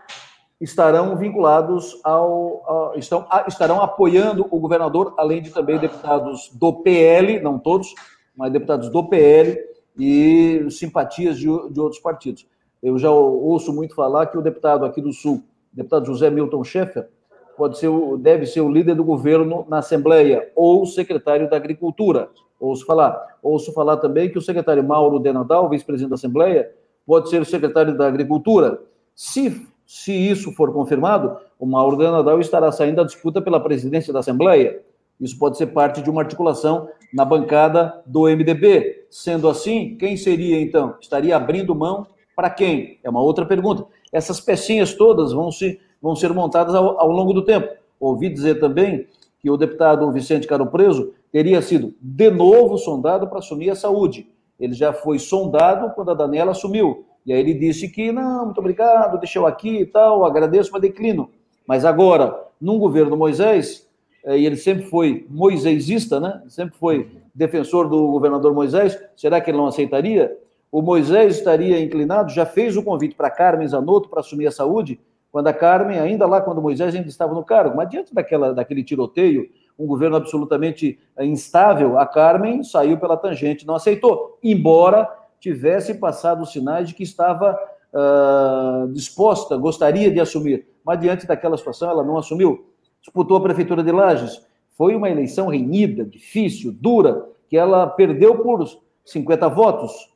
estarão 0.60 1.16
vinculados 1.16 2.00
ao, 2.02 2.62
ao 2.66 2.98
estão, 2.98 3.26
estarão 3.46 3.82
apoiando 3.82 4.46
o 4.50 4.58
governador, 4.58 5.14
além 5.18 5.42
de 5.42 5.50
também 5.50 5.78
deputados 5.78 6.50
do 6.54 6.72
PL, 6.82 7.40
não 7.40 7.58
todos, 7.58 7.94
mas 8.36 8.52
deputados 8.52 8.88
do 8.88 9.08
PL 9.08 9.58
e 9.98 10.66
simpatias 10.70 11.38
de, 11.38 11.44
de 11.44 11.80
outros 11.80 12.00
partidos. 12.00 12.46
Eu 12.84 12.98
já 12.98 13.10
ouço 13.10 13.72
muito 13.72 13.94
falar 13.94 14.26
que 14.26 14.36
o 14.36 14.42
deputado 14.42 14.84
aqui 14.84 15.00
do 15.00 15.10
Sul, 15.10 15.42
deputado 15.72 16.04
José 16.04 16.28
Milton 16.28 16.62
Schaeffer, 16.62 17.08
pode 17.56 17.78
ser, 17.78 17.88
deve 18.18 18.44
ser 18.44 18.60
o 18.60 18.70
líder 18.70 18.94
do 18.94 19.02
governo 19.02 19.64
na 19.70 19.78
Assembleia 19.78 20.52
ou 20.54 20.84
secretário 20.84 21.48
da 21.48 21.56
Agricultura. 21.56 22.28
Ouço 22.60 22.84
falar. 22.84 23.38
Ouço 23.42 23.72
falar 23.72 23.96
também 23.96 24.28
que 24.28 24.36
o 24.36 24.42
secretário 24.42 24.84
Mauro 24.84 25.18
Denadal, 25.18 25.66
vice-presidente 25.70 26.10
da 26.10 26.16
Assembleia, 26.16 26.70
pode 27.06 27.30
ser 27.30 27.40
o 27.40 27.44
secretário 27.46 27.96
da 27.96 28.06
Agricultura. 28.06 28.78
Se, 29.14 29.66
se 29.86 30.12
isso 30.12 30.52
for 30.52 30.70
confirmado, 30.70 31.38
o 31.58 31.64
Mauro 31.64 31.96
Denadal 31.96 32.38
estará 32.38 32.70
saindo 32.70 32.96
da 32.96 33.04
disputa 33.04 33.40
pela 33.40 33.60
presidência 33.60 34.12
da 34.12 34.18
Assembleia. 34.18 34.82
Isso 35.18 35.38
pode 35.38 35.56
ser 35.56 35.68
parte 35.68 36.02
de 36.02 36.10
uma 36.10 36.20
articulação 36.20 36.86
na 37.14 37.24
bancada 37.24 38.02
do 38.04 38.24
MDB. 38.24 39.06
Sendo 39.08 39.48
assim, 39.48 39.96
quem 39.96 40.18
seria 40.18 40.60
então? 40.60 40.96
Estaria 41.00 41.34
abrindo 41.34 41.74
mão 41.74 42.06
para 42.34 42.50
quem? 42.50 42.98
É 43.02 43.10
uma 43.10 43.22
outra 43.22 43.44
pergunta. 43.46 43.86
Essas 44.12 44.40
pecinhas 44.40 44.94
todas 44.94 45.32
vão, 45.32 45.50
se, 45.50 45.80
vão 46.00 46.14
ser 46.14 46.32
montadas 46.32 46.74
ao, 46.74 47.00
ao 47.00 47.10
longo 47.10 47.32
do 47.32 47.44
tempo. 47.44 47.68
Ouvi 47.98 48.28
dizer 48.28 48.60
também 48.60 49.06
que 49.40 49.50
o 49.50 49.56
deputado 49.56 50.10
Vicente 50.10 50.46
Caro 50.46 50.66
Preso 50.66 51.12
teria 51.30 51.60
sido 51.60 51.94
de 52.00 52.30
novo 52.30 52.78
sondado 52.78 53.26
para 53.26 53.38
assumir 53.38 53.70
a 53.70 53.74
saúde. 53.74 54.26
Ele 54.58 54.72
já 54.72 54.92
foi 54.92 55.18
sondado 55.18 55.94
quando 55.94 56.10
a 56.10 56.14
Daniela 56.14 56.52
assumiu. 56.52 57.04
E 57.26 57.32
aí 57.32 57.40
ele 57.40 57.54
disse 57.54 57.88
que, 57.88 58.12
não, 58.12 58.46
muito 58.46 58.58
obrigado, 58.58 59.18
deixou 59.18 59.46
aqui 59.46 59.80
e 59.80 59.86
tal, 59.86 60.24
agradeço, 60.24 60.70
mas 60.72 60.82
declino. 60.82 61.30
Mas 61.66 61.84
agora, 61.84 62.38
num 62.60 62.78
governo 62.78 63.16
Moisés, 63.16 63.88
eh, 64.24 64.38
e 64.38 64.46
ele 64.46 64.56
sempre 64.56 64.84
foi 64.84 65.26
moisésista, 65.28 66.20
né? 66.20 66.42
Sempre 66.48 66.76
foi 66.78 67.10
defensor 67.34 67.88
do 67.88 68.06
governador 68.08 68.54
Moisés, 68.54 68.98
será 69.16 69.40
que 69.40 69.50
ele 69.50 69.58
não 69.58 69.66
aceitaria? 69.66 70.36
O 70.74 70.82
Moisés 70.82 71.36
estaria 71.36 71.80
inclinado, 71.80 72.32
já 72.32 72.44
fez 72.44 72.76
o 72.76 72.82
convite 72.82 73.14
para 73.14 73.30
Carmen 73.30 73.68
Zanotto 73.68 74.08
para 74.08 74.18
assumir 74.18 74.48
a 74.48 74.50
saúde, 74.50 74.98
quando 75.30 75.46
a 75.46 75.52
Carmen, 75.52 76.00
ainda 76.00 76.26
lá, 76.26 76.40
quando 76.40 76.60
Moisés 76.60 76.92
ainda 76.92 77.06
estava 77.06 77.32
no 77.32 77.44
cargo, 77.44 77.76
mas 77.76 77.88
diante 77.88 78.12
daquela, 78.12 78.52
daquele 78.52 78.82
tiroteio, 78.82 79.48
um 79.78 79.86
governo 79.86 80.16
absolutamente 80.16 80.98
instável, 81.20 81.96
a 81.96 82.04
Carmen 82.04 82.64
saiu 82.64 82.98
pela 82.98 83.16
tangente, 83.16 83.64
não 83.64 83.76
aceitou, 83.76 84.36
embora 84.42 85.08
tivesse 85.38 85.94
passado 85.94 86.44
sinais 86.44 86.88
de 86.88 86.94
que 86.94 87.04
estava 87.04 87.56
uh, 87.92 88.92
disposta, 88.92 89.56
gostaria 89.56 90.10
de 90.10 90.18
assumir, 90.18 90.66
mas 90.84 90.98
diante 90.98 91.24
daquela 91.24 91.56
situação 91.56 91.88
ela 91.88 92.02
não 92.02 92.18
assumiu. 92.18 92.66
Disputou 93.00 93.36
a 93.36 93.42
prefeitura 93.42 93.80
de 93.80 93.92
Lages, 93.92 94.44
foi 94.76 94.96
uma 94.96 95.08
eleição 95.08 95.46
renhida, 95.46 96.04
difícil, 96.04 96.72
dura, 96.72 97.28
que 97.48 97.56
ela 97.56 97.86
perdeu 97.86 98.38
por 98.38 98.66
50 99.04 99.48
votos, 99.50 100.12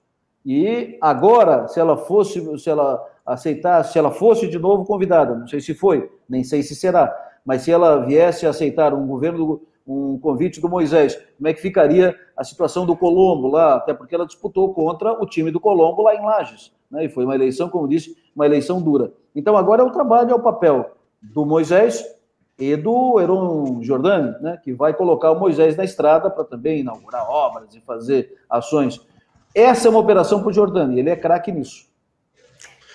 e 0.50 0.96
agora, 1.02 1.68
se 1.68 1.78
ela 1.78 1.94
fosse, 1.94 2.58
se 2.58 2.70
ela 2.70 3.06
aceitasse, 3.26 3.92
se 3.92 3.98
ela 3.98 4.11
fosse 4.11 4.48
de 4.48 4.58
novo 4.58 4.82
convidada, 4.87 5.34
não 5.34 5.46
sei 5.46 5.61
se 5.61 5.74
foi, 5.74 6.11
nem 6.26 6.42
sei 6.42 6.62
se 6.62 6.74
será, 6.74 7.14
mas 7.44 7.61
se 7.61 7.70
ela 7.70 7.98
viesse 8.06 8.46
a 8.46 8.48
aceitar 8.48 8.94
um 8.94 9.06
governo, 9.06 9.61
um 9.87 10.18
convite 10.18 10.58
do 10.58 10.66
Moisés, 10.66 11.22
como 11.37 11.48
é 11.48 11.52
que 11.52 11.61
ficaria 11.61 12.18
a 12.34 12.42
situação 12.42 12.87
do 12.87 12.96
Colombo 12.96 13.48
lá? 13.48 13.74
Até 13.74 13.92
porque 13.92 14.14
ela 14.14 14.24
disputou 14.24 14.72
contra 14.72 15.12
o 15.22 15.26
time 15.26 15.50
do 15.50 15.61
Colombo 15.61 16.00
lá 16.00 16.14
em 16.14 16.24
Lages, 16.24 16.72
né? 16.90 17.04
E 17.04 17.11
foi 17.11 17.26
uma 17.26 17.34
eleição, 17.34 17.68
como 17.68 17.87
disse, 17.87 18.16
uma 18.34 18.46
eleição 18.46 18.80
dura. 18.80 19.12
Então 19.37 19.54
agora 19.54 19.82
é 19.82 19.84
o 19.84 19.92
trabalho, 19.92 20.30
é 20.30 20.34
o 20.34 20.40
papel 20.40 20.92
do 21.20 21.44
Moisés 21.44 22.02
e 22.58 22.74
do 22.74 23.20
Heron 23.20 23.82
Jordani, 23.82 24.34
né? 24.40 24.58
Que 24.64 24.72
vai 24.72 24.94
colocar 24.94 25.30
o 25.30 25.38
Moisés 25.38 25.76
na 25.76 25.84
estrada 25.84 26.30
para 26.30 26.44
também 26.44 26.80
inaugurar 26.80 27.28
obras 27.28 27.74
e 27.74 27.82
fazer 27.82 28.34
ações 28.48 29.06
essa 29.54 29.88
é 29.88 29.90
uma 29.90 30.00
operação 30.00 30.40
para 30.40 30.50
o 30.50 30.52
Jordani, 30.52 31.00
ele 31.00 31.11
é 31.11 31.16
craque 31.16 31.50
nisso. 31.50 31.88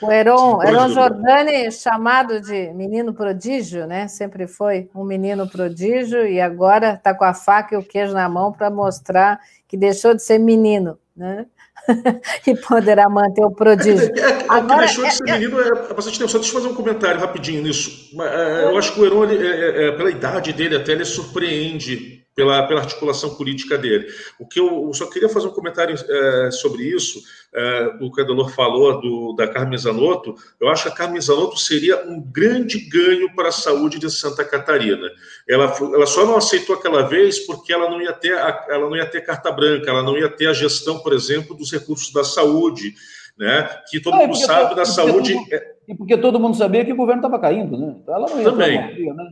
O 0.01 0.11
Heron, 0.11 0.61
Heron 0.61 0.89
Jordani, 0.89 1.71
chamado 1.71 2.41
de 2.41 2.73
menino 2.73 3.13
prodígio, 3.13 3.87
né? 3.87 4.07
Sempre 4.09 4.47
foi 4.47 4.89
um 4.93 5.05
menino 5.05 5.47
prodígio 5.47 6.27
e 6.27 6.41
agora 6.41 6.95
está 6.95 7.13
com 7.13 7.23
a 7.23 7.33
faca 7.33 7.73
e 7.73 7.77
o 7.77 7.83
queijo 7.83 8.13
na 8.13 8.27
mão 8.27 8.51
para 8.51 8.69
mostrar 8.69 9.39
que 9.65 9.77
deixou 9.77 10.13
de 10.13 10.21
ser 10.21 10.39
menino, 10.39 10.99
né? 11.15 11.45
e 12.45 12.55
poderá 12.55 13.07
manter 13.07 13.45
o 13.45 13.51
prodígio. 13.51 14.11
É, 14.17 14.19
é, 14.19 14.31
é, 14.31 14.45
Agora, 14.49 14.79
que 14.81 14.85
deixou 14.85 15.05
de 15.05 15.13
ser 15.13 15.29
é, 15.29 15.39
menino 15.39 15.61
é, 15.61 15.67
é 15.67 15.93
bastante 15.93 16.19
tempo. 16.19 16.31
Só 16.31 16.37
deixa 16.37 16.53
eu 16.53 16.61
fazer 16.61 16.73
um 16.73 16.75
comentário 16.75 17.21
rapidinho 17.21 17.63
nisso. 17.63 18.09
É, 18.21 18.65
eu 18.65 18.77
acho 18.77 18.93
que 18.93 18.99
o 18.99 19.05
Heron, 19.05 19.23
ele, 19.25 19.91
pela 19.93 20.09
idade 20.09 20.51
dele, 20.51 20.75
até 20.75 20.91
ele 20.91 21.05
surpreende 21.05 22.22
pela, 22.35 22.63
pela 22.67 22.81
articulação 22.81 23.35
política 23.35 23.77
dele. 23.77 24.07
O 24.39 24.47
que 24.47 24.59
eu, 24.59 24.87
eu 24.87 24.93
só 24.93 25.05
queria 25.05 25.29
fazer 25.29 25.47
um 25.47 25.53
comentário 25.53 25.95
é, 25.95 26.51
sobre 26.51 26.83
isso, 26.83 27.21
é, 27.53 27.97
o 28.01 28.11
que 28.11 28.21
a 28.21 28.23
Delor 28.23 28.49
falou 28.49 28.99
do, 28.99 29.33
da 29.33 29.47
Carmen 29.47 29.77
Zanotto, 29.77 30.35
eu 30.59 30.67
acho 30.67 30.83
que 30.83 30.89
a 30.89 30.95
Carmen 30.95 31.21
Zanotto 31.21 31.57
seria 31.57 32.03
um 32.07 32.19
grande 32.19 32.79
ganho 32.89 33.33
para 33.35 33.49
a 33.49 33.51
saúde 33.51 33.99
de 33.99 34.09
Santa 34.09 34.43
Catarina. 34.43 35.07
Ela, 35.47 35.75
ela 35.93 36.05
só 36.05 36.25
não 36.25 36.35
aceitou 36.35 36.75
aquela 36.75 37.03
vez 37.03 37.39
porque 37.39 37.71
ela 37.71 37.89
não 37.89 38.01
ia 38.01 38.13
ter 38.13 38.33
ela 38.33 38.89
não 38.89 38.95
ia 38.95 39.05
ter 39.05 39.21
carta 39.21 39.51
branca, 39.51 39.89
ela 39.89 40.01
não 40.01 40.17
ia 40.17 40.29
ter 40.29 40.47
a 40.47 40.53
gestão, 40.53 40.99
por 40.99 41.13
exemplo, 41.13 41.55
dos 41.55 41.71
recursos 41.71 42.11
da 42.11 42.23
saúde, 42.23 42.95
né? 43.37 43.69
Que 43.89 43.99
todo 43.99 44.15
ah, 44.15 44.19
mundo 44.19 44.35
sabe 44.35 44.69
todo, 44.69 44.75
da 44.75 44.85
saúde. 44.85 45.35
Mundo, 45.35 45.47
e 45.87 45.95
porque 45.95 46.17
todo 46.17 46.39
mundo 46.39 46.55
sabia 46.55 46.85
que 46.85 46.93
o 46.93 46.95
governo 46.95 47.21
estava 47.21 47.39
caindo, 47.39 47.77
né? 47.77 47.95
Então 48.01 48.15
ela 48.15 48.29
não 48.29 48.39
ia 48.39 48.43
Também. 48.49 49.13
né? 49.13 49.31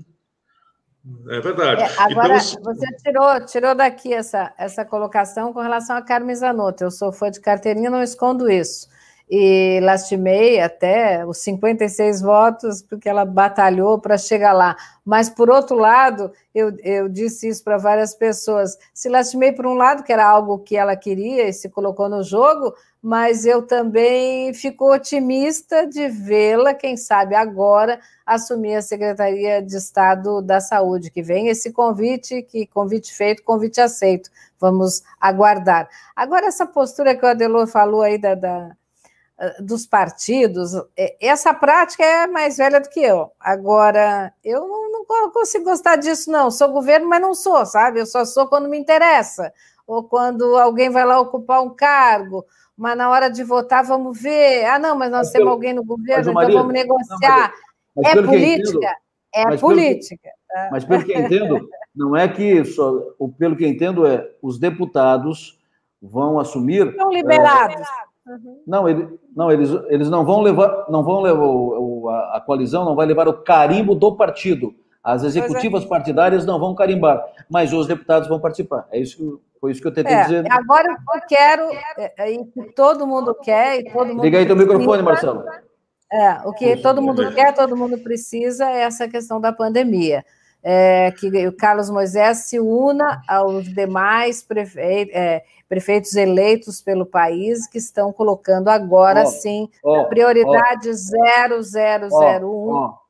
É 1.30 1.40
verdade. 1.40 1.82
É, 1.82 1.90
agora, 1.98 2.38
então, 2.38 2.64
você 2.64 2.86
tirou, 3.04 3.46
tirou 3.46 3.76
daqui 3.76 4.14
essa, 4.14 4.54
essa 4.58 4.86
colocação 4.86 5.52
com 5.52 5.60
relação 5.60 5.96
a 5.96 6.02
Carmen 6.02 6.36
Zanotto. 6.36 6.84
Eu 6.84 6.92
sou 6.92 7.12
fã 7.12 7.32
de 7.32 7.40
carteirinha, 7.40 7.90
não 7.90 8.04
escondo 8.04 8.50
isso. 8.50 8.88
E 9.34 9.80
lastimei 9.82 10.60
até 10.60 11.26
os 11.26 11.38
56 11.38 12.22
votos, 12.22 12.82
porque 12.82 13.08
ela 13.08 13.24
batalhou 13.24 13.98
para 13.98 14.18
chegar 14.18 14.52
lá. 14.52 14.76
Mas, 15.04 15.30
por 15.30 15.50
outro 15.50 15.78
lado, 15.78 16.32
eu, 16.54 16.78
eu 16.84 17.08
disse 17.08 17.48
isso 17.48 17.64
para 17.64 17.78
várias 17.78 18.14
pessoas. 18.14 18.78
Se 18.94 19.10
lastimei 19.10 19.54
por 19.54 19.66
um 19.66 19.74
lado, 19.74 20.04
que 20.04 20.12
era 20.12 20.28
algo 20.28 20.60
que 20.60 20.76
ela 20.76 20.96
queria 20.98 21.48
e 21.48 21.54
se 21.54 21.70
colocou 21.70 22.10
no 22.10 22.22
jogo, 22.22 22.76
mas 23.02 23.46
eu 23.46 23.66
também 23.66 24.54
fico 24.54 24.94
otimista 24.94 25.88
de 25.88 26.08
vê-la, 26.08 26.74
quem 26.74 26.96
sabe 26.96 27.34
agora, 27.34 28.00
assumir 28.26 28.76
a 28.76 28.82
Secretaria 28.82 29.62
de 29.62 29.76
Estado 29.76 30.42
da 30.42 30.62
Saúde, 30.62 31.10
que 31.10 31.24
vem 31.24 31.48
esse 31.48 31.72
convite, 31.72 32.44
que 32.44 32.68
convite 32.68 33.12
feito, 33.14 33.44
convite 33.44 33.82
aceito. 33.82 34.30
Vamos 34.60 35.02
aguardar. 35.20 35.90
Agora, 36.16 36.46
essa 36.46 36.66
postura 36.66 37.16
que 37.16 37.26
o 37.26 37.30
Adelor 37.30 37.66
falou 37.66 38.04
aí 38.04 38.20
da, 38.20 38.36
da 38.36 38.72
dos 39.60 39.88
partidos, 39.88 40.74
é, 40.96 41.16
essa 41.20 41.52
prática 41.52 42.04
é 42.04 42.28
mais 42.28 42.58
velha 42.58 42.80
do 42.80 42.90
que 42.90 43.00
eu. 43.00 43.32
Agora, 43.40 44.32
eu 44.44 44.68
não, 44.68 44.92
não 44.92 45.32
consigo 45.32 45.66
gostar 45.66 45.96
disso, 45.96 46.32
não. 46.32 46.52
Sou 46.52 46.72
governo, 46.72 47.10
mas 47.10 47.22
não 47.22 47.34
sou, 47.34 47.66
sabe? 47.66 48.00
Eu 48.00 48.06
só 48.06 48.24
sou 48.24 48.48
quando 48.48 48.70
me 48.70 48.78
interessa, 48.78 49.52
ou 49.88 50.04
quando 50.04 50.58
alguém 50.58 50.92
vai 50.92 51.04
lá 51.04 51.20
ocupar 51.20 51.64
um 51.64 51.72
cargo, 51.72 52.46
mas 52.78 52.98
na 52.98 53.10
hora 53.10 53.30
de 53.30 53.44
votar, 53.44 53.84
vamos 53.84 54.20
ver. 54.20 54.66
Ah, 54.66 54.80
não, 54.80 54.98
mas 54.98 55.12
nós 55.12 55.28
mas 55.28 55.32
temos 55.32 55.46
pelo, 55.46 55.52
alguém 55.52 55.74
no 55.74 55.84
governo, 55.84 56.32
então 56.32 56.52
vamos 56.52 56.74
negociar. 56.74 57.52
Não, 57.96 58.04
mas, 58.04 58.16
mas 58.16 58.18
é 58.18 58.22
política? 58.24 58.96
Entendo, 59.34 59.54
é 59.54 59.58
política. 59.58 60.30
Pelo, 60.54 60.72
mas 60.72 60.86
pelo 60.86 61.06
que 61.06 61.18
entendo, 61.18 61.70
não 61.96 62.16
é 62.16 62.28
que 62.28 62.66
só, 62.66 62.94
pelo 63.38 63.56
que 63.56 63.68
entendo, 63.68 64.06
é 64.06 64.30
os 64.42 64.58
deputados 64.58 65.60
vão 66.02 66.40
assumir. 66.40 66.94
São 66.96 67.12
liberados. 67.12 67.88
É, 68.28 68.38
não, 68.66 68.88
ele, 68.88 69.20
não, 69.36 69.52
eles, 69.52 69.70
eles 69.88 70.10
não 70.10 70.26
vão 70.26 70.42
levar, 70.42 70.86
não 70.90 71.04
vão 71.04 71.22
levar 71.22 71.44
o, 71.44 72.10
a, 72.10 72.38
a, 72.38 72.42
coalizão 72.42 72.86
não 72.86 72.96
vai 72.96 73.06
levar 73.06 73.28
o 73.28 73.42
carimbo 73.42 73.96
do 73.96 74.16
partido. 74.16 74.74
As 75.04 75.24
executivas 75.24 75.84
é. 75.84 75.88
partidárias 75.88 76.46
não 76.46 76.60
vão 76.60 76.76
carimbar, 76.76 77.24
mas 77.50 77.74
os 77.74 77.88
deputados 77.88 78.28
vão 78.28 78.40
participar. 78.40 78.88
É 78.92 79.00
isso 79.00 79.18
que 79.18 79.51
foi 79.62 79.72
isso 79.72 79.82
que 79.82 79.88
eu 79.88 79.94
tentei 79.94 80.16
é, 80.16 80.24
dizer. 80.24 80.52
Agora 80.52 80.90
eu 80.90 81.22
quero, 81.30 81.70
é, 81.96 82.14
é, 82.18 82.32
e 82.32 82.44
todo 82.76 83.06
mundo 83.06 83.36
quer, 83.36 83.80
e 83.80 83.92
todo 83.92 84.08
mundo. 84.08 84.24
Liga 84.24 84.40
aí 84.40 84.46
teu 84.48 84.56
microfone, 84.56 85.04
Marcelo. 85.04 85.46
É, 86.12 86.42
o 86.46 86.52
que 86.52 86.76
todo 86.78 87.02
mundo 87.02 87.32
quer, 87.32 87.54
todo 87.54 87.78
mundo 87.78 87.98
precisa 88.00 88.70
é 88.70 88.82
essa 88.82 89.08
questão 89.08 89.40
da 89.40 89.54
pandemia. 89.54 90.26
É, 90.64 91.12
que 91.12 91.48
o 91.48 91.56
Carlos 91.56 91.90
Moisés 91.90 92.40
se 92.40 92.60
una 92.60 93.22
aos 93.28 93.66
demais 93.74 94.44
prefeitos, 94.44 95.16
é, 95.16 95.44
prefeitos 95.70 96.16
eleitos 96.16 96.82
pelo 96.82 97.06
país 97.06 97.66
que 97.66 97.80
estão 97.80 98.12
colocando 98.12 98.68
agora 98.68 99.24
oh, 99.24 99.26
sim 99.26 99.68
oh, 99.84 100.06
prioridade 100.06 100.90
oh, 100.90 101.62
0001 102.14 103.02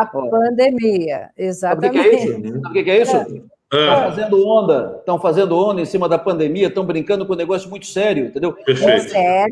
a 0.00 0.06
pandemia. 0.06 1.30
Exatamente. 1.36 1.98
Sabe 1.98 1.98
o 1.98 2.02
que 2.02 2.08
é 2.08 2.14
isso? 2.14 2.60
Sabe 2.62 2.80
o 2.80 2.84
que 2.84 2.90
é 2.90 3.02
isso? 3.02 3.51
Estão 3.72 3.94
é. 3.94 4.04
fazendo 4.10 4.46
onda, 4.46 4.96
estão 4.98 5.18
fazendo 5.18 5.58
onda 5.58 5.80
em 5.80 5.86
cima 5.86 6.06
da 6.06 6.18
pandemia, 6.18 6.66
estão 6.66 6.84
brincando 6.84 7.24
com 7.24 7.32
um 7.32 7.36
negócio 7.36 7.70
muito 7.70 7.86
sério, 7.86 8.26
entendeu? 8.26 8.52
Perfeito. 8.52 9.16
É 9.16 9.46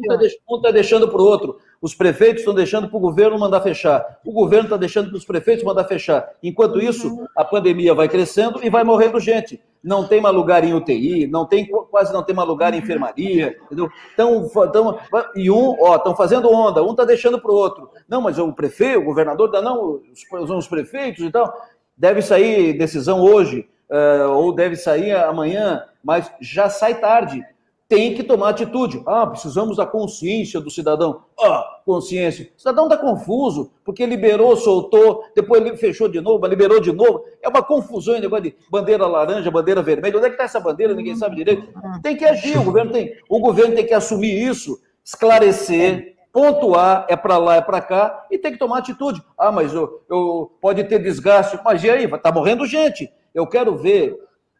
um 0.47 0.57
está 0.57 0.71
deixando 0.71 1.09
para 1.09 1.23
o 1.23 1.25
outro. 1.25 1.57
Os 1.81 1.95
prefeitos 1.95 2.41
estão 2.41 2.53
deixando 2.53 2.87
para 2.87 2.99
o 2.99 3.01
governo 3.01 3.39
mandar 3.39 3.63
fechar. 3.63 4.21
O 4.23 4.31
governo 4.31 4.65
está 4.65 4.77
deixando 4.77 5.09
para 5.09 5.17
os 5.17 5.25
prefeitos 5.25 5.65
mandar 5.65 5.85
fechar. 5.85 6.29
Enquanto 6.43 6.75
uhum. 6.75 6.83
isso, 6.83 7.29
a 7.35 7.43
pandemia 7.43 7.95
vai 7.95 8.11
crescendo 8.11 8.61
e 8.63 8.69
vai 8.69 8.85
morrendo 8.85 9.19
gente. 9.19 9.59
Não 9.83 10.07
tem 10.07 10.21
mais 10.21 10.37
lugar 10.37 10.65
em 10.65 10.75
UTI, 10.75 11.27
não 11.27 11.47
tem, 11.47 11.67
quase 11.91 12.13
não 12.13 12.23
tem 12.23 12.37
mais 12.37 12.47
lugar 12.47 12.75
em 12.75 12.77
uhum. 12.77 12.83
enfermaria, 12.83 13.57
entendeu? 13.65 13.89
Então, 14.13 14.51
então 14.69 14.99
e 15.35 15.51
um, 15.51 15.77
ó, 15.81 15.97
estão 15.97 16.15
fazendo 16.15 16.53
onda, 16.53 16.83
um 16.83 16.91
está 16.91 17.07
deixando 17.07 17.41
para 17.41 17.51
o 17.51 17.55
outro. 17.55 17.89
Não, 18.07 18.21
mas 18.21 18.39
o 18.39 18.53
prefeito, 18.53 18.99
o 18.99 19.05
governador, 19.05 19.51
não, 19.63 20.03
os, 20.13 20.51
os 20.51 20.69
prefeitos 20.69 21.25
e 21.25 21.31
tal. 21.31 21.51
Deve 21.97 22.21
sair 22.21 22.75
decisão 22.77 23.23
hoje 23.23 23.67
uh, 23.91 24.31
ou 24.31 24.55
deve 24.55 24.77
sair 24.77 25.13
amanhã, 25.13 25.85
mas 26.03 26.31
já 26.41 26.69
sai 26.71 26.95
tarde. 27.01 27.45
Tem 27.89 28.15
que 28.15 28.23
tomar 28.23 28.51
atitude. 28.51 29.03
Ah, 29.05 29.27
precisamos 29.27 29.77
da 29.77 29.85
consciência 29.85 30.61
do 30.61 30.71
cidadão. 30.71 31.25
Ah, 31.37 31.81
consciência. 31.85 32.49
O 32.57 32.61
cidadão 32.61 32.85
está 32.85 32.97
confuso, 32.97 33.73
porque 33.85 34.07
liberou, 34.07 34.57
soltou, 34.57 35.25
depois 35.35 35.61
ele 35.61 35.77
fechou 35.77 36.09
de 36.09 36.21
novo, 36.21 36.47
liberou 36.47 36.81
de 36.81 36.93
novo. 36.93 37.25
É 37.43 37.49
uma 37.49 37.65
confusão 37.65 38.15
em 38.15 38.21
negócio 38.21 38.45
de 38.45 38.57
bandeira 38.71 39.09
laranja, 39.09 39.51
bandeira 39.51 39.83
vermelha. 39.83 40.17
Onde 40.17 40.27
é 40.27 40.29
que 40.29 40.35
está 40.35 40.45
essa 40.45 40.61
bandeira? 40.61 40.95
Ninguém 40.95 41.17
sabe 41.17 41.35
direito. 41.35 41.67
Tem 42.01 42.17
que 42.17 42.25
agir, 42.25 42.57
o 42.57 42.63
governo 42.63 42.93
tem, 42.93 43.13
o 43.29 43.41
governo 43.41 43.75
tem 43.75 43.85
que 43.85 43.93
assumir 43.93 44.41
isso, 44.41 44.81
esclarecer, 45.05 46.15
pontuar, 46.33 47.07
é 47.09 47.17
para 47.17 47.39
lá, 47.39 47.57
é 47.57 47.61
para 47.61 47.81
cá, 47.81 48.25
e 48.31 48.39
tem 48.39 48.53
que 48.53 48.59
tomar 48.59 48.79
atitude. 48.79 49.21
Ah, 49.37 49.51
mas 49.51 49.75
eu, 49.75 50.01
eu, 50.09 50.53
pode 50.61 50.85
ter 50.85 51.01
desgaste. 51.01 51.59
Mas 51.65 51.83
e 51.83 51.91
aí? 51.91 52.05
Está 52.05 52.31
morrendo 52.31 52.65
gente. 52.67 53.11
Eu 53.35 53.47
quero 53.47 53.77
ver 53.77 54.17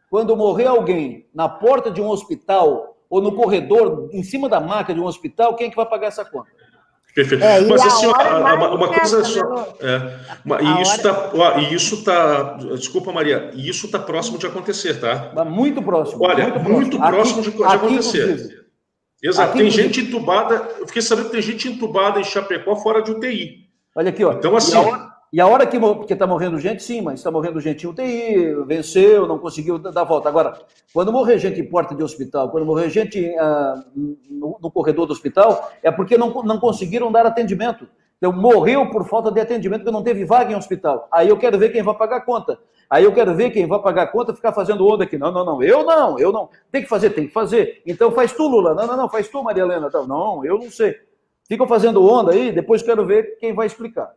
quando 0.09 0.35
morrer 0.35 0.67
alguém 0.67 1.27
na 1.33 1.47
porta 1.47 1.89
de 1.89 2.01
um 2.01 2.09
hospital 2.09 2.97
ou 3.09 3.21
no 3.21 3.33
corredor, 3.33 4.09
em 4.13 4.23
cima 4.23 4.47
da 4.47 4.59
maca 4.59 4.93
de 4.93 4.99
um 4.99 5.05
hospital, 5.05 5.55
quem 5.55 5.67
é 5.67 5.69
que 5.69 5.75
vai 5.75 5.85
pagar 5.85 6.07
essa 6.07 6.23
conta? 6.23 6.49
Perfeito. 7.13 7.43
É, 7.43 7.59
Mas 7.61 7.85
assim, 7.85 8.05
uma, 8.07 8.73
uma 8.73 8.87
coisa 8.87 9.23
só. 9.25 9.75
É, 9.81 10.63
e 10.63 10.81
isso 10.81 10.95
está. 10.95 11.57
Isso 11.59 12.03
tá, 12.05 12.53
desculpa, 12.75 13.11
Maria, 13.11 13.51
isso 13.53 13.85
está 13.85 13.99
próximo 13.99 14.37
de 14.37 14.47
acontecer, 14.47 14.99
tá? 14.99 15.27
Está 15.27 15.43
muito 15.43 15.81
próximo. 15.81 16.23
Olha, 16.23 16.57
muito 16.59 16.97
próximo, 16.97 17.41
muito 17.41 17.41
próximo 17.41 17.41
aqui, 17.41 17.51
de, 17.51 17.57
de 17.57 17.63
acontecer. 17.63 18.65
Exato. 19.21 19.49
Aqui, 19.49 19.59
tem 19.59 19.69
gente 19.69 20.01
entubada. 20.01 20.69
Eu 20.79 20.87
fiquei 20.87 21.01
sabendo 21.01 21.25
que 21.25 21.31
tem 21.33 21.41
gente 21.41 21.67
entubada 21.67 22.19
em 22.19 22.23
Chapecó 22.23 22.75
fora 22.77 23.01
de 23.03 23.11
UTI. 23.11 23.69
Olha 23.95 24.09
aqui, 24.09 24.23
ó. 24.23 24.31
Então, 24.31 24.55
assim. 24.55 24.77
E 25.33 25.39
a 25.39 25.47
hora 25.47 25.65
que 25.65 25.77
está 26.11 26.27
morrendo 26.27 26.59
gente, 26.59 26.83
sim, 26.83 27.01
mas 27.01 27.19
está 27.19 27.31
morrendo 27.31 27.57
gente 27.61 27.85
em 27.85 27.89
UTI, 27.89 28.53
venceu, 28.65 29.25
não 29.25 29.39
conseguiu 29.39 29.79
dar 29.79 30.03
volta. 30.03 30.27
Agora, 30.27 30.59
quando 30.93 31.09
morrer 31.09 31.37
gente 31.37 31.61
em 31.61 31.65
porta 31.65 31.95
de 31.95 32.03
hospital, 32.03 32.49
quando 32.49 32.65
morrer 32.65 32.89
gente 32.89 33.33
ah, 33.39 33.81
no, 34.29 34.57
no, 34.61 34.69
corredor 34.69 35.05
do 35.05 35.13
hospital, 35.13 35.71
é 35.81 35.89
porque 35.89 36.17
não, 36.17 36.33
não 36.43 36.59
conseguiram 36.59 37.09
dar 37.09 37.25
atendimento. 37.25 37.87
Então, 38.17 38.33
morreu 38.33 38.89
por 38.89 39.07
falta 39.07 39.31
de 39.31 39.39
atendimento, 39.39 39.79
porque 39.79 39.91
não 39.93 40.03
teve 40.03 40.25
vaga 40.25 40.51
em 40.51 40.55
hospital. 40.55 41.07
Aí 41.09 41.29
eu 41.29 41.37
quero 41.37 41.57
ver 41.57 41.69
quem 41.69 41.81
vai 41.81 41.95
pagar 41.95 42.17
a 42.17 42.21
conta. 42.21 42.59
Aí 42.89 43.05
eu 43.05 43.13
quero 43.13 43.33
ver 43.33 43.51
quem 43.51 43.65
vai 43.65 43.81
pagar 43.81 44.03
a 44.03 44.07
conta 44.07 44.35
ficar 44.35 44.51
fazendo 44.51 44.85
onda 44.85 45.05
aqui. 45.05 45.17
Não, 45.17 45.31
não, 45.31 45.45
não, 45.45 45.63
eu 45.63 45.85
não, 45.85 46.19
eu 46.19 46.33
não. 46.33 46.49
Tem 46.69 46.81
que 46.81 46.89
fazer, 46.89 47.11
tem 47.11 47.27
que 47.27 47.33
fazer. 47.33 47.81
Então 47.87 48.11
faz 48.11 48.33
tu, 48.33 48.45
Lula. 48.45 48.75
Não, 48.75 48.85
não, 48.85 48.97
não, 48.97 49.09
faz 49.09 49.29
tu, 49.29 49.41
Maria 49.41 49.63
Helena. 49.63 49.89
Não, 50.05 50.43
eu 50.43 50.59
não 50.59 50.69
sei. 50.69 50.93
Ficam 51.47 51.65
fazendo 51.65 52.05
onda 52.05 52.33
aí, 52.33 52.51
depois 52.51 52.83
quero 52.83 53.05
ver 53.05 53.37
quem 53.39 53.53
vai 53.53 53.65
explicar. 53.65 54.11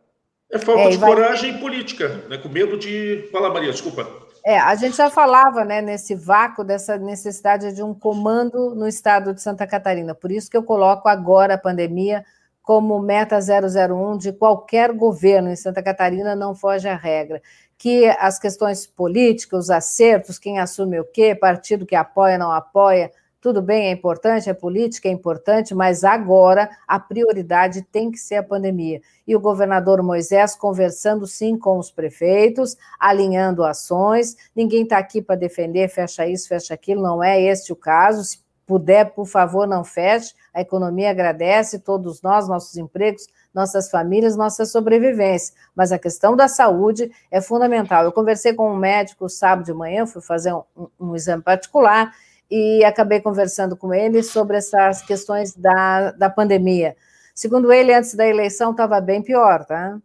É 0.51 0.59
falta 0.59 0.81
é, 0.81 0.89
de 0.89 0.97
vai... 0.97 1.09
coragem 1.09 1.57
política, 1.57 2.23
né? 2.29 2.37
com 2.37 2.49
medo 2.49 2.77
de. 2.77 3.27
Fala, 3.31 3.53
Maria, 3.53 3.71
desculpa. 3.71 4.07
É, 4.45 4.59
a 4.59 4.75
gente 4.75 4.95
já 4.95 5.09
falava 5.09 5.65
né, 5.65 5.81
nesse 5.81 6.13
vácuo 6.13 6.63
dessa 6.63 6.97
necessidade 6.97 7.73
de 7.73 7.81
um 7.81 7.95
comando 7.95 8.75
no 8.75 8.87
estado 8.87 9.33
de 9.33 9.41
Santa 9.41 9.65
Catarina. 9.65 10.13
Por 10.13 10.31
isso 10.31 10.51
que 10.51 10.55
eu 10.55 10.61
coloco 10.61 11.09
agora 11.09 11.55
a 11.55 11.57
pandemia 11.57 12.23
como 12.61 12.99
meta 12.99 13.39
001 13.39 14.17
de 14.17 14.33
qualquer 14.33 14.91
governo 14.91 15.49
em 15.49 15.55
Santa 15.55 15.83
Catarina, 15.83 16.35
não 16.35 16.55
foge 16.55 16.87
à 16.87 16.95
regra. 16.95 17.41
Que 17.77 18.05
as 18.19 18.39
questões 18.39 18.87
políticas, 18.87 19.65
os 19.65 19.69
acertos, 19.69 20.39
quem 20.39 20.59
assume 20.59 20.99
o 20.99 21.05
quê, 21.05 21.35
partido 21.35 21.85
que 21.85 21.95
apoia, 21.95 22.37
não 22.37 22.51
apoia, 22.51 23.11
tudo 23.45 23.61
bem, 23.61 23.89
é 23.89 23.91
importante, 23.91 24.49
é 24.49 24.55
política, 24.55 25.07
é 25.07 25.11
importante, 25.11 25.75
mas 25.75 26.03
agora 26.03 26.67
a 26.87 26.99
prioridade 26.99 27.83
tem 27.83 28.09
que 28.09 28.17
ser 28.17 28.37
a 28.37 28.43
pandemia. 28.43 28.99
E 29.27 29.35
o 29.35 29.39
governador 29.39 30.01
Moisés 30.01 30.55
conversando 30.55 31.27
sim 31.27 31.55
com 31.55 31.77
os 31.77 31.91
prefeitos, 31.91 32.75
alinhando 32.99 33.63
ações. 33.63 34.35
Ninguém 34.55 34.81
está 34.81 34.97
aqui 34.97 35.21
para 35.21 35.35
defender, 35.35 35.87
fecha 35.89 36.27
isso, 36.27 36.47
fecha 36.47 36.73
aquilo, 36.73 37.03
não 37.03 37.23
é 37.23 37.39
este 37.39 37.71
o 37.71 37.75
caso. 37.75 38.23
Se 38.23 38.39
puder, 38.65 39.11
por 39.11 39.27
favor, 39.27 39.67
não 39.67 39.83
feche. 39.83 40.33
A 40.51 40.61
economia 40.61 41.11
agradece, 41.11 41.77
todos 41.77 42.23
nós, 42.23 42.47
nossos 42.47 42.75
empregos, 42.77 43.27
nossas 43.53 43.91
famílias, 43.91 44.35
nossa 44.35 44.65
sobrevivência. 44.65 45.53
Mas 45.75 45.91
a 45.91 45.99
questão 45.99 46.35
da 46.35 46.47
saúde 46.47 47.11
é 47.29 47.39
fundamental. 47.39 48.05
Eu 48.05 48.11
conversei 48.11 48.55
com 48.55 48.71
um 48.71 48.75
médico 48.75 49.29
sábado 49.29 49.65
de 49.65 49.73
manhã, 49.73 50.07
fui 50.07 50.23
fazer 50.23 50.51
um, 50.51 50.63
um, 50.75 50.87
um 50.99 51.15
exame 51.15 51.43
particular 51.43 52.11
e 52.49 52.83
acabei 52.83 53.19
conversando 53.19 53.75
com 53.75 53.93
ele 53.93 54.21
sobre 54.21 54.57
essas 54.57 55.01
questões 55.01 55.53
da, 55.55 56.11
da 56.11 56.29
pandemia. 56.29 56.95
Segundo 57.33 57.71
ele, 57.71 57.93
antes 57.93 58.13
da 58.15 58.27
eleição 58.27 58.71
estava 58.71 59.01
bem 59.01 59.21
pior, 59.21 59.65
tá? 59.65 59.99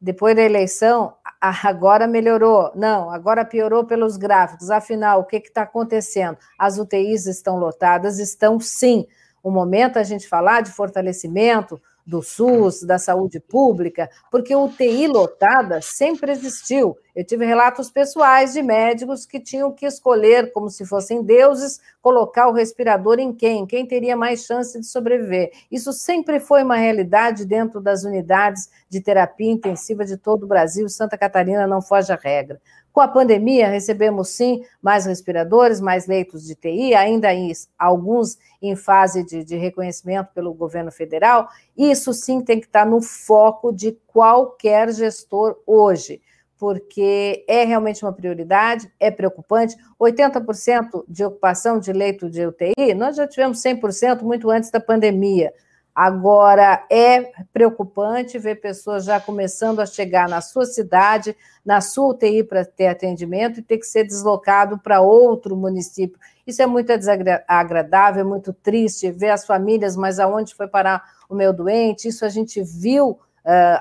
Depois 0.00 0.34
da 0.34 0.42
eleição, 0.42 1.14
agora 1.40 2.08
melhorou. 2.08 2.72
Não, 2.74 3.10
agora 3.10 3.44
piorou 3.44 3.84
pelos 3.84 4.16
gráficos. 4.16 4.70
Afinal, 4.70 5.20
o 5.20 5.24
que 5.24 5.36
está 5.36 5.62
acontecendo? 5.62 6.36
As 6.58 6.78
UTIs 6.78 7.26
estão 7.26 7.56
lotadas, 7.56 8.18
estão 8.18 8.58
sim. 8.58 9.06
O 9.42 9.50
momento 9.50 9.98
a 9.98 10.02
gente 10.02 10.28
falar 10.28 10.62
de 10.62 10.72
fortalecimento, 10.72 11.80
do 12.06 12.22
SUS, 12.22 12.82
da 12.82 12.98
saúde 12.98 13.40
pública, 13.40 14.10
porque 14.30 14.54
UTI 14.54 15.06
lotada 15.06 15.80
sempre 15.80 16.32
existiu. 16.32 16.96
Eu 17.14 17.24
tive 17.24 17.44
relatos 17.44 17.90
pessoais 17.90 18.54
de 18.54 18.62
médicos 18.62 19.26
que 19.26 19.38
tinham 19.38 19.70
que 19.70 19.84
escolher, 19.84 20.50
como 20.52 20.70
se 20.70 20.86
fossem 20.86 21.22
deuses, 21.22 21.78
colocar 22.00 22.48
o 22.48 22.52
respirador 22.52 23.18
em 23.18 23.32
quem? 23.34 23.66
Quem 23.66 23.86
teria 23.86 24.16
mais 24.16 24.44
chance 24.44 24.80
de 24.80 24.86
sobreviver? 24.86 25.50
Isso 25.70 25.92
sempre 25.92 26.40
foi 26.40 26.62
uma 26.62 26.76
realidade 26.76 27.44
dentro 27.44 27.80
das 27.80 28.02
unidades 28.02 28.70
de 28.88 29.00
terapia 29.00 29.50
intensiva 29.50 30.04
de 30.04 30.16
todo 30.16 30.44
o 30.44 30.48
Brasil. 30.48 30.88
Santa 30.88 31.18
Catarina 31.18 31.66
não 31.66 31.82
foge 31.82 32.12
à 32.12 32.16
regra. 32.16 32.60
Com 32.92 33.00
a 33.00 33.08
pandemia, 33.08 33.68
recebemos 33.68 34.28
sim 34.28 34.64
mais 34.82 35.06
respiradores, 35.06 35.80
mais 35.80 36.06
leitos 36.06 36.44
de 36.44 36.54
TI, 36.54 36.94
ainda 36.94 37.32
em, 37.32 37.50
alguns 37.78 38.38
em 38.60 38.76
fase 38.76 39.24
de, 39.24 39.42
de 39.42 39.56
reconhecimento 39.56 40.28
pelo 40.34 40.52
governo 40.52 40.92
federal. 40.92 41.48
Isso 41.76 42.12
sim 42.12 42.42
tem 42.42 42.60
que 42.60 42.66
estar 42.66 42.84
no 42.84 43.00
foco 43.00 43.72
de 43.72 43.92
qualquer 44.06 44.92
gestor 44.92 45.58
hoje 45.66 46.20
porque 46.62 47.44
é 47.48 47.64
realmente 47.64 48.04
uma 48.04 48.12
prioridade, 48.12 48.88
é 49.00 49.10
preocupante. 49.10 49.76
80% 50.00 51.02
de 51.08 51.24
ocupação 51.24 51.80
de 51.80 51.92
leito 51.92 52.30
de 52.30 52.46
UTI, 52.46 52.94
nós 52.94 53.16
já 53.16 53.26
tivemos 53.26 53.60
100% 53.60 54.22
muito 54.22 54.48
antes 54.48 54.70
da 54.70 54.78
pandemia. 54.78 55.52
Agora, 55.94 56.84
é 56.90 57.32
preocupante 57.52 58.38
ver 58.38 58.60
pessoas 58.60 59.04
já 59.04 59.20
começando 59.20 59.80
a 59.80 59.86
chegar 59.86 60.26
na 60.26 60.40
sua 60.40 60.64
cidade, 60.64 61.36
na 61.64 61.82
sua 61.82 62.08
UTI 62.08 62.42
para 62.42 62.64
ter 62.64 62.86
atendimento 62.86 63.60
e 63.60 63.62
ter 63.62 63.76
que 63.76 63.86
ser 63.86 64.04
deslocado 64.04 64.78
para 64.78 65.02
outro 65.02 65.54
município. 65.54 66.18
Isso 66.46 66.62
é 66.62 66.66
muito 66.66 66.96
desagradável, 66.96 68.22
é 68.22 68.24
muito 68.24 68.54
triste 68.54 69.10
ver 69.10 69.30
as 69.30 69.44
famílias, 69.44 69.94
mas 69.94 70.18
aonde 70.18 70.54
foi 70.54 70.66
parar 70.66 71.04
o 71.28 71.34
meu 71.34 71.52
doente? 71.52 72.08
Isso 72.08 72.24
a 72.24 72.28
gente 72.30 72.62
viu 72.62 73.10
uh, 73.10 73.18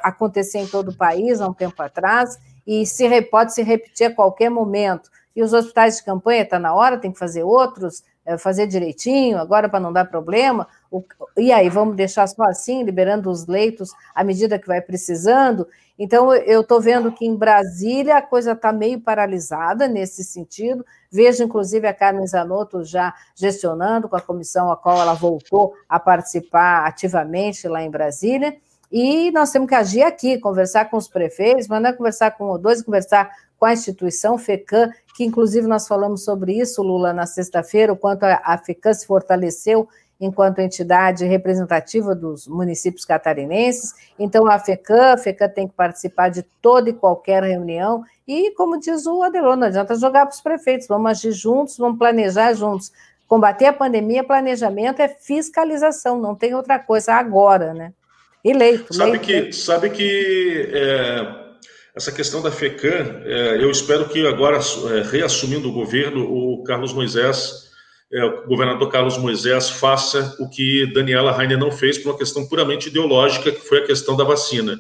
acontecer 0.03 0.59
em 0.59 0.67
todo 0.67 0.89
o 0.89 0.97
país 0.97 1.39
há 1.39 1.47
um 1.47 1.53
tempo 1.53 1.81
atrás 1.81 2.37
e 2.67 2.85
se, 2.85 3.21
pode 3.23 3.53
se 3.53 3.63
repetir 3.63 4.07
a 4.07 4.13
qualquer 4.13 4.49
momento. 4.49 5.09
E 5.35 5.41
os 5.41 5.53
hospitais 5.53 5.97
de 5.97 6.03
campanha, 6.03 6.43
está 6.43 6.59
na 6.59 6.73
hora, 6.73 6.97
tem 6.97 7.11
que 7.11 7.17
fazer 7.17 7.43
outros, 7.43 8.03
é, 8.25 8.37
fazer 8.37 8.67
direitinho, 8.67 9.37
agora 9.37 9.69
para 9.69 9.79
não 9.79 9.93
dar 9.93 10.05
problema. 10.05 10.67
O, 10.91 11.03
e 11.37 11.53
aí, 11.53 11.69
vamos 11.69 11.95
deixar 11.95 12.27
só 12.27 12.43
assim, 12.43 12.83
liberando 12.83 13.31
os 13.31 13.47
leitos 13.47 13.91
à 14.13 14.23
medida 14.23 14.59
que 14.59 14.67
vai 14.67 14.81
precisando? 14.81 15.65
Então, 15.97 16.33
eu 16.33 16.61
estou 16.61 16.81
vendo 16.81 17.11
que 17.11 17.25
em 17.25 17.35
Brasília 17.35 18.17
a 18.17 18.21
coisa 18.21 18.51
está 18.51 18.73
meio 18.73 18.99
paralisada 18.99 19.87
nesse 19.87 20.23
sentido. 20.23 20.85
Vejo, 21.09 21.43
inclusive, 21.43 21.87
a 21.87 21.93
Carmen 21.93 22.27
Zanotto 22.27 22.83
já 22.83 23.13
gestionando 23.35 24.09
com 24.09 24.15
a 24.15 24.21
comissão 24.21 24.71
a 24.71 24.75
qual 24.75 24.99
ela 24.99 25.13
voltou 25.13 25.73
a 25.87 25.99
participar 25.99 26.85
ativamente 26.85 27.67
lá 27.67 27.81
em 27.81 27.89
Brasília. 27.89 28.57
E 28.91 29.31
nós 29.31 29.51
temos 29.51 29.69
que 29.69 29.75
agir 29.75 30.03
aqui, 30.03 30.37
conversar 30.37 30.89
com 30.89 30.97
os 30.97 31.07
prefeitos, 31.07 31.67
mandar 31.67 31.93
conversar 31.93 32.31
com 32.31 32.51
o 32.51 32.57
dois, 32.57 32.81
conversar 32.81 33.29
com 33.57 33.65
a 33.65 33.73
instituição 33.73 34.39
FECAM, 34.39 34.91
que 35.15 35.23
inclusive 35.23 35.67
nós 35.67 35.87
falamos 35.87 36.25
sobre 36.25 36.59
isso, 36.59 36.81
Lula, 36.81 37.13
na 37.13 37.27
sexta-feira, 37.27 37.93
o 37.93 37.95
quanto 37.95 38.23
a 38.23 38.57
FECAM 38.57 38.93
se 38.93 39.05
fortaleceu 39.05 39.87
enquanto 40.21 40.59
entidade 40.59 41.25
representativa 41.25 42.13
dos 42.13 42.47
municípios 42.47 43.03
catarinenses. 43.03 43.95
Então, 44.19 44.47
a 44.47 44.59
FECAM, 44.59 45.13
a 45.13 45.17
FECAM 45.17 45.49
tem 45.49 45.67
que 45.67 45.73
participar 45.73 46.29
de 46.29 46.43
toda 46.61 46.91
e 46.91 46.93
qualquer 46.93 47.41
reunião, 47.41 48.03
e, 48.27 48.51
como 48.51 48.79
diz 48.79 49.07
o 49.07 49.23
Adelon, 49.23 49.55
não 49.55 49.67
adianta 49.67 49.95
jogar 49.95 50.27
para 50.27 50.35
os 50.35 50.41
prefeitos, 50.41 50.87
vamos 50.87 51.09
agir 51.09 51.31
juntos, 51.31 51.77
vamos 51.77 51.97
planejar 51.97 52.53
juntos. 52.53 52.91
Combater 53.27 53.65
a 53.65 53.73
pandemia, 53.73 54.23
planejamento 54.23 55.01
é 55.01 55.07
fiscalização, 55.07 56.19
não 56.19 56.35
tem 56.35 56.53
outra 56.53 56.77
coisa 56.77 57.13
agora, 57.15 57.73
né? 57.73 57.91
Eleito. 58.43 58.93
Sabe 58.93 59.11
leito, 59.11 59.25
que, 59.25 59.53
sabe 59.53 59.89
que 59.89 60.69
é, 60.71 61.41
essa 61.95 62.11
questão 62.11 62.41
da 62.41 62.51
FECAM, 62.51 63.21
é, 63.25 63.63
eu 63.63 63.71
espero 63.71 64.07
que 64.07 64.25
agora, 64.27 64.57
é, 64.57 65.01
reassumindo 65.01 65.69
o 65.69 65.73
governo, 65.73 66.23
o 66.23 66.63
Carlos 66.63 66.93
Moisés, 66.93 67.70
é, 68.13 68.25
o 68.25 68.45
governador 68.45 68.89
Carlos 68.89 69.17
Moisés, 69.17 69.69
faça 69.69 70.35
o 70.39 70.49
que 70.49 70.91
Daniela 70.93 71.31
Rainer 71.31 71.57
não 71.57 71.71
fez 71.71 71.97
por 71.97 72.09
uma 72.09 72.17
questão 72.17 72.45
puramente 72.45 72.89
ideológica, 72.89 73.51
que 73.51 73.61
foi 73.61 73.79
a 73.79 73.85
questão 73.85 74.17
da 74.17 74.23
vacina. 74.23 74.79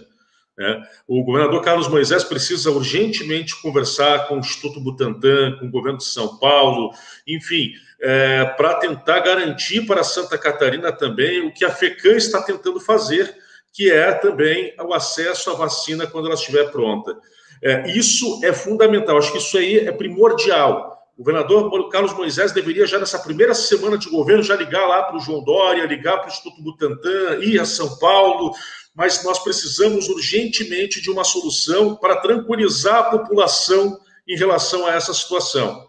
Né? 0.57 0.83
O 1.07 1.23
governador 1.23 1.61
Carlos 1.61 1.87
Moisés 1.87 2.23
precisa 2.23 2.69
urgentemente 2.69 3.59
conversar 3.61 4.27
com 4.27 4.35
o 4.35 4.39
Instituto 4.39 4.81
Butantan, 4.81 5.57
com 5.57 5.65
o 5.65 5.71
governo 5.71 5.97
de 5.97 6.03
São 6.03 6.37
Paulo, 6.37 6.91
enfim, 7.25 7.71
é, 8.01 8.45
para 8.45 8.75
tentar 8.75 9.19
garantir 9.21 9.85
para 9.85 10.03
Santa 10.03 10.37
Catarina 10.37 10.91
também 10.91 11.47
o 11.47 11.53
que 11.53 11.63
a 11.63 11.71
FECAM 11.71 12.17
está 12.17 12.41
tentando 12.41 12.79
fazer, 12.79 13.33
que 13.73 13.89
é 13.89 14.11
também 14.11 14.73
o 14.79 14.93
acesso 14.93 15.49
à 15.51 15.53
vacina 15.53 16.05
quando 16.05 16.25
ela 16.25 16.35
estiver 16.35 16.69
pronta. 16.69 17.17
É, 17.63 17.89
isso 17.91 18.41
é 18.43 18.51
fundamental, 18.51 19.17
acho 19.17 19.31
que 19.31 19.37
isso 19.37 19.57
aí 19.57 19.77
é 19.77 19.91
primordial. 19.91 20.90
O 21.21 21.23
governador 21.23 21.87
Carlos 21.89 22.15
Moisés 22.15 22.51
deveria, 22.51 22.87
já 22.87 22.97
nessa 22.97 23.19
primeira 23.19 23.53
semana 23.53 23.95
de 23.95 24.09
governo, 24.09 24.41
já 24.41 24.55
ligar 24.55 24.87
lá 24.87 25.03
para 25.03 25.17
o 25.17 25.19
João 25.19 25.43
Dória, 25.43 25.85
ligar 25.85 26.17
para 26.17 26.25
o 26.25 26.31
Instituto 26.31 26.63
Butantan, 26.63 27.37
ir 27.43 27.59
a 27.59 27.65
São 27.65 27.95
Paulo, 27.99 28.55
mas 28.95 29.23
nós 29.23 29.37
precisamos 29.37 30.09
urgentemente 30.09 30.99
de 30.99 31.11
uma 31.11 31.23
solução 31.23 31.95
para 31.95 32.15
tranquilizar 32.15 32.95
a 32.95 33.03
população 33.03 33.99
em 34.27 34.35
relação 34.35 34.87
a 34.87 34.95
essa 34.95 35.13
situação. 35.13 35.87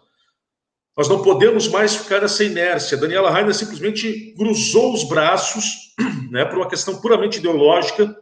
Nós 0.95 1.09
não 1.09 1.23
podemos 1.23 1.67
mais 1.67 1.95
ficar 1.95 2.21
nessa 2.21 2.43
inércia. 2.43 2.95
Daniela 2.95 3.31
Rainer 3.31 3.55
simplesmente 3.55 4.35
cruzou 4.37 4.93
os 4.93 5.03
braços, 5.03 5.95
né, 6.29 6.45
por 6.45 6.59
uma 6.59 6.69
questão 6.69 7.01
puramente 7.01 7.39
ideológica, 7.39 8.15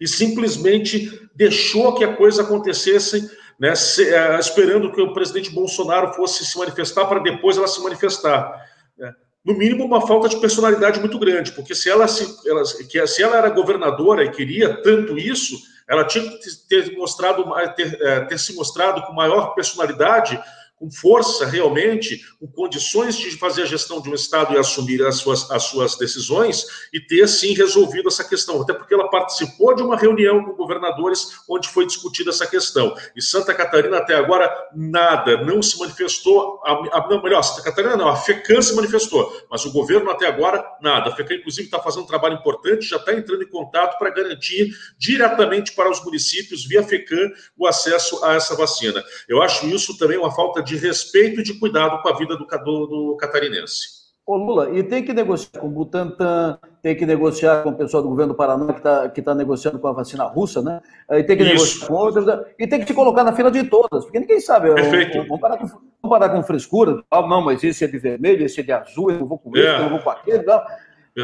e 0.00 0.08
simplesmente 0.08 1.30
deixou 1.36 1.94
que 1.94 2.02
a 2.02 2.16
coisa 2.16 2.42
acontecesse, 2.42 3.30
né, 3.60 3.74
se, 3.74 4.02
uh, 4.04 4.40
esperando 4.40 4.90
que 4.90 5.02
o 5.02 5.12
presidente 5.12 5.50
Bolsonaro 5.50 6.14
fosse 6.14 6.46
se 6.46 6.58
manifestar 6.58 7.04
para 7.04 7.20
depois 7.20 7.58
ela 7.58 7.68
se 7.68 7.82
manifestar. 7.82 8.58
Né. 8.96 9.12
No 9.44 9.52
mínimo, 9.52 9.84
uma 9.84 10.06
falta 10.06 10.30
de 10.30 10.40
personalidade 10.40 10.98
muito 10.98 11.18
grande, 11.18 11.52
porque 11.52 11.74
se 11.74 11.90
ela, 11.90 12.08
se, 12.08 12.26
ela, 12.48 12.62
que, 12.88 13.06
se 13.06 13.22
ela 13.22 13.36
era 13.36 13.50
governadora 13.50 14.24
e 14.24 14.30
queria 14.30 14.82
tanto 14.82 15.18
isso, 15.18 15.56
ela 15.86 16.04
tinha 16.04 16.24
que 16.24 16.38
ter, 16.68 16.96
mostrado, 16.96 17.44
ter, 17.74 17.98
eh, 18.00 18.20
ter 18.20 18.38
se 18.38 18.54
mostrado 18.54 19.02
com 19.02 19.12
maior 19.12 19.54
personalidade 19.54 20.40
com 20.80 20.90
força 20.90 21.44
realmente, 21.44 22.22
com 22.40 22.46
condições 22.46 23.14
de 23.18 23.32
fazer 23.32 23.64
a 23.64 23.66
gestão 23.66 24.00
de 24.00 24.08
um 24.08 24.14
Estado 24.14 24.54
e 24.54 24.58
assumir 24.58 25.04
as 25.04 25.16
suas, 25.16 25.50
as 25.50 25.64
suas 25.64 25.94
decisões 25.98 26.64
e 26.90 26.98
ter, 26.98 27.28
sim, 27.28 27.52
resolvido 27.52 28.08
essa 28.08 28.24
questão. 28.24 28.62
Até 28.62 28.72
porque 28.72 28.94
ela 28.94 29.10
participou 29.10 29.74
de 29.76 29.82
uma 29.82 29.94
reunião 29.94 30.42
com 30.42 30.54
governadores 30.54 31.42
onde 31.46 31.68
foi 31.68 31.84
discutida 31.84 32.30
essa 32.30 32.46
questão. 32.46 32.96
E 33.14 33.20
Santa 33.20 33.52
Catarina, 33.52 33.98
até 33.98 34.14
agora, 34.14 34.50
nada, 34.74 35.44
não 35.44 35.60
se 35.60 35.78
manifestou. 35.78 36.58
A, 36.64 36.72
a, 36.96 37.08
não, 37.10 37.22
melhor, 37.22 37.42
Santa 37.42 37.62
Catarina 37.62 37.94
não, 37.94 38.08
a 38.08 38.16
FECAM 38.16 38.62
se 38.62 38.74
manifestou, 38.74 39.30
mas 39.50 39.66
o 39.66 39.72
governo 39.72 40.10
até 40.10 40.26
agora, 40.26 40.64
nada. 40.80 41.10
A 41.10 41.14
FECAM, 41.14 41.34
inclusive, 41.34 41.66
está 41.66 41.78
fazendo 41.78 42.04
um 42.04 42.06
trabalho 42.06 42.36
importante, 42.36 42.86
já 42.86 42.96
está 42.96 43.12
entrando 43.12 43.42
em 43.42 43.48
contato 43.50 43.98
para 43.98 44.08
garantir 44.08 44.74
diretamente 44.96 45.72
para 45.72 45.90
os 45.90 46.02
municípios, 46.02 46.64
via 46.64 46.82
FECAM, 46.82 47.30
o 47.58 47.66
acesso 47.66 48.24
a 48.24 48.32
essa 48.32 48.56
vacina. 48.56 49.04
Eu 49.28 49.42
acho 49.42 49.66
isso 49.66 49.98
também 49.98 50.16
uma 50.16 50.34
falta 50.34 50.62
de 50.62 50.69
de 50.70 50.76
respeito 50.76 51.40
e 51.40 51.42
de 51.42 51.58
cuidado 51.58 52.00
com 52.02 52.08
a 52.08 52.16
vida 52.16 52.36
do, 52.36 52.46
do, 52.46 52.86
do 52.86 53.16
catarinense. 53.18 54.00
Ô 54.26 54.36
Lula, 54.36 54.70
e 54.70 54.82
tem 54.84 55.02
que 55.02 55.12
negociar 55.12 55.60
com 55.60 55.66
o 55.66 55.70
Butantan, 55.70 56.56
tem 56.80 56.94
que 56.94 57.04
negociar 57.04 57.62
com 57.64 57.70
o 57.70 57.74
pessoal 57.74 58.00
do 58.00 58.08
governo 58.10 58.32
do 58.32 58.36
Paraná 58.36 58.72
que 58.72 58.78
está 58.78 59.08
que 59.08 59.20
tá 59.20 59.34
negociando 59.34 59.80
com 59.80 59.88
a 59.88 59.92
vacina 59.92 60.22
russa, 60.24 60.62
né? 60.62 60.80
E 61.10 61.24
tem 61.24 61.36
que 61.36 61.42
Isso. 61.42 61.52
negociar 61.52 61.86
com 61.88 61.94
outras, 61.94 62.46
e 62.56 62.66
tem 62.66 62.80
que 62.80 62.86
se 62.86 62.94
colocar 62.94 63.24
na 63.24 63.32
fila 63.32 63.50
de 63.50 63.64
todas, 63.64 64.04
porque 64.04 64.20
ninguém 64.20 64.38
sabe. 64.38 64.72
Perfeito. 64.72 65.18
Vamos 65.24 65.40
parar, 65.40 65.56
com, 65.56 65.66
vamos 65.66 66.18
parar 66.18 66.28
com 66.28 66.44
frescura. 66.44 67.02
Ah, 67.10 67.22
não, 67.22 67.42
mas 67.42 67.64
esse 67.64 67.82
é 67.82 67.88
de 67.88 67.98
vermelho, 67.98 68.44
esse 68.44 68.60
é 68.60 68.62
de 68.62 68.70
azul, 68.70 69.10
eu 69.10 69.18
não 69.18 69.26
vou 69.26 69.38
com 69.38 69.50
esse, 69.56 69.66
é. 69.66 69.76
eu 69.78 69.82
não 69.82 69.90
vou 69.90 69.98
com 69.98 70.10
aquele. 70.10 70.44
Não. 70.44 70.62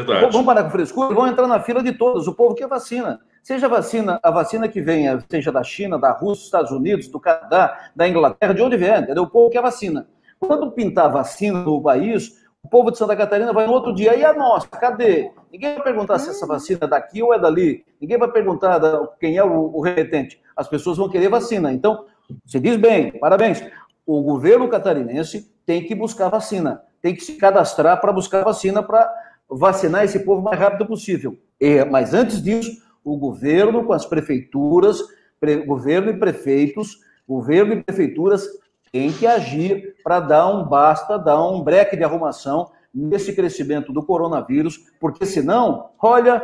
Verdade. 0.05 0.31
Vamos 0.31 0.45
parar 0.45 0.63
com 0.63 0.69
frescura, 0.69 1.13
vamos 1.13 1.31
entrar 1.31 1.47
na 1.47 1.59
fila 1.59 1.81
de 1.81 1.93
todas. 1.93 2.27
O 2.27 2.33
povo 2.33 2.55
quer 2.55 2.67
vacina. 2.67 3.19
Seja 3.41 3.65
a 3.65 3.69
vacina, 3.69 4.19
a 4.21 4.29
vacina 4.29 4.67
que 4.67 4.81
venha, 4.81 5.23
seja 5.29 5.51
da 5.51 5.63
China, 5.63 5.97
da 5.97 6.11
Rússia, 6.11 6.27
dos 6.27 6.45
Estados 6.45 6.71
Unidos, 6.71 7.07
do 7.07 7.19
Canadá, 7.19 7.91
da 7.95 8.07
Inglaterra, 8.07 8.53
de 8.53 8.61
onde 8.61 8.75
vier, 8.75 9.01
entendeu? 9.01 9.23
O 9.23 9.29
povo 9.29 9.49
quer 9.49 9.61
vacina. 9.61 10.07
Quando 10.39 10.71
pintar 10.71 11.11
vacina 11.11 11.61
no 11.61 11.81
país, 11.81 12.45
o 12.61 12.69
povo 12.69 12.91
de 12.91 12.97
Santa 12.97 13.15
Catarina 13.15 13.53
vai 13.53 13.65
no 13.65 13.71
outro 13.71 13.93
dia, 13.93 14.15
e 14.15 14.25
a 14.25 14.33
nossa, 14.33 14.67
cadê? 14.67 15.31
Ninguém 15.51 15.75
vai 15.75 15.83
perguntar 15.83 16.19
se 16.19 16.29
essa 16.29 16.45
vacina 16.45 16.79
é 16.83 16.87
daqui 16.87 17.23
ou 17.23 17.33
é 17.33 17.39
dali. 17.39 17.85
Ninguém 18.01 18.17
vai 18.17 18.29
perguntar 18.29 18.79
quem 19.19 19.37
é 19.37 19.43
o, 19.43 19.71
o 19.73 19.81
repetente. 19.81 20.41
As 20.55 20.67
pessoas 20.67 20.97
vão 20.97 21.07
querer 21.07 21.29
vacina. 21.29 21.71
Então, 21.71 22.05
você 22.45 22.59
diz 22.59 22.75
bem, 22.75 23.17
parabéns. 23.17 23.63
O 24.05 24.21
governo 24.21 24.67
catarinense 24.67 25.49
tem 25.65 25.83
que 25.83 25.95
buscar 25.95 26.29
vacina, 26.29 26.81
tem 27.01 27.15
que 27.15 27.23
se 27.23 27.37
cadastrar 27.37 27.99
para 28.01 28.11
buscar 28.11 28.43
vacina 28.43 28.83
para 28.83 29.09
vacinar 29.49 30.03
esse 30.03 30.19
povo 30.19 30.41
o 30.41 30.43
mais 30.43 30.59
rápido 30.59 30.85
possível. 30.85 31.37
E, 31.59 31.83
mas 31.85 32.13
antes 32.13 32.41
disso, 32.41 32.81
o 33.03 33.17
governo 33.17 33.85
com 33.85 33.93
as 33.93 34.05
prefeituras, 34.05 35.01
pre, 35.39 35.57
governo 35.65 36.11
e 36.11 36.17
prefeitos, 36.17 36.99
governo 37.27 37.73
e 37.73 37.83
prefeituras 37.83 38.47
têm 38.91 39.11
que 39.11 39.25
agir 39.25 39.95
para 40.03 40.19
dar 40.19 40.47
um 40.47 40.65
basta, 40.65 41.17
dar 41.17 41.41
um 41.45 41.61
breque 41.61 41.95
de 41.95 42.03
arrumação 42.03 42.71
nesse 42.93 43.33
crescimento 43.33 43.93
do 43.93 44.03
coronavírus, 44.03 44.77
porque 44.99 45.25
senão, 45.25 45.91
olha, 45.99 46.43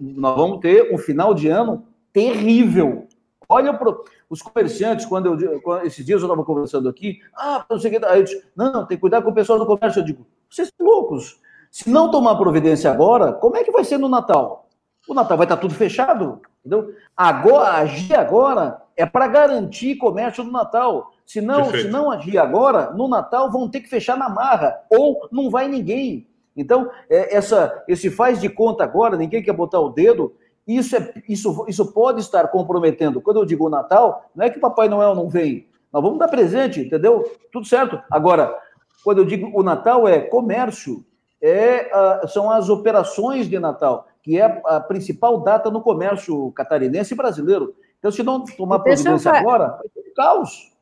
nós 0.00 0.36
vamos 0.36 0.60
ter 0.60 0.92
um 0.92 0.98
final 0.98 1.32
de 1.32 1.48
ano 1.48 1.86
terrível. 2.12 3.06
Olha 3.48 3.72
pro, 3.74 4.04
os 4.28 4.42
comerciantes, 4.42 5.06
quando 5.06 5.26
eu 5.26 5.60
quando, 5.60 5.86
esses 5.86 6.04
dias 6.04 6.20
eu 6.20 6.26
estava 6.26 6.44
conversando 6.44 6.88
aqui, 6.88 7.20
ah, 7.36 7.64
não 7.70 7.78
sei 7.78 7.94
o 7.94 8.00
que, 8.00 8.06
aí 8.06 8.20
eu 8.20 8.24
disse, 8.24 8.44
não, 8.56 8.86
tem 8.86 8.96
que 8.96 9.00
cuidar 9.00 9.22
com 9.22 9.30
o 9.30 9.34
pessoal 9.34 9.58
do 9.58 9.66
comércio. 9.66 10.00
Eu 10.00 10.04
digo, 10.04 10.26
vocês 10.50 10.72
são 10.76 10.86
loucos. 10.86 11.40
Se 11.72 11.88
não 11.88 12.10
tomar 12.10 12.36
providência 12.36 12.90
agora, 12.90 13.32
como 13.32 13.56
é 13.56 13.64
que 13.64 13.72
vai 13.72 13.82
ser 13.82 13.96
no 13.96 14.06
Natal? 14.06 14.68
O 15.08 15.14
Natal 15.14 15.38
vai 15.38 15.46
estar 15.46 15.56
tudo 15.56 15.72
fechado, 15.72 16.42
entendeu? 16.60 16.94
Agora, 17.16 17.78
agir 17.78 18.14
agora 18.14 18.82
é 18.94 19.06
para 19.06 19.26
garantir 19.26 19.96
comércio 19.96 20.44
no 20.44 20.52
Natal. 20.52 21.12
Se 21.24 21.40
não, 21.40 21.64
se 21.70 21.88
não 21.88 22.10
agir 22.10 22.36
agora, 22.36 22.90
no 22.92 23.08
Natal 23.08 23.50
vão 23.50 23.70
ter 23.70 23.80
que 23.80 23.88
fechar 23.88 24.18
na 24.18 24.28
marra, 24.28 24.82
ou 24.90 25.26
não 25.32 25.48
vai 25.48 25.66
ninguém. 25.66 26.28
Então, 26.54 26.90
é, 27.08 27.34
essa, 27.34 27.82
esse 27.88 28.10
faz 28.10 28.38
de 28.38 28.50
conta 28.50 28.84
agora, 28.84 29.16
ninguém 29.16 29.42
quer 29.42 29.54
botar 29.54 29.80
o 29.80 29.88
dedo, 29.88 30.34
isso, 30.68 30.94
é, 30.94 31.14
isso, 31.26 31.64
isso 31.66 31.90
pode 31.90 32.20
estar 32.20 32.48
comprometendo. 32.48 33.22
Quando 33.22 33.38
eu 33.38 33.46
digo 33.46 33.66
o 33.66 33.70
Natal, 33.70 34.30
não 34.36 34.44
é 34.44 34.50
que 34.50 34.60
Papai 34.60 34.90
Noel 34.90 35.14
não 35.14 35.26
vem. 35.26 35.66
Nós 35.90 36.02
vamos 36.02 36.18
dar 36.18 36.28
presente, 36.28 36.80
entendeu? 36.80 37.24
Tudo 37.50 37.66
certo. 37.66 37.98
Agora, 38.10 38.54
quando 39.02 39.18
eu 39.18 39.24
digo 39.24 39.50
o 39.58 39.62
Natal 39.62 40.06
é 40.06 40.20
comércio, 40.20 41.02
é, 41.42 41.90
uh, 41.92 42.28
são 42.28 42.48
as 42.50 42.68
operações 42.68 43.48
de 43.48 43.58
Natal, 43.58 44.06
que 44.22 44.40
é 44.40 44.62
a 44.64 44.78
principal 44.78 45.40
data 45.40 45.68
no 45.70 45.82
comércio 45.82 46.52
catarinense 46.52 47.12
e 47.12 47.16
brasileiro. 47.16 47.74
Então, 47.98 48.12
se 48.12 48.22
não 48.22 48.44
tomar 48.44 48.78
providência 48.78 49.32
agora, 49.32 49.68
vai 49.68 49.88
ter 49.92 50.00
um 50.00 50.14
caos. 50.14 50.72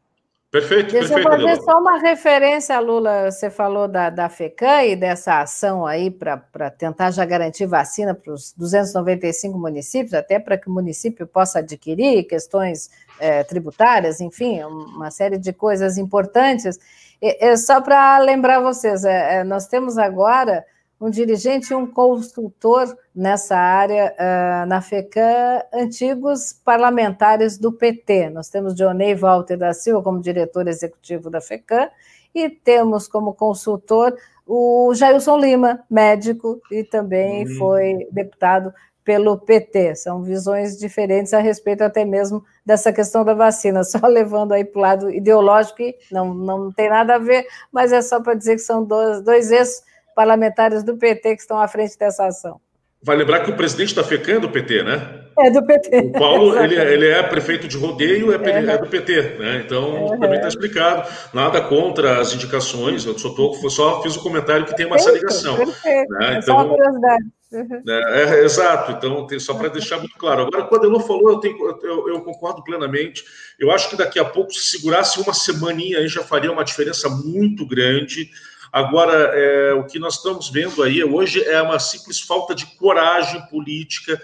Perfeito, 0.50 0.90
Deixa 0.90 1.14
perfeito. 1.14 1.30
Deixa 1.30 1.46
eu 1.46 1.54
fazer 1.54 1.62
só 1.62 1.78
uma 1.78 1.96
referência, 1.98 2.80
Lula. 2.80 3.30
Você 3.30 3.48
falou 3.48 3.86
da, 3.86 4.10
da 4.10 4.28
FECAM 4.28 4.82
e 4.82 4.96
dessa 4.96 5.40
ação 5.40 5.86
aí 5.86 6.10
para 6.10 6.70
tentar 6.76 7.12
já 7.12 7.24
garantir 7.24 7.66
vacina 7.66 8.14
para 8.14 8.34
os 8.34 8.52
295 8.54 9.56
municípios, 9.56 10.12
até 10.12 10.40
para 10.40 10.58
que 10.58 10.68
o 10.68 10.72
município 10.72 11.24
possa 11.24 11.60
adquirir 11.60 12.24
questões 12.24 12.90
é, 13.20 13.44
tributárias, 13.44 14.20
enfim, 14.20 14.60
uma 14.64 15.10
série 15.12 15.38
de 15.38 15.52
coisas 15.52 15.96
importantes. 15.96 16.80
E, 17.20 17.44
e 17.44 17.56
só 17.56 17.80
para 17.80 18.18
lembrar 18.18 18.60
vocês, 18.60 19.04
é, 19.04 19.36
é, 19.36 19.44
nós 19.44 19.66
temos 19.66 19.98
agora 19.98 20.64
um 21.00 21.08
dirigente 21.08 21.72
e 21.72 21.76
um 21.76 21.86
consultor 21.86 22.94
nessa 23.14 23.56
área 23.56 24.14
uh, 24.18 24.66
na 24.66 24.82
FECAM, 24.82 25.62
antigos 25.72 26.52
parlamentares 26.62 27.56
do 27.56 27.72
PT. 27.72 28.28
Nós 28.28 28.50
temos 28.50 28.74
Dionei 28.74 29.14
Walter 29.14 29.56
da 29.56 29.72
Silva 29.72 30.02
como 30.02 30.20
diretor 30.20 30.68
executivo 30.68 31.30
da 31.30 31.40
FECAM 31.40 31.88
e 32.34 32.50
temos 32.50 33.08
como 33.08 33.32
consultor 33.32 34.14
o 34.46 34.92
Jailson 34.94 35.38
Lima, 35.38 35.84
médico, 35.88 36.60
e 36.72 36.82
também 36.82 37.46
uhum. 37.46 37.54
foi 37.56 38.08
deputado 38.10 38.74
pelo 39.10 39.36
PT. 39.36 39.96
São 39.96 40.22
visões 40.22 40.78
diferentes 40.78 41.34
a 41.34 41.40
respeito 41.40 41.82
até 41.82 42.04
mesmo 42.04 42.44
dessa 42.64 42.92
questão 42.92 43.24
da 43.24 43.34
vacina, 43.34 43.82
só 43.82 43.98
levando 44.06 44.52
aí 44.52 44.64
para 44.64 44.78
o 44.78 44.82
lado 44.82 45.10
ideológico, 45.10 45.78
que 45.78 45.96
não, 46.12 46.32
não 46.32 46.70
tem 46.70 46.88
nada 46.88 47.16
a 47.16 47.18
ver, 47.18 47.44
mas 47.72 47.92
é 47.92 48.00
só 48.00 48.20
para 48.20 48.34
dizer 48.34 48.54
que 48.54 48.62
são 48.62 48.84
dois, 48.84 49.20
dois 49.20 49.50
ex 49.50 49.82
parlamentares 50.14 50.84
do 50.84 50.96
PT 50.96 51.34
que 51.34 51.42
estão 51.42 51.58
à 51.58 51.66
frente 51.66 51.98
dessa 51.98 52.24
ação. 52.24 52.60
Vai 53.02 53.16
lembrar 53.16 53.40
que 53.40 53.50
o 53.50 53.56
presidente 53.56 53.96
da 53.96 54.04
FECAM 54.04 54.36
é 54.36 54.40
do 54.40 54.48
PT, 54.48 54.84
né? 54.84 55.24
É 55.40 55.50
do 55.50 55.66
PT. 55.66 55.98
O 55.98 56.12
Paulo, 56.12 56.56
ele, 56.62 56.76
é, 56.76 56.92
ele 56.92 57.08
é 57.08 57.20
prefeito 57.24 57.66
de 57.66 57.76
rodeio, 57.76 58.30
é, 58.30 58.36
é 58.36 58.78
do 58.78 58.86
PT, 58.86 59.38
né? 59.40 59.62
Então, 59.66 60.04
uhum. 60.04 60.20
também 60.20 60.36
está 60.36 60.46
explicado. 60.46 61.08
Nada 61.34 61.60
contra 61.62 62.20
as 62.20 62.32
indicações, 62.32 63.04
eu 63.04 63.18
só, 63.18 63.30
tô, 63.30 63.54
só 63.70 64.02
fiz 64.02 64.14
o 64.14 64.22
comentário 64.22 64.66
que 64.66 64.76
tem 64.76 64.86
uma 64.86 64.94
essa 64.94 65.10
ligação. 65.10 65.56
Perfeito. 65.56 66.12
Né? 66.12 66.26
Então, 66.26 66.36
é 66.36 66.42
só 66.42 66.52
uma 66.52 66.62
então, 66.62 66.76
curiosidade. 66.76 67.24
Uhum. 67.52 67.82
É, 67.88 68.22
é, 68.22 68.44
exato, 68.44 68.92
então 68.92 69.26
tem, 69.26 69.40
só 69.40 69.54
para 69.54 69.68
deixar 69.68 69.98
muito 69.98 70.16
claro. 70.16 70.42
Agora, 70.42 70.64
quando 70.64 70.84
ele 70.84 71.02
falou, 71.02 71.30
eu, 71.30 71.38
tenho, 71.38 71.56
eu, 71.82 72.08
eu, 72.08 72.20
concordo 72.20 72.62
plenamente. 72.62 73.24
Eu 73.58 73.72
acho 73.72 73.90
que 73.90 73.96
daqui 73.96 74.20
a 74.20 74.24
pouco, 74.24 74.52
se 74.52 74.78
segurasse 74.78 75.20
uma 75.20 75.34
semaninha 75.34 75.98
aí, 75.98 76.06
já 76.06 76.22
faria 76.22 76.52
uma 76.52 76.64
diferença 76.64 77.08
muito 77.08 77.66
grande. 77.66 78.30
Agora, 78.72 79.32
é, 79.34 79.72
o 79.74 79.84
que 79.84 79.98
nós 79.98 80.14
estamos 80.14 80.48
vendo 80.48 80.80
aí 80.80 81.02
hoje 81.02 81.42
é 81.42 81.60
uma 81.60 81.80
simples 81.80 82.20
falta 82.20 82.54
de 82.54 82.66
coragem 82.76 83.44
política 83.48 84.20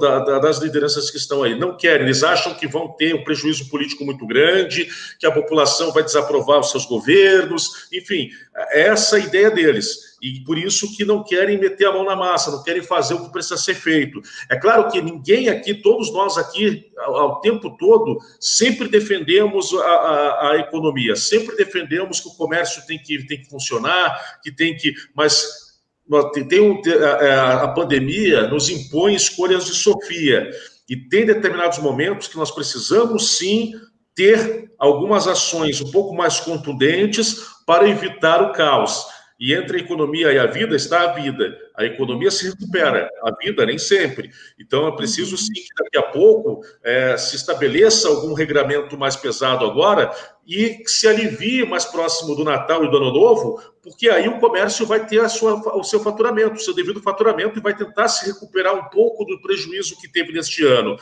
da, 0.00 0.18
da, 0.18 0.38
das 0.40 0.58
lideranças 0.58 1.12
que 1.12 1.16
estão 1.16 1.44
aí. 1.44 1.56
Não 1.56 1.76
querem, 1.76 2.06
eles 2.06 2.24
acham 2.24 2.54
que 2.54 2.66
vão 2.66 2.88
ter 2.88 3.14
um 3.14 3.22
prejuízo 3.22 3.68
político 3.68 4.04
muito 4.04 4.26
grande, 4.26 4.88
que 5.20 5.26
a 5.26 5.32
população 5.32 5.92
vai 5.92 6.02
desaprovar 6.02 6.58
os 6.58 6.72
seus 6.72 6.84
governos, 6.86 7.88
enfim, 7.92 8.30
essa 8.72 9.16
é 9.16 9.22
a 9.22 9.24
ideia 9.24 9.50
deles 9.50 10.07
e 10.20 10.40
por 10.40 10.58
isso 10.58 10.96
que 10.96 11.04
não 11.04 11.22
querem 11.22 11.58
meter 11.58 11.86
a 11.86 11.92
mão 11.92 12.04
na 12.04 12.16
massa, 12.16 12.50
não 12.50 12.62
querem 12.62 12.82
fazer 12.82 13.14
o 13.14 13.24
que 13.24 13.32
precisa 13.32 13.56
ser 13.56 13.74
feito. 13.74 14.20
É 14.50 14.56
claro 14.56 14.90
que 14.90 15.00
ninguém 15.00 15.48
aqui, 15.48 15.74
todos 15.74 16.12
nós 16.12 16.36
aqui, 16.36 16.90
ao, 16.98 17.40
tempo 17.40 17.76
todo, 17.76 18.18
sempre 18.40 18.88
defendemos 18.88 19.72
a, 19.72 19.78
a, 19.78 20.50
a, 20.50 20.58
economia, 20.58 21.14
sempre 21.14 21.56
defendemos 21.56 22.20
que 22.20 22.28
o 22.28 22.34
comércio 22.34 22.84
tem 22.86 22.98
que, 22.98 23.26
tem 23.26 23.42
que 23.42 23.48
funcionar, 23.48 24.40
que 24.42 24.50
tem 24.50 24.76
que. 24.76 24.92
Mas 25.14 25.68
tem 26.48 26.60
um, 26.60 26.80
a, 27.04 27.64
a 27.64 27.68
pandemia 27.68 28.48
nos 28.48 28.68
impõe 28.70 29.14
escolhas 29.14 29.66
de 29.66 29.74
Sofia. 29.74 30.50
E 30.88 30.96
tem 30.96 31.26
determinados 31.26 31.78
momentos 31.78 32.28
que 32.28 32.36
nós 32.36 32.50
precisamos 32.50 33.36
sim 33.36 33.72
ter 34.14 34.72
algumas 34.78 35.28
ações 35.28 35.80
um 35.80 35.90
pouco 35.90 36.14
mais 36.14 36.40
contundentes 36.40 37.36
para 37.66 37.88
evitar 37.88 38.42
o 38.42 38.52
caos. 38.52 39.04
E 39.38 39.54
entre 39.54 39.76
a 39.76 39.80
economia 39.80 40.32
e 40.32 40.38
a 40.38 40.46
vida 40.46 40.74
está 40.74 41.02
a 41.02 41.12
vida. 41.12 41.56
A 41.76 41.84
economia 41.84 42.30
se 42.30 42.48
recupera, 42.48 43.08
a 43.22 43.30
vida 43.36 43.64
nem 43.64 43.78
sempre. 43.78 44.30
Então 44.58 44.88
é 44.88 44.96
preciso 44.96 45.36
sim 45.36 45.52
que 45.52 45.68
daqui 45.78 45.96
a 45.96 46.02
pouco 46.02 46.64
é, 46.82 47.16
se 47.16 47.36
estabeleça 47.36 48.08
algum 48.08 48.32
regramento 48.32 48.98
mais 48.98 49.14
pesado 49.14 49.64
agora 49.64 50.12
e 50.44 50.82
se 50.86 51.06
alivie 51.06 51.64
mais 51.64 51.84
próximo 51.84 52.34
do 52.34 52.42
Natal 52.42 52.84
e 52.84 52.90
do 52.90 52.96
Ano 52.96 53.12
Novo, 53.12 53.62
porque 53.80 54.08
aí 54.08 54.26
o 54.26 54.40
comércio 54.40 54.84
vai 54.86 55.06
ter 55.06 55.20
a 55.20 55.28
sua, 55.28 55.54
o 55.76 55.84
seu 55.84 56.00
faturamento, 56.00 56.54
o 56.54 56.60
seu 56.60 56.74
devido 56.74 57.00
faturamento, 57.00 57.58
e 57.58 57.62
vai 57.62 57.76
tentar 57.76 58.08
se 58.08 58.26
recuperar 58.26 58.74
um 58.74 58.88
pouco 58.88 59.24
do 59.24 59.40
prejuízo 59.40 60.00
que 60.00 60.08
teve 60.08 60.32
neste 60.32 60.64
ano. 60.64 60.98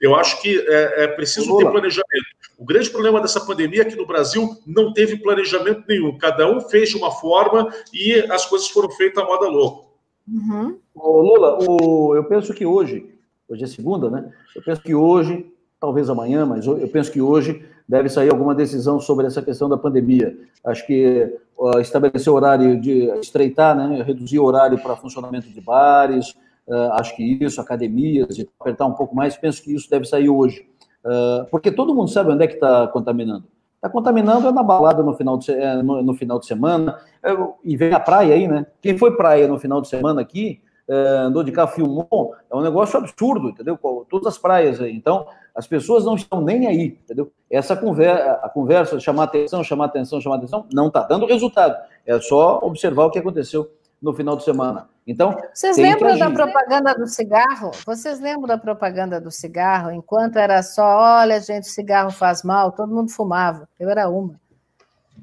Eu 0.00 0.14
acho 0.14 0.40
que 0.40 0.58
é, 0.68 1.04
é 1.04 1.08
preciso 1.08 1.56
ter 1.56 1.70
planejamento. 1.70 2.39
O 2.60 2.64
grande 2.66 2.90
problema 2.90 3.22
dessa 3.22 3.40
pandemia 3.40 3.80
é 3.80 3.84
que 3.86 3.96
no 3.96 4.06
Brasil 4.06 4.54
não 4.66 4.92
teve 4.92 5.16
planejamento 5.16 5.82
nenhum. 5.88 6.18
Cada 6.18 6.46
um 6.46 6.60
fez 6.60 6.90
de 6.90 6.96
uma 6.98 7.10
forma 7.10 7.72
e 7.90 8.16
as 8.30 8.44
coisas 8.44 8.68
foram 8.68 8.90
feitas 8.90 9.24
à 9.24 9.26
moda 9.26 9.48
louco. 9.48 9.94
Uhum. 10.28 10.76
Ô, 10.94 11.22
Lula, 11.22 11.58
o, 11.66 12.14
eu 12.14 12.22
penso 12.24 12.52
que 12.52 12.66
hoje, 12.66 13.14
hoje 13.48 13.64
é 13.64 13.66
segunda, 13.66 14.10
né? 14.10 14.30
Eu 14.54 14.62
penso 14.62 14.82
que 14.82 14.94
hoje, 14.94 15.50
talvez 15.80 16.10
amanhã, 16.10 16.44
mas 16.44 16.66
eu 16.66 16.86
penso 16.88 17.10
que 17.10 17.22
hoje 17.22 17.64
deve 17.88 18.10
sair 18.10 18.30
alguma 18.30 18.54
decisão 18.54 19.00
sobre 19.00 19.26
essa 19.26 19.40
questão 19.40 19.66
da 19.66 19.78
pandemia. 19.78 20.36
Acho 20.62 20.86
que 20.86 21.32
uh, 21.56 21.80
estabelecer 21.80 22.30
horário 22.30 22.78
de 22.78 23.04
estreitar, 23.20 23.74
né? 23.74 24.02
Reduzir 24.02 24.38
o 24.38 24.44
horário 24.44 24.78
para 24.78 24.94
funcionamento 24.96 25.48
de 25.48 25.62
bares, 25.62 26.36
uh, 26.68 26.92
acho 26.92 27.16
que 27.16 27.22
isso, 27.42 27.58
academias, 27.58 28.36
e 28.36 28.46
apertar 28.60 28.84
um 28.84 28.92
pouco 28.92 29.16
mais, 29.16 29.34
penso 29.34 29.62
que 29.62 29.74
isso 29.74 29.88
deve 29.88 30.04
sair 30.04 30.28
hoje. 30.28 30.68
Uh, 31.04 31.46
porque 31.50 31.70
todo 31.70 31.94
mundo 31.94 32.10
sabe 32.10 32.30
onde 32.30 32.44
é 32.44 32.46
que 32.46 32.54
está 32.54 32.86
contaminando. 32.88 33.44
Está 33.76 33.88
contaminando 33.88 34.46
é 34.46 34.52
na 34.52 34.62
balada 34.62 35.02
no 35.02 35.14
final 35.14 35.38
de, 35.38 35.52
é, 35.52 35.82
no, 35.82 36.02
no 36.02 36.14
final 36.14 36.38
de 36.38 36.44
semana, 36.44 36.98
é, 37.22 37.30
e 37.64 37.76
vem 37.78 37.94
a 37.94 38.00
praia 38.00 38.34
aí, 38.34 38.46
né? 38.46 38.66
Quem 38.82 38.98
foi 38.98 39.16
praia 39.16 39.48
no 39.48 39.58
final 39.58 39.80
de 39.80 39.88
semana 39.88 40.20
aqui, 40.20 40.60
é, 40.86 40.94
andou 41.20 41.42
de 41.42 41.50
carro, 41.50 41.72
filmou, 41.72 42.34
é 42.50 42.54
um 42.54 42.60
negócio 42.60 42.98
absurdo, 42.98 43.48
entendeu? 43.48 43.78
Todas 44.10 44.34
as 44.34 44.38
praias 44.38 44.82
aí. 44.82 44.94
Então, 44.94 45.26
as 45.54 45.66
pessoas 45.66 46.04
não 46.04 46.14
estão 46.14 46.42
nem 46.42 46.66
aí, 46.66 46.98
entendeu? 47.02 47.32
Essa 47.50 47.74
conversa, 47.74 48.32
a 48.42 48.48
conversa, 48.50 49.00
chamar 49.00 49.24
atenção, 49.24 49.64
chamar 49.64 49.86
atenção, 49.86 50.20
chamar 50.20 50.36
atenção, 50.36 50.66
não 50.70 50.88
está 50.88 51.02
dando 51.02 51.24
resultado. 51.24 51.76
É 52.04 52.20
só 52.20 52.58
observar 52.62 53.06
o 53.06 53.10
que 53.10 53.18
aconteceu 53.18 53.70
no 54.02 54.12
final 54.12 54.36
de 54.36 54.44
semana. 54.44 54.88
Então, 55.10 55.36
vocês 55.52 55.76
lembram 55.76 56.16
da 56.16 56.30
propaganda 56.30 56.94
do 56.94 57.04
cigarro? 57.04 57.72
Vocês 57.84 58.20
lembram 58.20 58.46
da 58.46 58.56
propaganda 58.56 59.20
do 59.20 59.28
cigarro? 59.28 59.90
Enquanto 59.90 60.36
era 60.36 60.62
só, 60.62 61.18
olha, 61.18 61.40
gente, 61.40 61.64
o 61.64 61.72
cigarro 61.72 62.12
faz 62.12 62.44
mal, 62.44 62.70
todo 62.70 62.94
mundo 62.94 63.10
fumava. 63.10 63.68
Eu 63.76 63.90
era 63.90 64.08
uma. 64.08 64.38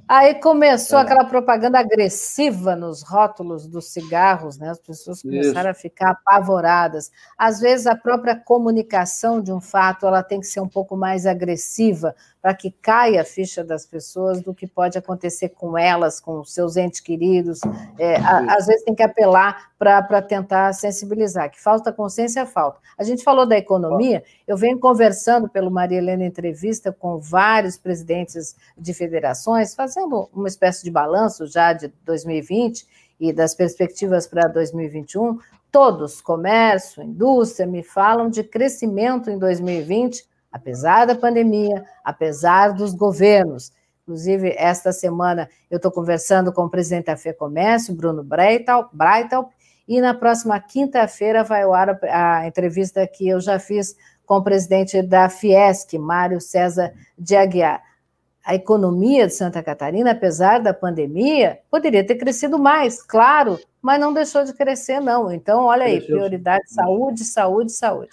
Aí 0.07 0.35
começou 0.35 0.99
é. 0.99 1.01
aquela 1.01 1.25
propaganda 1.25 1.77
agressiva 1.77 2.75
nos 2.77 3.03
rótulos 3.03 3.67
dos 3.67 3.91
cigarros, 3.91 4.57
né? 4.57 4.69
As 4.69 4.79
pessoas 4.79 5.21
começaram 5.21 5.69
Isso. 5.69 5.79
a 5.79 5.81
ficar 5.81 6.11
apavoradas. 6.11 7.11
Às 7.37 7.59
vezes 7.59 7.85
a 7.85 7.95
própria 7.95 8.33
comunicação 8.33 9.41
de 9.41 9.51
um 9.51 9.59
fato 9.59 10.07
ela 10.07 10.23
tem 10.23 10.39
que 10.39 10.47
ser 10.47 10.61
um 10.61 10.67
pouco 10.67 10.95
mais 10.95 11.25
agressiva 11.25 12.15
para 12.41 12.53
que 12.53 12.71
caia 12.71 13.21
a 13.21 13.25
ficha 13.25 13.63
das 13.63 13.85
pessoas 13.85 14.41
do 14.41 14.53
que 14.53 14.65
pode 14.65 14.97
acontecer 14.97 15.49
com 15.49 15.77
elas, 15.77 16.21
com 16.21 16.41
seus 16.45 16.77
entes 16.77 17.01
queridos. 17.01 17.59
É, 17.99 18.15
a, 18.15 18.55
às 18.55 18.67
vezes 18.67 18.85
tem 18.85 18.95
que 18.95 19.03
apelar 19.03 19.71
para 19.77 20.21
tentar 20.21 20.73
sensibilizar, 20.73 21.51
que 21.51 21.61
falta 21.61 21.91
consciência, 21.91 22.45
falta. 22.45 22.79
A 22.97 23.03
gente 23.03 23.23
falou 23.23 23.45
da 23.45 23.57
economia, 23.57 24.23
eu 24.47 24.55
venho 24.55 24.79
conversando 24.79 25.49
pelo 25.49 25.69
Maria 25.69 25.97
Helena 25.97 26.25
Entrevista 26.25 26.91
com 26.91 27.19
vários 27.19 27.77
presidentes 27.77 28.55
de 28.77 28.93
federações, 28.93 29.75
fazendo 29.75 29.96
uma 30.05 30.47
espécie 30.47 30.83
de 30.83 30.91
balanço 30.91 31.47
já 31.47 31.73
de 31.73 31.91
2020 32.03 32.87
e 33.19 33.33
das 33.33 33.55
perspectivas 33.55 34.27
para 34.27 34.47
2021. 34.47 35.39
Todos, 35.71 36.21
comércio, 36.21 37.03
indústria, 37.03 37.67
me 37.67 37.83
falam 37.83 38.29
de 38.29 38.43
crescimento 38.43 39.29
em 39.29 39.37
2020 39.37 40.27
apesar 40.51 41.05
da 41.05 41.15
pandemia, 41.15 41.85
apesar 42.03 42.73
dos 42.73 42.93
governos. 42.93 43.71
Inclusive, 44.03 44.53
esta 44.57 44.91
semana 44.91 45.49
eu 45.69 45.77
estou 45.77 45.91
conversando 45.91 46.51
com 46.51 46.63
o 46.63 46.69
presidente 46.69 47.05
da 47.05 47.17
FEComércio, 47.17 47.93
Bruno 47.93 48.23
Breital, 48.23 48.89
e 49.87 50.01
na 50.01 50.13
próxima 50.13 50.59
quinta-feira 50.59 51.43
vai 51.43 51.63
ao 51.63 51.73
ar 51.73 51.99
a 52.03 52.47
entrevista 52.47 53.05
que 53.07 53.27
eu 53.27 53.39
já 53.39 53.59
fiz 53.59 53.95
com 54.25 54.35
o 54.35 54.43
presidente 54.43 55.01
da 55.01 55.29
Fiesc, 55.29 55.97
Mário 55.97 56.41
César 56.41 56.93
de 57.17 57.35
Aguiar. 57.35 57.81
A 58.47 58.55
economia 58.55 59.27
de 59.27 59.33
Santa 59.33 59.61
Catarina, 59.61 60.11
apesar 60.11 60.59
da 60.59 60.73
pandemia, 60.73 61.59
poderia 61.69 62.01
ter 62.07 62.15
crescido 62.15 62.57
mais, 62.57 63.03
claro, 63.03 63.59
mas 63.81 63.99
não 63.99 64.13
deixou 64.13 64.45
de 64.45 64.53
crescer, 64.53 65.01
não. 65.01 65.29
Então, 65.29 65.65
olha 65.65 65.83
aí, 65.83 65.99
prioridade 65.99 66.63
saúde, 66.71 67.25
saúde, 67.25 67.73
saúde. 67.73 68.11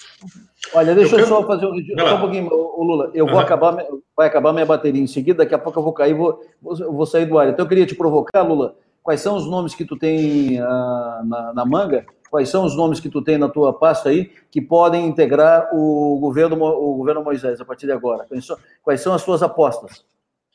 Olha, 0.74 0.92
deixa 0.92 1.14
eu, 1.14 1.20
eu 1.20 1.26
só 1.28 1.46
fazer 1.46 1.66
um, 1.66 1.76
só 1.96 2.16
um 2.16 2.20
pouquinho, 2.20 2.48
Lula. 2.48 3.12
Eu 3.14 3.26
vou 3.26 3.36
uhum. 3.36 3.40
acabar, 3.40 3.76
vai 4.16 4.26
acabar 4.26 4.52
minha 4.52 4.66
bateria 4.66 5.00
em 5.00 5.06
seguida, 5.06 5.44
daqui 5.44 5.54
a 5.54 5.58
pouco 5.58 5.78
eu 5.78 5.84
vou 5.84 5.92
cair, 5.92 6.14
vou, 6.14 6.40
vou 6.60 7.06
sair 7.06 7.26
do 7.26 7.38
ar. 7.38 7.50
Então, 7.50 7.64
eu 7.64 7.68
queria 7.68 7.86
te 7.86 7.94
provocar, 7.94 8.42
Lula. 8.42 8.74
Quais 9.04 9.20
são 9.20 9.36
os 9.36 9.48
nomes 9.48 9.72
que 9.72 9.84
tu 9.84 9.96
tem 9.96 10.60
uh, 10.60 11.24
na, 11.26 11.52
na, 11.54 11.64
manga? 11.64 12.04
Quais 12.28 12.48
são 12.48 12.64
os 12.64 12.76
nomes 12.76 12.98
que 12.98 13.08
tu 13.08 13.22
tem 13.22 13.38
na 13.38 13.48
tua 13.48 13.72
pasta 13.72 14.08
aí 14.08 14.32
que 14.50 14.60
podem 14.60 15.06
integrar 15.06 15.68
o 15.72 16.18
governo, 16.18 16.56
o 16.60 16.96
governo 16.96 17.22
Moisés 17.22 17.60
a 17.60 17.64
partir 17.64 17.86
de 17.86 17.92
agora? 17.92 18.24
Quais 18.26 18.44
são, 18.44 18.56
quais 18.82 19.00
são 19.00 19.14
as 19.14 19.22
tuas 19.22 19.40
apostas? 19.40 20.04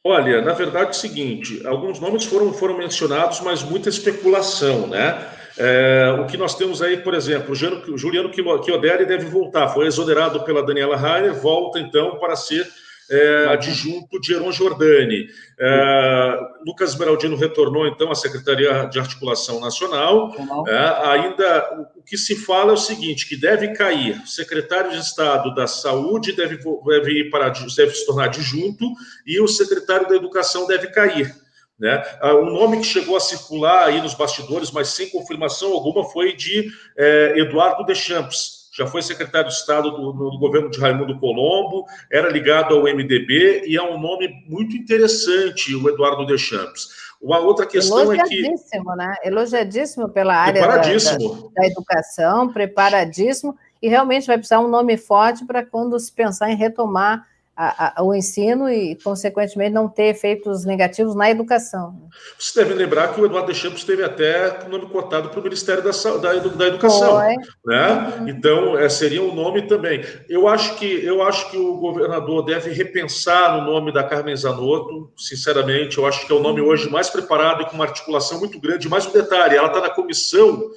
Olha, 0.04 0.41
na 0.41 0.54
verdade 0.54 0.88
é 0.88 0.91
o 0.91 0.93
seguinte, 0.93 1.62
alguns 1.68 2.00
nomes 2.00 2.24
foram, 2.24 2.54
foram 2.54 2.78
mencionados, 2.78 3.41
mas 3.41 3.62
muita 3.62 3.89
especulação, 3.89 4.88
né? 4.88 5.28
É, 5.58 6.16
o 6.22 6.26
que 6.26 6.38
nós 6.38 6.56
temos 6.56 6.82
aí, 6.82 6.95
por 6.97 7.14
exemplo, 7.14 7.54
o 7.54 7.97
Juliano 7.97 8.32
Chioderi 8.34 9.06
deve 9.06 9.26
voltar, 9.26 9.68
foi 9.68 9.88
exonerado 9.88 10.41
pela 10.45 10.66
Daniela 10.66 10.95
Rainer, 10.95 11.34
volta 11.34 11.80
então 11.80 12.18
para 12.18 12.38
ser 12.38 12.66
é, 13.10 13.47
adjunto 13.49 14.20
de 14.20 14.34
Heron 14.34 14.51
Giordani. 14.51 15.28
É, 15.60 16.39
Lucas 16.66 16.95
Meraldino 16.95 17.36
retornou, 17.36 17.88
então, 17.88 18.12
à 18.12 18.16
Secretaria 18.16 18.86
de 18.86 18.99
Articulação 18.99 19.60
Nacional. 19.60 20.34
É, 20.68 21.07
ainda, 21.10 21.89
o 21.95 22.03
que 22.03 22.18
se 22.18 22.36
fala 22.36 22.72
é 22.72 22.74
o 22.74 22.78
seguinte, 22.78 23.28
que 23.28 23.36
deve 23.36 23.70
cair, 23.70 24.22
o 24.24 24.28
secretário 24.28 24.91
de 24.91 24.99
Estado 24.99 25.53
da 25.53 25.68
Saúde 25.68 26.34
deve, 26.34 26.57
deve, 26.57 27.12
ir 27.12 27.30
para, 27.30 27.49
deve 27.49 27.93
se 27.93 28.05
tornar 28.05 28.26
adjunto 28.26 28.86
e 29.26 29.39
o 29.39 29.47
secretário 29.47 30.07
da 30.07 30.16
Educação 30.16 30.68
deve 30.68 30.88
cair. 30.88 31.34
Né? 31.80 32.03
O 32.22 32.45
nome 32.45 32.80
que 32.80 32.84
chegou 32.84 33.16
a 33.16 33.22
circular 33.22 33.86
aí 33.86 34.01
nos 34.01 34.14
bastidores, 34.14 34.70
mas 34.70 34.89
sem 34.89 35.10
confirmação 35.10 35.72
alguma, 35.72 36.03
foi 36.03 36.36
de 36.36 36.70
é, 36.97 37.39
Eduardo 37.39 37.86
Deschamps, 37.86 38.59
já 38.80 38.88
foi 38.88 39.01
secretário 39.01 39.49
de 39.49 39.55
Estado 39.55 39.91
do, 39.91 40.13
do, 40.13 40.39
governo 40.39 40.69
de 40.69 40.80
Raimundo 40.80 41.19
Colombo, 41.19 41.86
era 42.09 42.30
ligado 42.30 42.75
ao 42.75 42.84
MDB 42.84 43.63
e 43.67 43.75
é 43.75 43.84
um 43.84 43.99
nome 43.99 44.30
muito 44.47 44.75
interessante, 44.75 45.75
o 45.75 45.89
Eduardo 45.89 46.25
Deschamps. 46.25 46.88
Uma 47.21 47.39
outra 47.39 47.65
questão 47.65 48.13
é 48.13 48.23
que. 48.23 48.36
Elogiadíssimo, 48.36 48.95
né? 48.95 49.15
Elogiadíssimo 49.23 50.09
pela 50.09 50.34
área 50.34 50.61
da, 50.61 50.77
da, 50.77 50.82
da, 50.82 51.67
educação, 51.67 52.47
preparadíssimo, 52.53 53.57
e 53.82 53.89
realmente 53.89 54.27
vai 54.27 54.38
precisar 54.38 54.61
um 54.61 54.69
nome 54.69 54.95
forte 54.95 55.45
para 55.45 55.65
quando 55.65 55.99
se 55.99 56.11
pensar 56.11 56.49
em 56.49 56.55
retomar 56.55 57.27
a, 57.62 57.99
a, 57.99 58.03
o 58.03 58.16
ensino 58.16 58.70
e, 58.70 58.95
consequentemente, 59.03 59.74
não 59.74 59.89
ter 59.89 60.05
efeitos 60.05 60.64
negativos 60.64 61.14
na 61.14 61.30
educação. 61.30 62.07
Você 62.39 62.64
deve 62.64 62.74
lembrar 62.74 63.14
que 63.14 63.20
o 63.20 63.26
Eduardo 63.26 63.51
Deschamps 63.51 63.84
teve 63.84 64.01
até 64.01 64.66
o 64.66 64.70
nome 64.70 64.88
cotado 64.88 65.28
para 65.28 65.41
o 65.41 65.43
Ministério 65.43 65.84
da, 65.84 65.91
da, 65.91 66.34
da 66.39 66.68
Educação. 66.68 67.20
Foi. 67.20 67.36
Né? 67.66 68.14
Uhum. 68.18 68.30
Então, 68.30 68.78
é, 68.78 68.88
seria 68.88 69.22
um 69.22 69.36
nome 69.36 69.64
também. 69.64 70.05
Eu 70.30 70.47
acho, 70.47 70.78
que, 70.78 70.86
eu 70.86 71.22
acho 71.22 71.51
que 71.51 71.57
o 71.57 71.76
governador 71.76 72.45
deve 72.45 72.72
repensar 72.72 73.57
no 73.57 73.70
nome 73.70 73.91
da 73.91 74.05
Carmen 74.05 74.38
Zanotto, 74.38 75.12
sinceramente. 75.18 75.97
Eu 75.97 76.05
acho 76.05 76.26
que 76.26 76.32
é 76.32 76.36
o 76.36 76.41
nome 76.41 76.62
hoje 76.62 76.89
mais 76.89 77.10
preparado 77.10 77.64
e 77.64 77.66
com 77.66 77.76
uma 77.76 77.84
articulação 77.84 78.39
muito 78.39 78.57
grande. 78.57 78.88
Mais 78.88 79.05
um 79.05 79.12
detalhe, 79.12 79.57
ela 79.57 79.68
está 79.68 79.82
na 79.82 79.89
comissão 79.89 80.72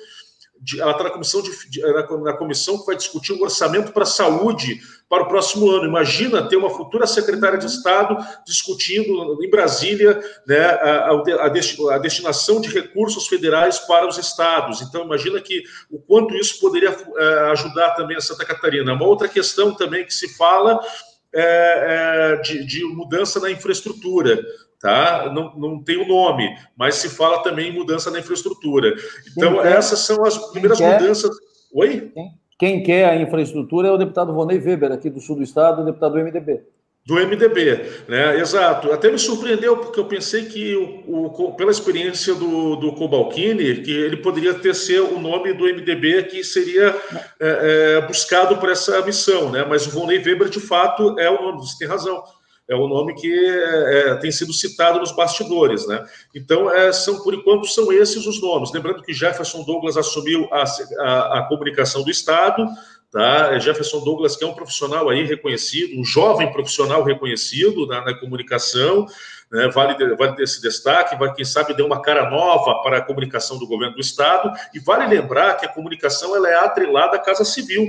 de, 0.62 0.80
ela 0.80 0.92
está 0.92 1.02
na 1.02 1.10
comissão, 1.10 1.42
de, 1.42 1.80
na, 1.80 2.18
na, 2.18 2.32
comissão 2.34 2.78
que 2.78 2.86
vai 2.86 2.96
discutir 2.96 3.32
o 3.32 3.42
orçamento 3.42 3.92
para 3.92 4.04
a 4.04 4.06
saúde 4.06 4.80
para 5.08 5.24
o 5.24 5.28
próximo 5.28 5.68
ano. 5.70 5.86
Imagina 5.86 6.48
ter 6.48 6.56
uma 6.56 6.70
futura 6.70 7.04
secretária 7.06 7.58
de 7.58 7.66
Estado 7.66 8.16
discutindo 8.46 9.42
em 9.42 9.50
Brasília 9.50 10.22
né, 10.46 10.64
a, 10.64 11.10
a, 11.10 11.94
a, 11.96 11.98
destinação 11.98 12.60
de 12.60 12.68
recursos 12.68 13.26
federais 13.26 13.80
para 13.80 14.06
os 14.06 14.16
estados. 14.18 14.80
Então, 14.80 15.04
imagina 15.04 15.40
que 15.40 15.64
o 15.90 15.98
quanto 15.98 16.36
isso 16.36 16.60
poderia 16.60 16.90
é, 16.90 17.38
ajudar 17.50 17.90
também 17.96 18.16
a 18.16 18.20
Santa 18.20 18.44
Catarina. 18.44 18.92
Uma 18.92 19.06
outra 19.06 19.28
questão 19.28 19.74
também 19.74 20.04
que 20.04 20.14
se 20.14 20.28
fala 20.36 20.80
é, 21.34 21.42
é, 21.42 22.36
de, 22.36 22.64
de 22.64 22.84
mudança 22.84 23.40
na 23.40 23.50
infraestrutura 23.50 24.40
tá? 24.82 25.30
Não, 25.32 25.54
não 25.56 25.82
tem 25.82 25.96
o 25.96 26.06
nome, 26.06 26.54
mas 26.76 26.96
se 26.96 27.08
fala 27.08 27.42
também 27.42 27.68
em 27.68 27.72
mudança 27.72 28.10
na 28.10 28.18
infraestrutura. 28.18 28.92
Então, 29.30 29.62
essas 29.62 30.00
são 30.00 30.24
as 30.24 30.36
primeiras 30.50 30.76
quer, 30.76 31.00
mudanças. 31.00 31.30
Oi? 31.72 32.10
Quem, 32.12 32.30
quem, 32.58 32.82
quer 32.82 33.08
a 33.08 33.16
infraestrutura 33.16 33.88
é 33.88 33.92
o 33.92 33.96
deputado 33.96 34.34
Vonei 34.34 34.58
Weber, 34.58 34.90
aqui 34.90 35.08
do 35.08 35.20
sul 35.20 35.36
do 35.36 35.42
estado, 35.42 35.84
deputado 35.84 36.14
do 36.14 36.18
MDB. 36.18 36.60
Do 37.04 37.14
MDB, 37.14 38.04
né? 38.08 38.38
Exato. 38.38 38.92
Até 38.92 39.10
me 39.10 39.18
surpreendeu, 39.18 39.76
porque 39.76 39.98
eu 39.98 40.04
pensei 40.04 40.44
que, 40.44 40.76
o, 41.06 41.26
o 41.26 41.52
pela 41.54 41.70
experiência 41.70 42.32
do, 42.32 42.76
do 42.76 42.92
Cobalcini, 42.92 43.82
que 43.82 43.90
ele 43.90 44.16
poderia 44.18 44.54
ter 44.54 44.72
ser 44.72 45.00
o 45.00 45.18
nome 45.18 45.52
do 45.52 45.64
MDB 45.64 46.24
que 46.24 46.44
seria 46.44 46.94
é, 47.40 47.98
é, 47.98 48.00
buscado 48.06 48.56
por 48.58 48.70
essa 48.70 49.00
missão, 49.02 49.50
né? 49.50 49.64
Mas 49.68 49.84
o 49.86 49.90
Vonei 49.90 50.18
Weber, 50.18 50.48
de 50.48 50.60
fato, 50.60 51.18
é 51.18 51.28
o 51.28 51.42
nome, 51.42 51.58
você 51.58 51.76
tem 51.78 51.88
razão 51.88 52.22
é 52.68 52.74
o 52.74 52.88
nome 52.88 53.14
que 53.14 53.32
é, 53.32 54.10
é, 54.10 54.14
tem 54.16 54.30
sido 54.30 54.52
citado 54.52 55.00
nos 55.00 55.12
bastidores, 55.12 55.86
né? 55.86 56.04
Então, 56.34 56.70
é, 56.70 56.92
são, 56.92 57.22
por 57.22 57.34
enquanto, 57.34 57.66
são 57.66 57.92
esses 57.92 58.26
os 58.26 58.40
nomes. 58.40 58.72
Lembrando 58.72 59.02
que 59.02 59.12
Jefferson 59.12 59.62
Douglas 59.64 59.96
assumiu 59.96 60.48
a, 60.52 60.64
a, 61.00 61.38
a 61.38 61.46
comunicação 61.48 62.02
do 62.02 62.10
Estado, 62.10 62.66
tá? 63.10 63.54
É 63.54 63.60
Jefferson 63.60 64.00
Douglas, 64.00 64.36
que 64.36 64.44
é 64.44 64.46
um 64.46 64.54
profissional 64.54 65.08
aí 65.08 65.24
reconhecido, 65.24 66.00
um 66.00 66.04
jovem 66.04 66.50
profissional 66.52 67.02
reconhecido 67.02 67.86
na, 67.86 68.04
na 68.04 68.14
comunicação, 68.14 69.06
né? 69.50 69.68
vale, 69.68 70.16
vale 70.16 70.42
esse 70.42 70.62
destaque, 70.62 71.16
vai, 71.16 71.32
quem 71.34 71.44
sabe, 71.44 71.74
deu 71.74 71.84
uma 71.84 72.00
cara 72.00 72.30
nova 72.30 72.82
para 72.82 72.98
a 72.98 73.02
comunicação 73.02 73.58
do 73.58 73.66
governo 73.66 73.96
do 73.96 74.00
Estado, 74.00 74.50
e 74.72 74.78
vale 74.78 75.06
lembrar 75.06 75.56
que 75.58 75.66
a 75.66 75.68
comunicação 75.68 76.34
ela 76.34 76.48
é 76.48 76.54
atrelada 76.54 77.16
à 77.16 77.20
Casa 77.20 77.44
Civil, 77.44 77.86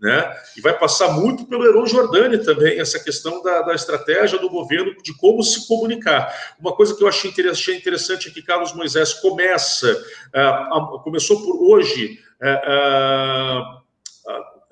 né? 0.00 0.34
E 0.56 0.60
vai 0.60 0.76
passar 0.78 1.12
muito 1.12 1.44
pelo 1.44 1.66
Heron 1.66 1.86
Jordani 1.86 2.38
também, 2.38 2.80
essa 2.80 2.98
questão 2.98 3.42
da, 3.42 3.62
da, 3.62 3.74
estratégia 3.74 4.38
do 4.38 4.48
governo 4.48 4.94
de 5.02 5.14
como 5.14 5.42
se 5.42 5.68
comunicar. 5.68 6.34
Uma 6.58 6.72
coisa 6.72 6.96
que 6.96 7.02
eu 7.02 7.08
achei 7.08 7.30
interessante 7.30 8.28
é 8.28 8.30
que 8.30 8.42
Carlos 8.42 8.74
Moisés 8.74 9.12
começa, 9.14 9.92
uh, 9.92 10.38
a, 10.38 11.00
começou 11.04 11.42
por 11.42 11.56
hoje, 11.70 12.18
uh, 12.42 13.80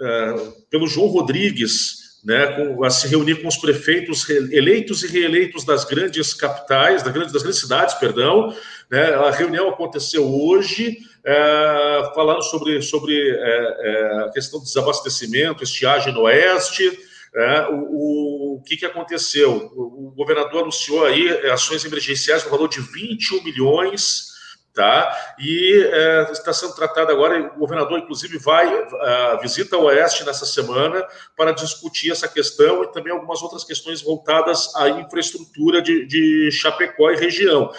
uh, 0.03 0.53
pelo 0.71 0.87
João 0.87 1.09
Rodrigues, 1.09 2.09
né, 2.25 2.47
com, 2.47 2.85
a 2.85 2.91
se 2.91 3.07
reunir 3.07 3.43
com 3.43 3.49
os 3.49 3.57
prefeitos 3.57 4.29
eleitos 4.29 5.03
e 5.03 5.07
reeleitos 5.07 5.65
das 5.65 5.85
grandes 5.85 6.35
capitais, 6.35 7.03
das 7.03 7.13
grandes, 7.13 7.33
das 7.33 7.43
grandes 7.43 7.61
cidades, 7.61 7.95
perdão. 7.95 8.55
Né, 8.91 9.15
a 9.15 9.31
reunião 9.31 9.69
aconteceu 9.69 10.25
hoje, 10.27 10.99
é, 11.25 12.11
falando 12.15 12.43
sobre, 12.43 12.81
sobre 12.81 13.15
é, 13.15 13.77
é, 13.81 14.25
a 14.25 14.31
questão 14.31 14.59
do 14.59 14.65
desabastecimento, 14.65 15.63
estiagem 15.63 16.13
no 16.13 16.23
oeste. 16.23 16.99
É, 17.35 17.67
o, 17.71 18.57
o, 18.57 18.63
que, 18.65 18.79
que 18.79 18.87
aconteceu? 18.87 19.71
O, 19.77 20.09
o, 20.09 20.15
governador 20.17 20.63
anunciou 20.63 21.05
aí 21.05 21.29
ações 21.51 21.85
emergenciais 21.85 22.45
no 22.45 22.51
valor 22.51 22.69
de 22.69 22.81
21 22.81 23.45
milhões, 23.45 24.29
tá? 24.75 25.35
E 25.39 25.87
é, 25.93 26.33
está 26.33 26.55
sendo 26.55 26.75
tratado 26.75 27.13
agora, 27.13 27.53
o 27.57 27.59
governador, 27.59 27.99
inclusive, 27.99 28.39
vai 28.39 28.67
uh, 28.73 29.41
visita 29.43 29.77
o 29.77 29.85
Oeste 29.85 30.25
nessa 30.25 30.47
semana 30.47 31.07
para 31.37 31.53
discutir 31.53 32.11
essa 32.11 32.27
questão 32.27 32.85
e 32.85 32.93
também 32.93 33.13
algumas 33.13 33.43
outras 33.43 33.65
questões 33.65 34.01
voltadas 34.01 34.75
à 34.77 34.89
infraestrutura 34.89 35.83
de, 35.83 36.07
de 36.07 36.51
Chapecó 36.51 37.11
e 37.11 37.17
região. 37.17 37.71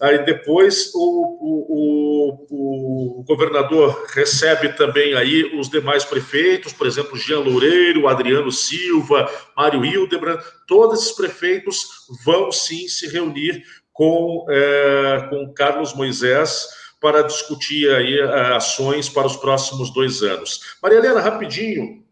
Aí 0.00 0.24
depois 0.26 0.92
o, 0.94 0.98
o, 0.98 2.46
o, 2.50 3.20
o, 3.20 3.24
governador 3.24 4.06
recebe 4.12 4.70
também 4.74 5.14
aí 5.14 5.58
os 5.58 5.70
demais 5.70 6.04
prefeitos, 6.04 6.72
por 6.74 6.86
exemplo, 6.86 7.16
Jean 7.16 7.40
Loureiro, 7.40 8.06
Adriano 8.06 8.52
Silva, 8.52 9.30
Mário 9.56 9.84
Hildebrand, 9.84 10.38
todos 10.68 11.00
esses 11.00 11.16
prefeitos 11.16 11.86
vão 12.24 12.52
sim 12.52 12.86
se 12.88 13.08
reunir 13.08 13.62
com, 13.90 14.44
é, 14.50 15.26
com 15.30 15.54
Carlos 15.54 15.94
Moisés 15.94 16.66
para 17.00 17.22
discutir 17.22 17.88
aí 17.94 18.18
é, 18.18 18.54
ações 18.54 19.08
para 19.08 19.26
os 19.26 19.36
próximos 19.36 19.92
dois 19.94 20.22
anos. 20.22 20.76
Maria 20.82 20.98
Helena, 20.98 21.20
rapidinho. 21.20 22.04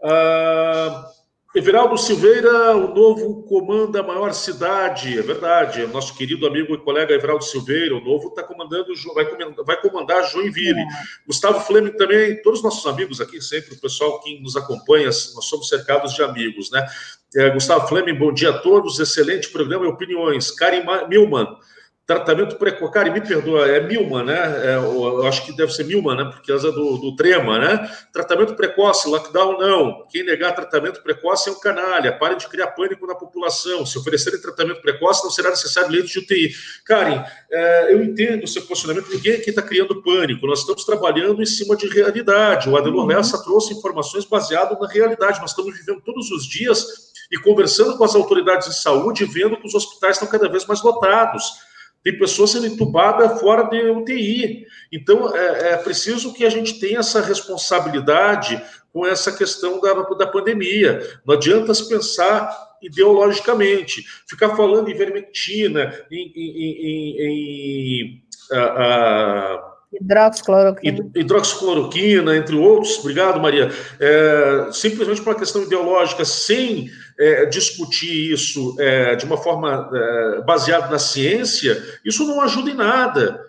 Uh, 0.00 1.15
Everaldo 1.56 1.96
Silveira, 1.96 2.76
o 2.76 2.94
novo 2.94 3.42
comanda 3.44 4.00
a 4.00 4.02
maior 4.02 4.34
cidade, 4.34 5.18
é 5.18 5.22
verdade. 5.22 5.86
Nosso 5.86 6.14
querido 6.14 6.46
amigo 6.46 6.74
e 6.74 6.78
colega 6.78 7.14
Everaldo 7.14 7.44
Silveira, 7.44 7.96
o 7.96 8.00
novo 8.04 8.28
está 8.28 8.42
comandando, 8.42 8.92
vai 9.14 9.24
comandar, 9.24 9.64
vai 9.64 9.80
comandar 9.80 10.30
Joinville. 10.30 10.78
É. 10.78 10.86
Gustavo 11.26 11.60
Fleming 11.60 11.92
também, 11.92 12.42
todos 12.42 12.58
os 12.58 12.62
nossos 12.62 12.84
amigos 12.84 13.22
aqui, 13.22 13.40
sempre 13.40 13.74
o 13.74 13.80
pessoal 13.80 14.20
que 14.20 14.38
nos 14.38 14.54
acompanha, 14.54 15.06
nós 15.06 15.46
somos 15.46 15.70
cercados 15.70 16.12
de 16.12 16.22
amigos, 16.22 16.70
né? 16.70 16.86
É, 17.34 17.48
Gustavo 17.48 17.88
Fleming, 17.88 18.18
bom 18.18 18.34
dia 18.34 18.50
a 18.50 18.58
todos, 18.58 19.00
excelente 19.00 19.48
programa 19.48 19.86
e 19.86 19.88
opiniões. 19.88 20.50
Karim 20.50 20.84
Milman, 21.08 21.48
Tratamento 22.06 22.54
precoce, 22.54 22.92
cara, 22.92 23.10
me 23.10 23.20
perdoa, 23.20 23.66
é 23.66 23.80
Milman, 23.80 24.22
né? 24.22 24.64
É, 24.64 24.76
eu 24.76 25.26
acho 25.26 25.44
que 25.44 25.50
deve 25.56 25.72
ser 25.72 25.82
Milman, 25.82 26.16
né? 26.16 26.24
Por 26.26 26.40
causa 26.40 26.70
do, 26.70 26.98
do 26.98 27.16
trema, 27.16 27.58
né? 27.58 27.90
Tratamento 28.12 28.54
precoce, 28.54 29.08
lockdown 29.08 29.58
não. 29.58 30.06
Quem 30.08 30.22
negar 30.22 30.54
tratamento 30.54 31.02
precoce 31.02 31.48
é 31.48 31.52
um 31.52 31.58
canalha. 31.58 32.16
Pare 32.16 32.36
de 32.36 32.46
criar 32.46 32.68
pânico 32.68 33.04
na 33.08 33.16
população. 33.16 33.84
Se 33.84 33.98
oferecerem 33.98 34.40
tratamento 34.40 34.80
precoce, 34.80 35.24
não 35.24 35.32
será 35.32 35.50
necessário 35.50 35.90
leite 35.90 36.12
de 36.12 36.18
UTI. 36.20 36.54
Karen, 36.84 37.24
é, 37.50 37.92
eu 37.92 38.00
entendo 38.00 38.44
o 38.44 38.46
seu 38.46 38.62
posicionamento. 38.62 39.10
Ninguém 39.10 39.34
aqui 39.34 39.50
está 39.50 39.60
criando 39.60 40.00
pânico. 40.00 40.46
Nós 40.46 40.60
estamos 40.60 40.84
trabalhando 40.84 41.42
em 41.42 41.46
cima 41.46 41.74
de 41.74 41.88
realidade. 41.88 42.68
O 42.68 42.76
Adelor 42.76 43.00
uhum. 43.00 43.06
Lessa 43.06 43.42
trouxe 43.42 43.74
informações 43.74 44.24
baseadas 44.24 44.78
na 44.78 44.86
realidade. 44.86 45.40
Nós 45.40 45.50
estamos 45.50 45.76
vivendo 45.76 46.00
todos 46.02 46.30
os 46.30 46.46
dias 46.46 46.86
e 47.32 47.36
conversando 47.40 47.98
com 47.98 48.04
as 48.04 48.14
autoridades 48.14 48.68
de 48.68 48.80
saúde, 48.80 49.24
vendo 49.24 49.56
que 49.56 49.66
os 49.66 49.74
hospitais 49.74 50.14
estão 50.14 50.28
cada 50.28 50.48
vez 50.48 50.64
mais 50.66 50.80
lotados 50.84 51.66
tem 52.02 52.18
pessoas 52.18 52.50
sendo 52.50 52.66
entubadas 52.66 53.40
fora 53.40 53.64
de 53.64 53.90
UTI. 53.90 54.66
Então, 54.92 55.34
é, 55.36 55.72
é, 55.72 55.76
preciso 55.76 56.32
que 56.32 56.44
a 56.44 56.50
gente 56.50 56.78
tenha 56.78 57.00
essa 57.00 57.20
responsabilidade 57.20 58.62
com 58.92 59.06
essa 59.06 59.32
questão 59.32 59.80
da, 59.80 59.92
da 59.92 60.26
pandemia. 60.26 61.00
Não 61.26 61.34
adianta 61.34 61.74
se 61.74 61.88
pensar 61.88 62.66
ideologicamente, 62.82 64.04
ficar 64.28 64.54
falando 64.56 64.88
em 64.88 64.94
vermectina, 64.94 65.92
em, 66.10 66.32
em, 66.34 66.72
em, 66.80 67.20
em 67.20 68.22
a, 68.52 68.60
a 68.60 69.76
Hidroxicloroquina. 70.00 71.10
Hidroxicloroquina, 71.14 72.36
entre 72.36 72.56
outros, 72.56 72.98
obrigado, 72.98 73.40
Maria. 73.40 73.70
É, 74.00 74.68
simplesmente 74.72 75.22
por 75.22 75.30
uma 75.30 75.38
questão 75.38 75.62
ideológica, 75.62 76.24
sem 76.24 76.90
é, 77.18 77.46
discutir 77.46 78.32
isso 78.32 78.76
é, 78.78 79.16
de 79.16 79.24
uma 79.24 79.36
forma 79.36 79.90
é, 79.92 80.42
baseada 80.42 80.88
na 80.88 80.98
ciência, 80.98 81.82
isso 82.04 82.26
não 82.26 82.40
ajuda 82.40 82.70
em 82.70 82.74
nada. 82.74 83.44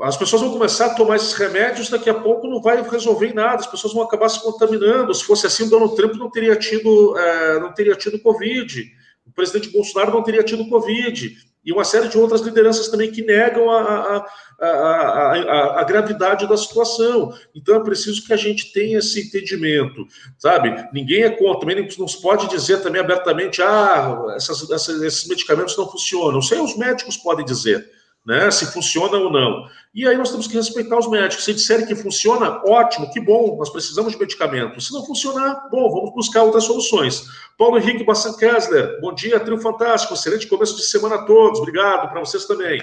As 0.00 0.16
pessoas 0.16 0.42
vão 0.42 0.52
começar 0.52 0.86
a 0.86 0.94
tomar 0.94 1.16
esses 1.16 1.34
remédios, 1.34 1.88
daqui 1.88 2.10
a 2.10 2.14
pouco 2.14 2.48
não 2.48 2.60
vai 2.60 2.82
resolver 2.82 3.28
em 3.28 3.34
nada, 3.34 3.56
as 3.56 3.66
pessoas 3.66 3.94
vão 3.94 4.02
acabar 4.02 4.28
se 4.28 4.42
contaminando. 4.42 5.14
Se 5.14 5.24
fosse 5.24 5.46
assim, 5.46 5.64
o 5.64 5.70
Donald 5.70 5.94
Trump 5.94 6.14
não 6.14 6.30
teria 6.30 6.56
tido, 6.56 7.16
é, 7.16 7.60
não 7.60 7.72
teria 7.72 7.94
tido 7.94 8.18
Covid, 8.18 8.84
o 9.24 9.30
presidente 9.32 9.70
Bolsonaro 9.70 10.12
não 10.12 10.22
teria 10.22 10.42
tido 10.42 10.68
Covid 10.68 11.36
e 11.64 11.72
uma 11.72 11.84
série 11.84 12.08
de 12.08 12.18
outras 12.18 12.42
lideranças 12.42 12.88
também 12.88 13.10
que 13.10 13.22
negam 13.22 13.70
a, 13.70 13.80
a, 13.80 14.66
a, 14.66 15.80
a, 15.80 15.84
gravidade 15.84 16.46
da 16.46 16.56
situação. 16.56 17.32
Então 17.54 17.76
é 17.76 17.80
preciso 17.82 18.24
que 18.24 18.32
a 18.32 18.36
gente 18.36 18.72
tenha 18.72 18.98
esse 18.98 19.20
entendimento, 19.20 20.06
sabe? 20.38 20.88
Ninguém 20.92 21.22
é 21.22 21.30
contra, 21.30 21.60
também 21.60 21.88
não 21.98 22.08
se 22.08 22.20
pode 22.20 22.48
dizer 22.48 22.82
também 22.82 23.00
abertamente, 23.00 23.62
ah, 23.62 24.34
essas, 24.36 24.70
essas, 24.70 25.02
esses 25.02 25.28
medicamentos 25.28 25.76
não 25.76 25.88
funcionam. 25.88 26.42
Sei, 26.42 26.60
os 26.60 26.76
médicos 26.76 27.16
podem 27.16 27.44
dizer 27.44 27.88
né, 28.24 28.50
se 28.50 28.66
funciona 28.66 29.16
ou 29.18 29.30
não. 29.30 29.68
E 29.94 30.08
aí 30.08 30.16
nós 30.16 30.30
temos 30.30 30.46
que 30.46 30.54
respeitar 30.54 30.98
os 30.98 31.08
médicos. 31.08 31.44
Se 31.44 31.52
disserem 31.52 31.86
que 31.86 31.94
funciona, 31.94 32.62
ótimo, 32.66 33.12
que 33.12 33.20
bom, 33.20 33.56
nós 33.58 33.70
precisamos 33.70 34.12
de 34.12 34.18
medicamento. 34.18 34.80
Se 34.80 34.92
não 34.92 35.04
funcionar, 35.04 35.68
bom, 35.70 35.90
vamos 35.90 36.14
buscar 36.14 36.42
outras 36.42 36.64
soluções. 36.64 37.26
Paulo 37.58 37.78
Henrique 37.78 38.04
Bassan 38.04 38.34
Kessler, 38.36 39.00
bom 39.00 39.14
dia, 39.14 39.38
trio 39.38 39.58
fantástico, 39.58 40.14
excelente 40.14 40.46
começo 40.46 40.76
de 40.76 40.82
semana 40.82 41.16
a 41.16 41.24
todos, 41.24 41.60
obrigado 41.60 42.10
para 42.10 42.20
vocês 42.20 42.46
também. 42.46 42.82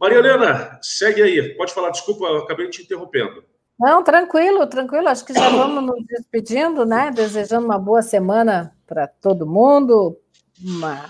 Maria 0.00 0.18
Helena, 0.18 0.78
segue 0.82 1.22
aí, 1.22 1.54
pode 1.56 1.72
falar, 1.72 1.90
desculpa, 1.90 2.24
eu 2.24 2.38
acabei 2.38 2.68
te 2.68 2.82
interrompendo. 2.82 3.44
Não, 3.78 4.02
tranquilo, 4.02 4.66
tranquilo, 4.66 5.08
acho 5.08 5.24
que 5.24 5.32
já 5.32 5.48
vamos 5.50 5.84
nos 5.84 6.04
despedindo, 6.06 6.84
né, 6.84 7.10
desejando 7.14 7.66
uma 7.66 7.78
boa 7.78 8.02
semana 8.02 8.74
para 8.86 9.06
todo 9.06 9.46
mundo, 9.46 10.18
uma 10.62 11.08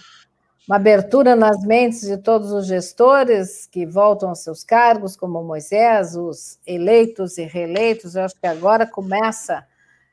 uma 0.69 0.77
abertura 0.77 1.35
nas 1.35 1.63
mentes 1.63 2.03
de 2.03 2.17
todos 2.17 2.53
os 2.53 2.67
gestores 2.67 3.67
que 3.67 3.85
voltam 3.87 4.29
aos 4.29 4.41
seus 4.41 4.63
cargos, 4.63 5.17
como 5.17 5.43
Moisés, 5.43 6.15
os 6.15 6.59
eleitos 6.67 7.39
e 7.39 7.45
reeleitos. 7.45 8.15
Eu 8.15 8.25
acho 8.25 8.39
que 8.39 8.47
agora 8.47 8.87
começa 8.87 9.67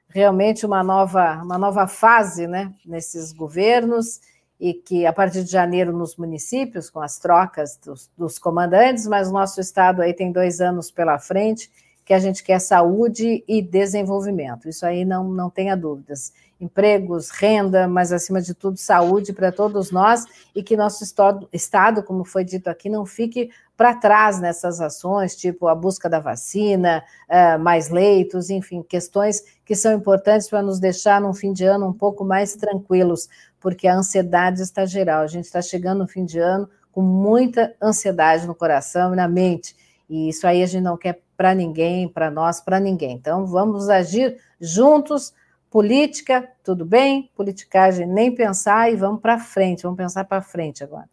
realmente 0.10 0.66
uma 0.66 0.84
nova, 0.84 1.42
uma 1.44 1.58
nova 1.58 1.88
fase 1.88 2.48
né, 2.48 2.74
nesses 2.86 3.32
governos 3.32 4.20
e 4.60 4.74
que 4.74 5.06
a 5.06 5.14
partir 5.14 5.44
de 5.44 5.52
janeiro 5.52 5.96
nos 5.96 6.16
municípios, 6.16 6.90
com 6.90 7.00
as 7.00 7.20
trocas 7.20 7.78
dos, 7.78 8.10
dos 8.18 8.40
comandantes, 8.40 9.06
mas 9.06 9.30
o 9.30 9.34
nosso 9.34 9.62
estado 9.62 10.02
aí 10.02 10.14
tem 10.14 10.32
dois 10.32 10.60
anos 10.60 10.90
pela 10.90 11.20
frente 11.20 11.70
que 12.08 12.14
a 12.14 12.20
gente 12.20 12.42
quer 12.42 12.60
saúde 12.60 13.44
e 13.46 13.62
desenvolvimento. 13.62 14.70
Isso 14.70 14.86
aí 14.86 15.04
não, 15.04 15.26
não 15.26 15.50
tenha 15.50 15.76
dúvidas. 15.76 16.32
Empregos, 16.58 17.30
renda, 17.30 17.86
mas 17.86 18.14
acima 18.14 18.42
de 18.42 18.54
tudo 18.54 18.78
saúde 18.78 19.34
para 19.34 19.52
todos 19.52 19.92
nós 19.92 20.24
e 20.56 20.64
que 20.64 20.78
nosso 20.78 21.04
estado, 21.52 22.02
como 22.04 22.24
foi 22.24 22.46
dito 22.46 22.70
aqui, 22.70 22.88
não 22.90 23.06
fique 23.06 23.50
para 23.76 23.94
trás 23.94 24.40
nessas 24.40 24.80
ações, 24.80 25.36
tipo 25.36 25.68
a 25.68 25.76
busca 25.76 26.10
da 26.10 26.22
vacina, 26.22 27.04
uh, 27.30 27.60
mais 27.60 27.90
leitos, 27.90 28.50
enfim, 28.50 28.82
questões 28.82 29.44
que 29.66 29.76
são 29.76 29.92
importantes 29.92 30.50
para 30.50 30.64
nos 30.64 30.80
deixar 30.80 31.20
num 31.20 31.34
fim 31.34 31.52
de 31.52 31.66
ano 31.66 31.90
um 31.90 31.94
pouco 31.94 32.24
mais 32.24 32.56
tranquilos, 32.56 33.28
porque 33.60 33.86
a 33.86 33.94
ansiedade 33.94 34.62
está 34.62 34.86
geral. 34.86 35.24
A 35.24 35.28
gente 35.28 35.44
está 35.44 35.62
chegando 35.62 36.00
no 36.00 36.08
fim 36.08 36.24
de 36.24 36.40
ano 36.40 36.70
com 36.90 37.02
muita 37.02 37.76
ansiedade 37.84 38.48
no 38.48 38.56
coração 38.56 39.12
e 39.12 39.18
na 39.18 39.28
mente. 39.28 39.76
E 40.10 40.30
isso 40.30 40.48
aí 40.48 40.64
a 40.64 40.66
gente 40.66 40.84
não 40.84 40.96
quer 40.96 41.27
para 41.38 41.54
ninguém, 41.54 42.10
para 42.10 42.32
nós, 42.32 42.60
para 42.60 42.80
ninguém. 42.80 43.14
Então, 43.14 43.46
vamos 43.46 43.88
agir 43.88 44.38
juntos. 44.60 45.34
Política, 45.70 46.50
tudo 46.64 46.84
bem? 46.84 47.30
Politicagem, 47.36 48.08
nem 48.08 48.34
pensar 48.34 48.92
e 48.92 48.96
vamos 48.96 49.22
para 49.22 49.38
frente, 49.38 49.84
vamos 49.84 49.98
pensar 49.98 50.24
para 50.24 50.42
frente 50.42 50.84
agora. 50.84 51.08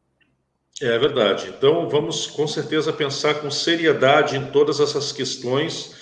É 0.80 0.98
verdade. 0.98 1.52
Então, 1.56 1.88
vamos 1.88 2.26
com 2.26 2.46
certeza 2.48 2.92
pensar 2.92 3.34
com 3.34 3.50
seriedade 3.50 4.36
em 4.36 4.46
todas 4.50 4.80
essas 4.80 5.12
questões 5.12 5.94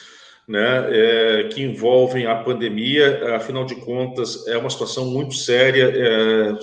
né, 0.49 0.89
é, 0.91 1.49
que 1.49 1.62
envolvem 1.62 2.27
a 2.27 2.37
pandemia. 2.37 3.37
Afinal 3.37 3.64
de 3.64 3.75
contas, 3.77 4.47
é 4.47 4.57
uma 4.57 4.70
situação 4.70 5.07
muito 5.07 5.35
séria. 5.35 5.91
É, 5.95 6.55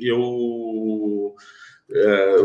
eu, 0.00 1.34
é, 1.90 2.36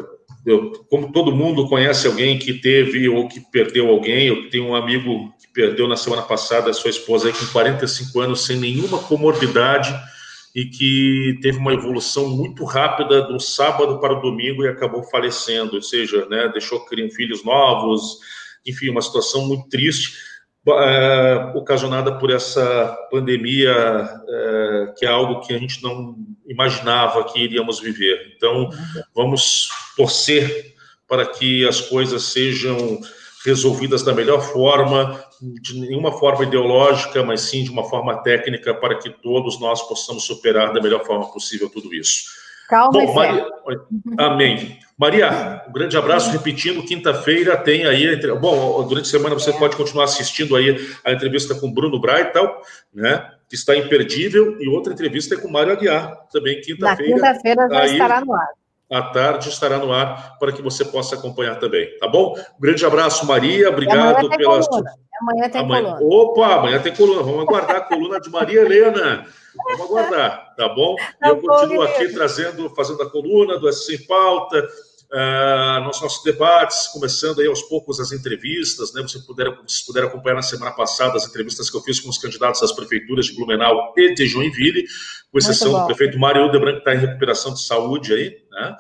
eu, 0.46 0.72
como 0.90 1.12
todo 1.12 1.36
mundo 1.36 1.68
conhece 1.68 2.06
alguém 2.06 2.38
que 2.38 2.54
teve 2.54 3.10
ou 3.10 3.28
que 3.28 3.40
perdeu 3.40 3.90
alguém, 3.90 4.28
eu 4.28 4.50
tenho 4.50 4.66
um 4.66 4.76
amigo 4.76 5.34
que 5.40 5.48
perdeu 5.52 5.88
na 5.88 5.96
semana 5.96 6.22
passada 6.22 6.70
a 6.70 6.74
sua 6.74 6.92
esposa 6.92 7.28
aí 7.28 7.34
com 7.34 7.48
45 7.48 8.20
anos, 8.20 8.46
sem 8.46 8.58
nenhuma 8.58 9.00
comorbidade, 9.00 9.94
e 10.54 10.66
que 10.66 11.40
teve 11.42 11.58
uma 11.58 11.74
evolução 11.74 12.30
muito 12.30 12.64
rápida 12.64 13.24
do 13.24 13.40
sábado 13.40 14.00
para 14.00 14.14
o 14.14 14.22
domingo 14.22 14.64
e 14.64 14.68
acabou 14.68 15.04
falecendo, 15.04 15.76
ou 15.76 15.82
seja, 15.82 16.28
né, 16.28 16.48
deixou 16.54 16.86
filhos 17.14 17.44
novos, 17.44 18.20
enfim, 18.66 18.90
uma 18.90 19.02
situação 19.02 19.48
muito 19.48 19.68
triste 19.68 20.14
é, 20.68 21.52
ocasionada 21.56 22.18
por 22.18 22.32
essa 22.32 22.98
pandemia, 23.12 23.72
é, 24.28 24.94
que 24.98 25.06
é 25.06 25.10
algo 25.10 25.42
que 25.42 25.54
a 25.54 25.60
gente 25.60 25.82
não 25.84 26.16
imaginava 26.48 27.24
que 27.26 27.40
iríamos 27.40 27.80
viver. 27.80 28.34
Então, 28.36 28.70
vamos 29.14 29.70
torcer 29.96 30.74
para 31.08 31.26
que 31.26 31.68
as 31.68 31.82
coisas 31.82 32.24
sejam 32.24 33.00
resolvidas 33.46 34.02
da 34.02 34.12
melhor 34.12 34.42
forma, 34.42 35.24
de 35.62 35.80
nenhuma 35.80 36.12
forma 36.12 36.44
ideológica, 36.44 37.24
mas 37.24 37.42
sim 37.42 37.64
de 37.64 37.70
uma 37.70 37.88
forma 37.88 38.24
técnica, 38.24 38.74
para 38.74 38.96
que 38.96 39.10
todos 39.10 39.60
nós 39.60 39.88
possamos 39.88 40.24
superar 40.24 40.74
da 40.74 40.82
melhor 40.82 41.06
forma 41.06 41.32
possível 41.32 41.70
tudo 41.70 41.94
isso. 41.94 42.24
Calma, 42.68 42.92
Bom, 42.92 43.14
Maria... 43.14 43.46
Amém. 44.18 44.80
Maria, 44.98 45.64
um 45.68 45.74
grande 45.74 45.98
abraço. 45.98 46.32
Repetindo, 46.32 46.86
quinta-feira 46.86 47.58
tem 47.58 47.86
aí. 47.86 48.16
Bom, 48.38 48.88
durante 48.88 49.06
a 49.06 49.12
semana 49.12 49.36
você 49.36 49.52
pode 49.52 49.76
continuar 49.76 50.06
assistindo 50.06 50.56
aí 50.56 50.76
a 51.04 51.12
entrevista 51.12 51.54
com 51.54 51.72
Bruno 51.72 52.00
Braital, 52.00 52.62
né? 52.94 53.30
Que 53.50 53.56
está 53.56 53.76
imperdível, 53.76 54.58
e 54.60 54.68
outra 54.70 54.94
entrevista 54.94 55.36
é 55.36 55.38
com 55.38 55.50
Mário 55.50 55.74
Aguiar, 55.74 56.16
também 56.32 56.62
quinta-feira. 56.62 57.18
Na 57.18 57.34
quinta-feira 57.34 57.68
já 57.70 57.80
aí, 57.80 57.92
estará 57.92 58.22
no 58.22 58.34
ar. 58.34 58.48
À 58.90 59.02
tarde 59.02 59.50
estará 59.50 59.78
no 59.80 59.92
ar 59.92 60.38
para 60.40 60.52
que 60.52 60.62
você 60.62 60.86
possa 60.86 61.16
acompanhar 61.16 61.56
também, 61.60 61.90
tá 61.98 62.08
bom? 62.08 62.36
Um 62.58 62.62
grande 62.62 62.86
abraço, 62.86 63.26
Maria. 63.26 63.70
Obrigado 63.70 64.30
pela. 64.30 64.60
Amanhã 65.22 65.50
tem 65.50 65.62
amanhã... 65.62 65.96
coluna. 65.96 66.16
Opa, 66.16 66.56
amanhã 66.56 66.80
tem 66.80 66.96
coluna. 66.96 67.24
Vamos 67.24 67.42
aguardar 67.42 67.76
a 67.78 67.82
coluna 67.82 68.20
de 68.20 68.30
Maria 68.30 68.62
Helena. 68.62 69.26
Vamos 69.56 69.82
aguardar, 69.82 70.54
tá 70.56 70.70
bom? 70.70 70.96
Tá 71.20 71.30
eu 71.30 71.38
continuo 71.38 71.82
aqui 71.82 72.10
trazendo, 72.10 72.70
fazendo 72.72 73.02
a 73.02 73.10
coluna 73.10 73.58
do 73.58 73.72
SC 73.72 73.96
em 73.96 74.06
Pauta, 74.06 74.68
uh, 75.12 75.84
nos 75.86 76.02
nossos 76.02 76.24
debates, 76.24 76.88
começando 76.88 77.40
aí 77.40 77.48
aos 77.48 77.62
poucos 77.64 78.00
as 78.00 78.12
entrevistas, 78.12 78.94
né? 78.94 79.02
Você 79.02 79.20
puder, 79.20 79.50
vocês 79.56 79.82
puderam 79.86 80.08
acompanhar 80.08 80.36
na 80.36 80.42
semana 80.42 80.72
passada 80.72 81.16
as 81.16 81.28
entrevistas 81.28 81.70
que 81.70 81.78
eu 81.78 81.82
fiz 81.82 82.00
com 82.00 82.10
os 82.10 82.18
candidatos 82.18 82.62
às 82.62 82.72
prefeituras 82.72 83.28
de 83.28 83.36
Blumenau 83.36 83.94
e 83.96 84.14
de 84.14 84.28
Joinville, 84.28 84.86
com 85.32 85.38
exceção 85.38 85.80
do 85.80 85.86
prefeito 85.86 86.20
Mário 86.20 86.46
Udebran, 86.46 86.74
que 86.74 86.80
está 86.80 86.94
em 86.94 87.00
recuperação 87.00 87.54
de 87.54 87.62
saúde 87.62 88.14
aí, 88.14 88.38
né? 88.52 88.76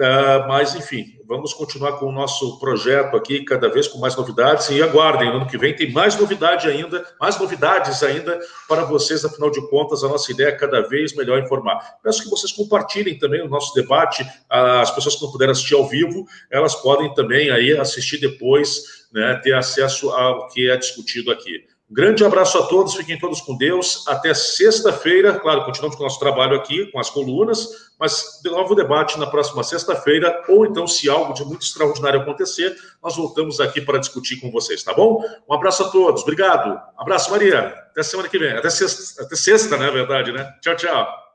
Uh, 0.00 0.48
mas, 0.48 0.74
enfim, 0.74 1.18
vamos 1.26 1.52
continuar 1.52 1.98
com 1.98 2.06
o 2.06 2.12
nosso 2.12 2.58
projeto 2.58 3.14
aqui, 3.14 3.44
cada 3.44 3.68
vez 3.68 3.86
com 3.86 3.98
mais 3.98 4.16
novidades. 4.16 4.70
E 4.70 4.82
aguardem, 4.82 5.28
no 5.28 5.36
ano 5.36 5.46
que 5.46 5.58
vem 5.58 5.76
tem 5.76 5.92
mais 5.92 6.16
novidade 6.16 6.66
ainda, 6.66 7.04
mais 7.20 7.38
novidades 7.38 8.02
ainda 8.02 8.40
para 8.66 8.86
vocês. 8.86 9.22
Afinal 9.26 9.50
de 9.50 9.60
contas, 9.68 10.02
a 10.02 10.08
nossa 10.08 10.32
ideia 10.32 10.48
é 10.48 10.52
cada 10.52 10.80
vez 10.80 11.14
melhor 11.14 11.38
informar. 11.38 11.98
Peço 12.02 12.22
que 12.22 12.30
vocês 12.30 12.50
compartilhem 12.50 13.18
também 13.18 13.42
o 13.42 13.48
nosso 13.48 13.74
debate. 13.74 14.26
As 14.48 14.90
pessoas 14.90 15.16
que 15.16 15.22
não 15.22 15.30
puderam 15.30 15.52
assistir 15.52 15.74
ao 15.74 15.86
vivo, 15.86 16.24
elas 16.50 16.74
podem 16.76 17.12
também 17.12 17.50
aí 17.50 17.76
assistir 17.76 18.16
depois, 18.16 19.06
né, 19.12 19.38
ter 19.42 19.52
acesso 19.52 20.08
ao 20.12 20.48
que 20.48 20.70
é 20.70 20.78
discutido 20.78 21.30
aqui. 21.30 21.62
Grande 21.92 22.24
abraço 22.24 22.56
a 22.56 22.66
todos, 22.66 22.94
fiquem 22.94 23.18
todos 23.18 23.40
com 23.40 23.56
Deus. 23.56 24.04
Até 24.06 24.32
sexta-feira. 24.32 25.40
Claro, 25.40 25.64
continuamos 25.64 25.96
com 25.96 26.04
o 26.04 26.06
nosso 26.06 26.20
trabalho 26.20 26.54
aqui, 26.54 26.86
com 26.92 27.00
as 27.00 27.10
colunas, 27.10 27.90
mas 27.98 28.40
de 28.44 28.48
novo 28.48 28.76
debate 28.76 29.18
na 29.18 29.26
próxima 29.26 29.64
sexta-feira, 29.64 30.44
ou 30.48 30.64
então, 30.64 30.86
se 30.86 31.08
algo 31.08 31.34
de 31.34 31.44
muito 31.44 31.62
extraordinário 31.62 32.20
acontecer, 32.20 32.76
nós 33.02 33.16
voltamos 33.16 33.58
aqui 33.58 33.80
para 33.80 33.98
discutir 33.98 34.36
com 34.40 34.52
vocês, 34.52 34.84
tá 34.84 34.94
bom? 34.94 35.24
Um 35.48 35.52
abraço 35.52 35.82
a 35.82 35.88
todos, 35.88 36.22
obrigado. 36.22 36.80
Abraço, 36.96 37.28
Maria. 37.32 37.58
Até 37.90 38.04
semana 38.04 38.28
que 38.28 38.38
vem. 38.38 38.52
Até 38.52 38.70
sexta, 38.70 39.24
até 39.24 39.34
sexta, 39.34 39.76
né? 39.76 39.88
É 39.88 39.90
verdade, 39.90 40.30
né? 40.30 40.54
Tchau, 40.60 40.76
tchau. 40.76 41.29